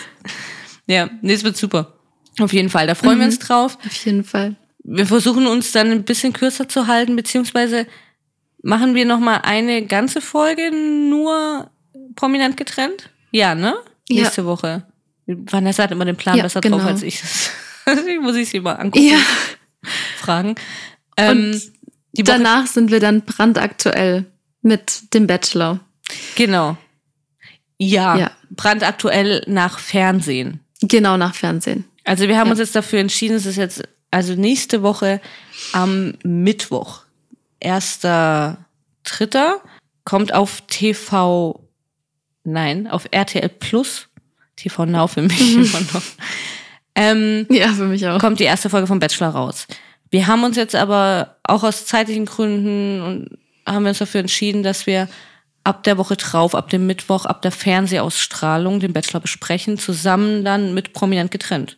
Ja, 0.87 1.09
nee, 1.23 1.33
es 1.33 1.43
wird 1.43 1.57
super. 1.57 1.95
Auf 2.39 2.53
jeden 2.53 2.69
Fall, 2.69 2.87
da 2.87 2.95
freuen 2.95 3.19
wir 3.19 3.27
uns 3.27 3.39
drauf. 3.39 3.79
Auf 3.85 4.05
jeden 4.05 4.25
Fall. 4.25 4.57
Wir 4.85 5.07
versuchen 5.07 5.47
uns 5.47 5.73
dann 5.73 5.91
ein 5.91 6.05
bisschen 6.05 6.33
kürzer 6.33 6.69
zu 6.69 6.87
halten, 6.87 7.17
beziehungsweise 7.17 7.87
machen 8.63 8.95
wir 8.95 9.05
noch 9.07 9.19
mal 9.21 9.39
eine 9.39 9.85
ganze 9.87 10.21
Folge 10.21 10.71
nur 10.71 11.71
prominent 12.17 12.57
getrennt? 12.57 13.11
Ja, 13.31 13.55
ne? 13.55 13.75
Ja. 14.09 14.23
Nächste 14.23 14.45
Woche. 14.47 14.83
Vanessa 15.27 15.83
hat 15.85 15.91
immer 15.91 16.05
den 16.05 16.17
Plan 16.17 16.37
Ja, 16.37 16.43
besser 16.45 16.61
genau. 16.61 16.79
drauf 16.79 16.87
als 16.89 17.03
ich. 17.03 17.21
Deswegen 17.87 18.23
muss 18.23 18.37
ich 18.37 18.49
sie 18.49 18.61
mal 18.61 18.75
angucken, 18.75 19.05
Ja. 19.07 19.19
fragen. 20.19 20.55
Ähm, 21.17 21.53
Woche, 22.13 22.25
Danach 22.25 22.67
sind 22.67 22.91
wir 22.91 23.01
dann 23.01 23.23
brandaktuell 23.23 24.25
mit 24.63 25.13
dem 25.15 25.27
Bachelor. 25.27 25.81
genau. 26.35 26.77
Ja, 27.79 28.17
Ja. 28.17 28.31
brandaktuell 28.51 29.43
nach 29.47 29.79
Fernsehen. 29.79 30.61
Genau 30.81 31.17
nach 31.19 31.35
Fernsehen. 31.35 31.85
Also 32.05 32.27
wir 32.29 32.39
haben 32.39 32.47
Ja. 32.47 32.53
uns 32.53 32.61
jetzt 32.61 32.75
dafür 32.75 33.01
entschieden, 33.01 33.35
es 33.37 33.45
ist 33.47 33.57
jetzt 33.57 33.83
also 34.11 34.35
nächste 34.35 34.83
Woche 34.83 35.21
am 35.73 36.15
Mittwoch, 36.23 37.03
erster 37.61 38.59
Dritter, 39.05 39.61
kommt 40.05 40.33
auf 40.33 40.63
TV, 40.69 41.61
nein, 42.47 42.87
auf 42.87 43.07
RTL 43.11 43.49
Plus, 43.49 44.09
TV 44.57 44.87
Now 44.87 45.07
für 45.07 45.23
mich 45.23 45.55
immer 45.55 45.81
noch, 45.93 46.03
ähm, 46.95 47.47
Ja, 47.51 47.69
für 47.73 47.85
mich 47.85 48.07
auch. 48.07 48.19
kommt 48.19 48.41
die 48.41 48.45
erste 48.45 48.71
Folge 48.71 48.87
vom 48.87 48.99
Bachelor 48.99 49.29
raus. 49.29 49.67
Wir 50.11 50.27
haben 50.27 50.45
uns 50.45 50.57
jetzt 50.57 50.75
aber 50.75 51.37
auch 51.43 51.63
aus 51.65 51.85
zeitlichen 51.87 52.27
Gründen 52.27 53.03
und 53.03 53.39
haben 53.67 53.83
wir 53.85 53.91
uns 53.91 53.99
dafür 53.99 54.21
entschieden, 54.21 54.63
dass 54.63 54.87
wir 54.87 55.09
ab 55.65 55.83
der 55.83 55.99
Woche 55.99 56.17
drauf, 56.17 56.55
ab 56.55 56.71
dem 56.71 56.87
Mittwoch, 56.87 57.25
ab 57.27 57.43
der 57.43 57.51
Fernsehausstrahlung 57.51 58.79
den 58.79 58.93
Bachelor 58.93 59.19
besprechen, 59.21 59.79
zusammen 59.79 60.45
dann 60.45 60.75
mit 60.75 60.93
prominent 60.93 61.33
getrennt. 61.33 61.77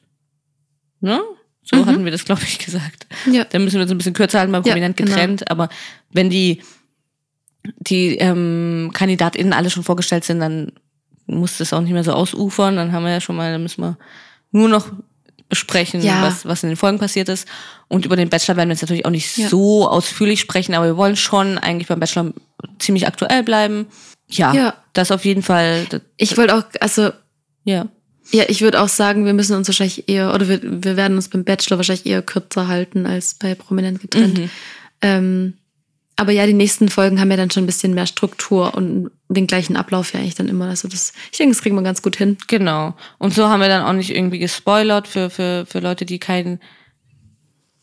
Ne? 1.01 1.21
So 1.63 1.85
hatten 1.87 2.05
wir 2.05 2.13
das, 2.13 2.25
glaube 2.25 2.43
ich, 2.45 2.59
gesagt. 2.59 3.07
Ja. 3.31 3.45
Da 3.45 3.59
müssen 3.59 3.77
wir 3.77 3.83
uns 3.83 3.91
ein 3.91 3.99
bisschen 3.99 4.15
kürzer 4.15 4.39
halten 4.41 4.53
bei 4.53 4.59
Ja, 4.59 4.63
prominent 4.63 4.97
genau. 4.97 5.11
getrennt, 5.11 5.51
aber 5.51 5.69
wenn 6.11 6.29
die, 6.31 6.63
die 7.79 8.17
ähm, 8.19 8.91
KandidatInnen 8.93 9.53
alle 9.53 9.71
schon 9.71 9.83
vorgestellt 9.85 10.25
sind, 10.25 10.41
dann 10.41 10.73
muss 11.27 11.59
das 11.59 11.73
auch 11.73 11.81
nicht 11.81 11.93
mehr 11.93 12.05
so 12.05 12.13
ausufern. 12.13 12.77
Dann 12.77 12.93
haben 12.93 13.05
wir 13.05 13.13
ja 13.13 13.21
schon 13.21 13.37
mal, 13.37 13.53
dann 13.53 13.63
müssen 13.63 13.83
wir 13.83 13.99
nur 14.51 14.69
noch 14.69 14.89
besprechen, 15.49 16.03
Ja. 16.03 16.23
was, 16.23 16.45
was 16.47 16.63
in 16.63 16.69
den 16.71 16.77
Folgen 16.77 16.99
passiert 16.99 17.29
ist. 17.29 17.47
Und 17.89 18.05
über 18.05 18.17
den 18.17 18.29
Bachelor 18.29 18.57
werden 18.57 18.69
wir 18.69 18.75
jetzt 18.75 18.83
natürlich 18.83 19.07
auch 19.07 19.11
nicht 19.11 19.37
Ja. 19.39 19.49
so 19.49 19.89
ausführlich 19.89 20.41
sprechen, 20.41 20.75
aber 20.75 20.87
wir 20.87 20.97
wollen 20.97 21.17
schon 21.17 21.59
eigentlich 21.59 21.89
beim 21.89 22.01
Bachelor 22.01 22.33
ziemlich 22.79 23.07
aktuell 23.07 23.43
bleiben. 23.43 23.87
Ja, 24.29 24.53
Ja. 24.55 24.75
das 24.93 25.11
auf 25.11 25.25
jeden 25.25 25.43
Fall. 25.43 25.87
Das, 25.89 26.03
Ich 26.17 26.37
wollte 26.37 26.55
auch, 26.57 26.65
also 26.81 27.11
ja. 27.65 27.87
Ja, 28.31 28.45
ich 28.49 28.61
würde 28.61 28.83
auch 28.83 28.89
sagen, 28.89 29.25
wir 29.25 29.33
müssen 29.33 29.57
uns 29.57 29.69
wahrscheinlich 29.69 30.07
eher, 30.07 30.35
oder 30.35 30.49
wir, 30.49 30.61
wir 30.63 30.97
werden 30.99 31.17
uns 31.17 31.29
beim 31.29 31.45
Bachelor 31.45 31.79
wahrscheinlich 31.79 32.05
eher 32.05 32.21
kürzer 32.21 32.69
halten 32.69 33.07
als 33.07 33.35
bei 33.35 33.55
Prominent 33.55 34.01
getrennt. 34.03 34.39
Mhm. 34.39 34.51
Ähm, 35.01 35.55
aber 36.19 36.33
ja, 36.33 36.47
die 36.47 36.53
nächsten 36.53 36.89
Folgen 36.89 37.21
haben 37.21 37.31
ja 37.31 37.37
dann 37.37 37.51
schon 37.51 37.63
ein 37.63 37.67
bisschen 37.67 37.95
mehr 37.95 38.07
Struktur 38.07 38.75
und 38.75 39.11
den 39.29 39.47
gleichen 39.47 39.77
Ablauf 39.77 40.13
ja 40.13 40.21
eigentlich 40.21 40.35
dann 40.35 40.49
immer. 40.49 40.67
Also 40.69 40.89
das, 40.89 41.13
ich 41.31 41.39
denke, 41.39 41.55
das 41.55 41.63
kriegen 41.63 41.77
wir 41.77 41.83
ganz 41.83 42.03
gut 42.03 42.17
hin. 42.17 42.37
Genau. 42.49 42.95
Und 43.19 43.33
so 43.35 43.49
haben 43.49 43.61
wir 43.61 43.69
dann 43.69 43.85
auch 43.85 43.93
nicht 43.93 44.11
irgendwie 44.15 44.39
gespoilert 44.41 45.07
für, 45.07 45.31
für, 45.31 45.65
für 45.67 45.79
Leute, 45.81 46.05
die 46.05 46.19
kein 46.19 46.59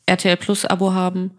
RTL 0.05 0.37
Plus 0.37 0.65
Abo 0.65 0.93
haben. 0.93 1.31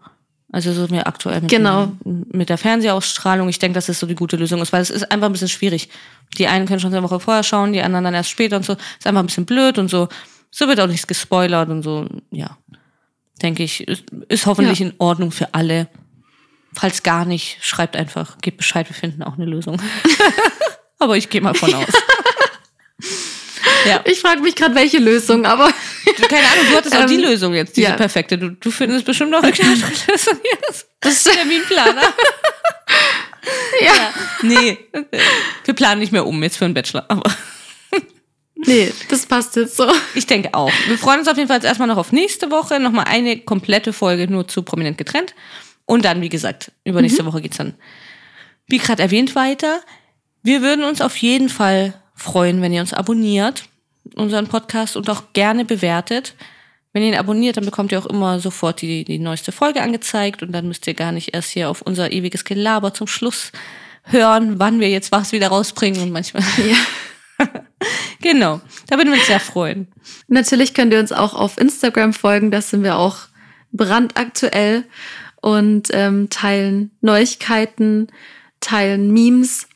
Also 0.51 0.71
so 0.73 0.87
mir 0.93 1.07
aktuell 1.07 1.41
mit, 1.41 1.51
Genau. 1.51 1.91
mit 2.03 2.49
der 2.49 2.57
Fernsehausstrahlung. 2.57 3.49
Ich 3.49 3.59
denke, 3.59 3.75
dass 3.75 3.87
das 3.87 3.99
so 3.99 4.07
die 4.07 4.15
gute 4.15 4.37
Lösung 4.37 4.61
ist, 4.61 4.71
weil 4.73 4.81
es 4.81 4.89
ist 4.89 5.11
einfach 5.11 5.27
ein 5.27 5.33
bisschen 5.33 5.49
schwierig. 5.49 5.89
Die 6.37 6.47
einen 6.47 6.65
können 6.65 6.79
schon 6.79 6.93
eine 6.93 7.03
Woche 7.03 7.19
vorher 7.19 7.43
schauen, 7.43 7.73
die 7.73 7.81
anderen 7.81 8.05
dann 8.05 8.13
erst 8.13 8.29
später 8.29 8.55
und 8.57 8.65
so. 8.65 8.73
Ist 8.73 9.05
einfach 9.05 9.21
ein 9.21 9.25
bisschen 9.27 9.45
blöd 9.45 9.77
und 9.77 9.89
so. 9.89 10.07
So 10.49 10.67
wird 10.67 10.79
auch 10.79 10.87
nichts 10.87 11.05
gespoilert 11.05 11.69
und 11.69 11.83
so. 11.83 12.07
Ja, 12.31 12.57
denke 13.41 13.63
ich, 13.63 13.87
ist, 13.87 14.05
ist 14.29 14.45
hoffentlich 14.45 14.79
Ja. 14.79 14.87
in 14.87 14.93
Ordnung 14.99 15.31
für 15.31 15.53
alle. 15.53 15.87
Falls 16.73 17.03
gar 17.03 17.25
nicht, 17.25 17.57
schreibt 17.61 17.95
einfach, 17.95 18.37
gebt 18.41 18.57
Bescheid, 18.57 18.87
wir 18.89 18.95
finden 18.95 19.23
auch 19.23 19.35
eine 19.35 19.45
Lösung. 19.45 19.81
Aber 20.99 21.17
ich 21.17 21.29
gehe 21.29 21.41
mal 21.41 21.53
von 21.53 21.73
aus. 21.73 21.85
ja. 23.87 24.01
Ich 24.05 24.19
frage 24.19 24.41
mich 24.41 24.55
gerade, 24.55 24.75
welche 24.75 24.97
Lösung, 24.97 25.45
aber 25.45 25.71
Du, 26.05 26.27
keine 26.27 26.47
Ahnung, 26.47 26.65
du 26.71 26.77
hattest 26.77 26.95
auch 26.95 27.01
Ähm, 27.01 27.07
die 27.07 27.17
Lösung 27.17 27.53
jetzt, 27.53 27.77
diese 27.77 27.89
ja. 27.89 27.95
perfekte. 27.95 28.37
Du, 28.37 28.51
du 28.51 28.71
findest 28.71 29.05
bestimmt 29.05 29.31
noch 29.31 29.43
eine 29.43 29.51
Lösung 29.51 29.91
jetzt. 30.61 30.87
das 31.01 31.13
ist 31.13 31.31
Terminplaner. 31.31 32.13
ja. 33.81 34.13
Nee, 34.41 34.77
wir 35.65 35.73
planen 35.75 35.99
nicht 35.99 36.11
mehr 36.11 36.25
um 36.25 36.41
jetzt 36.41 36.57
für 36.57 36.65
einen 36.65 36.73
Bachelor. 36.73 37.05
Aber 37.09 37.29
Nee, 38.65 38.91
das 39.09 39.25
passt 39.25 39.55
jetzt 39.55 39.77
so. 39.77 39.91
ich 40.15 40.25
denke 40.25 40.53
auch. 40.53 40.71
Wir 40.87 40.97
freuen 40.97 41.19
uns 41.19 41.27
auf 41.27 41.37
jeden 41.37 41.47
Fall 41.47 41.57
jetzt 41.57 41.65
erstmal 41.65 41.87
noch 41.87 41.97
auf 41.97 42.11
nächste 42.11 42.49
Woche. 42.49 42.79
Nochmal 42.79 43.05
eine 43.07 43.39
komplette 43.39 43.93
Folge 43.93 44.27
nur 44.27 44.47
zu 44.47 44.63
Prominent 44.63 44.97
getrennt. 44.97 45.35
Und 45.87 46.05
dann, 46.05 46.21
wie 46.21 46.29
gesagt, 46.29 46.71
übernächste 46.83 47.25
Woche 47.25 47.41
geht's 47.41 47.57
dann, 47.57 47.73
wie 48.67 48.77
gerade 48.77 49.01
erwähnt, 49.01 49.33
weiter. 49.35 49.79
Wir 50.43 50.61
würden 50.61 50.83
uns 50.83 51.01
auf 51.01 51.15
jeden 51.17 51.49
Fall 51.49 51.93
freuen, 52.13 52.61
wenn 52.61 52.73
ihr 52.73 52.81
uns 52.81 52.93
abonniert, 52.93 53.63
unseren 54.15 54.47
Podcast 54.47 54.97
und 54.97 55.09
auch 55.09 55.33
gerne 55.33 55.63
bewertet. 55.63 56.35
Wenn 56.91 57.03
ihr 57.03 57.09
ihn 57.09 57.17
abonniert, 57.17 57.55
dann 57.55 57.65
bekommt 57.65 57.93
ihr 57.93 57.99
auch 57.99 58.05
immer 58.05 58.39
sofort 58.39 58.81
die, 58.81 59.05
die 59.05 59.17
neueste 59.17 59.53
Folge 59.53 59.81
angezeigt 59.81 60.43
und 60.43 60.51
dann 60.51 60.67
müsst 60.67 60.85
ihr 60.87 60.93
gar 60.93 61.13
nicht 61.13 61.33
erst 61.33 61.51
hier 61.51 61.69
auf 61.69 61.81
unser 61.81 62.11
ewiges 62.11 62.43
Gelaber 62.43 62.93
zum 62.93 63.07
Schluss 63.07 63.53
hören, 64.03 64.59
wann 64.59 64.81
wir 64.81 64.89
jetzt 64.89 65.13
was 65.13 65.31
wieder 65.31 65.47
rausbringen 65.47 66.01
und 66.01 66.11
manchmal. 66.11 66.43
Ja. 66.67 67.45
genau, 68.21 68.59
da 68.87 68.97
würden 68.97 69.11
wir 69.11 69.19
uns 69.19 69.27
sehr 69.27 69.39
freuen. 69.39 69.87
Natürlich 70.27 70.73
könnt 70.73 70.91
ihr 70.91 70.99
uns 70.99 71.13
auch 71.13 71.33
auf 71.33 71.57
Instagram 71.57 72.11
folgen, 72.11 72.51
da 72.51 72.61
sind 72.61 72.83
wir 72.83 72.97
auch 72.97 73.19
brandaktuell 73.71 74.83
und 75.41 75.89
ähm, 75.91 76.29
teilen 76.29 76.91
Neuigkeiten, 77.01 78.07
teilen 78.59 79.11
Memes. 79.11 79.67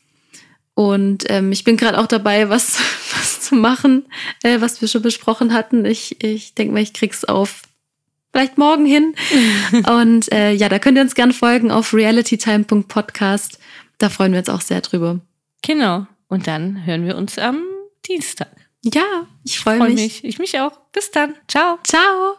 Und 0.74 1.24
ähm, 1.28 1.52
ich 1.52 1.64
bin 1.64 1.76
gerade 1.76 1.98
auch 1.98 2.06
dabei, 2.06 2.48
was, 2.48 2.78
was 3.16 3.40
zu 3.40 3.54
machen, 3.54 4.06
äh, 4.42 4.60
was 4.60 4.80
wir 4.80 4.88
schon 4.88 5.02
besprochen 5.02 5.52
hatten. 5.52 5.84
Ich, 5.84 6.22
ich 6.22 6.54
denke 6.54 6.74
mal, 6.74 6.82
ich 6.82 6.92
krieg's 6.92 7.24
auf 7.24 7.62
vielleicht 8.32 8.58
morgen 8.58 8.86
hin. 8.86 9.14
Und 9.88 10.32
äh, 10.32 10.52
ja, 10.52 10.68
da 10.68 10.78
könnt 10.78 10.96
ihr 10.96 11.02
uns 11.02 11.14
gern 11.14 11.32
folgen 11.32 11.70
auf 11.70 11.94
realitytime.podcast. 11.94 13.58
Da 13.98 14.08
freuen 14.08 14.32
wir 14.32 14.40
uns 14.40 14.48
auch 14.48 14.62
sehr 14.62 14.80
drüber. 14.80 15.20
Genau. 15.62 16.06
Und 16.28 16.46
dann 16.46 16.86
hören 16.86 17.06
wir 17.06 17.16
uns 17.16 17.38
am 17.38 17.62
Dienstag. 18.06 18.48
Ja, 18.84 19.26
ich 19.44 19.60
freue 19.60 19.78
Freu 19.78 19.90
mich. 19.90 19.94
mich. 19.94 20.24
Ich 20.24 20.38
mich 20.38 20.58
auch. 20.58 20.72
Bis 20.92 21.10
dann. 21.10 21.34
Ciao. 21.46 21.78
Ciao. 21.84 22.36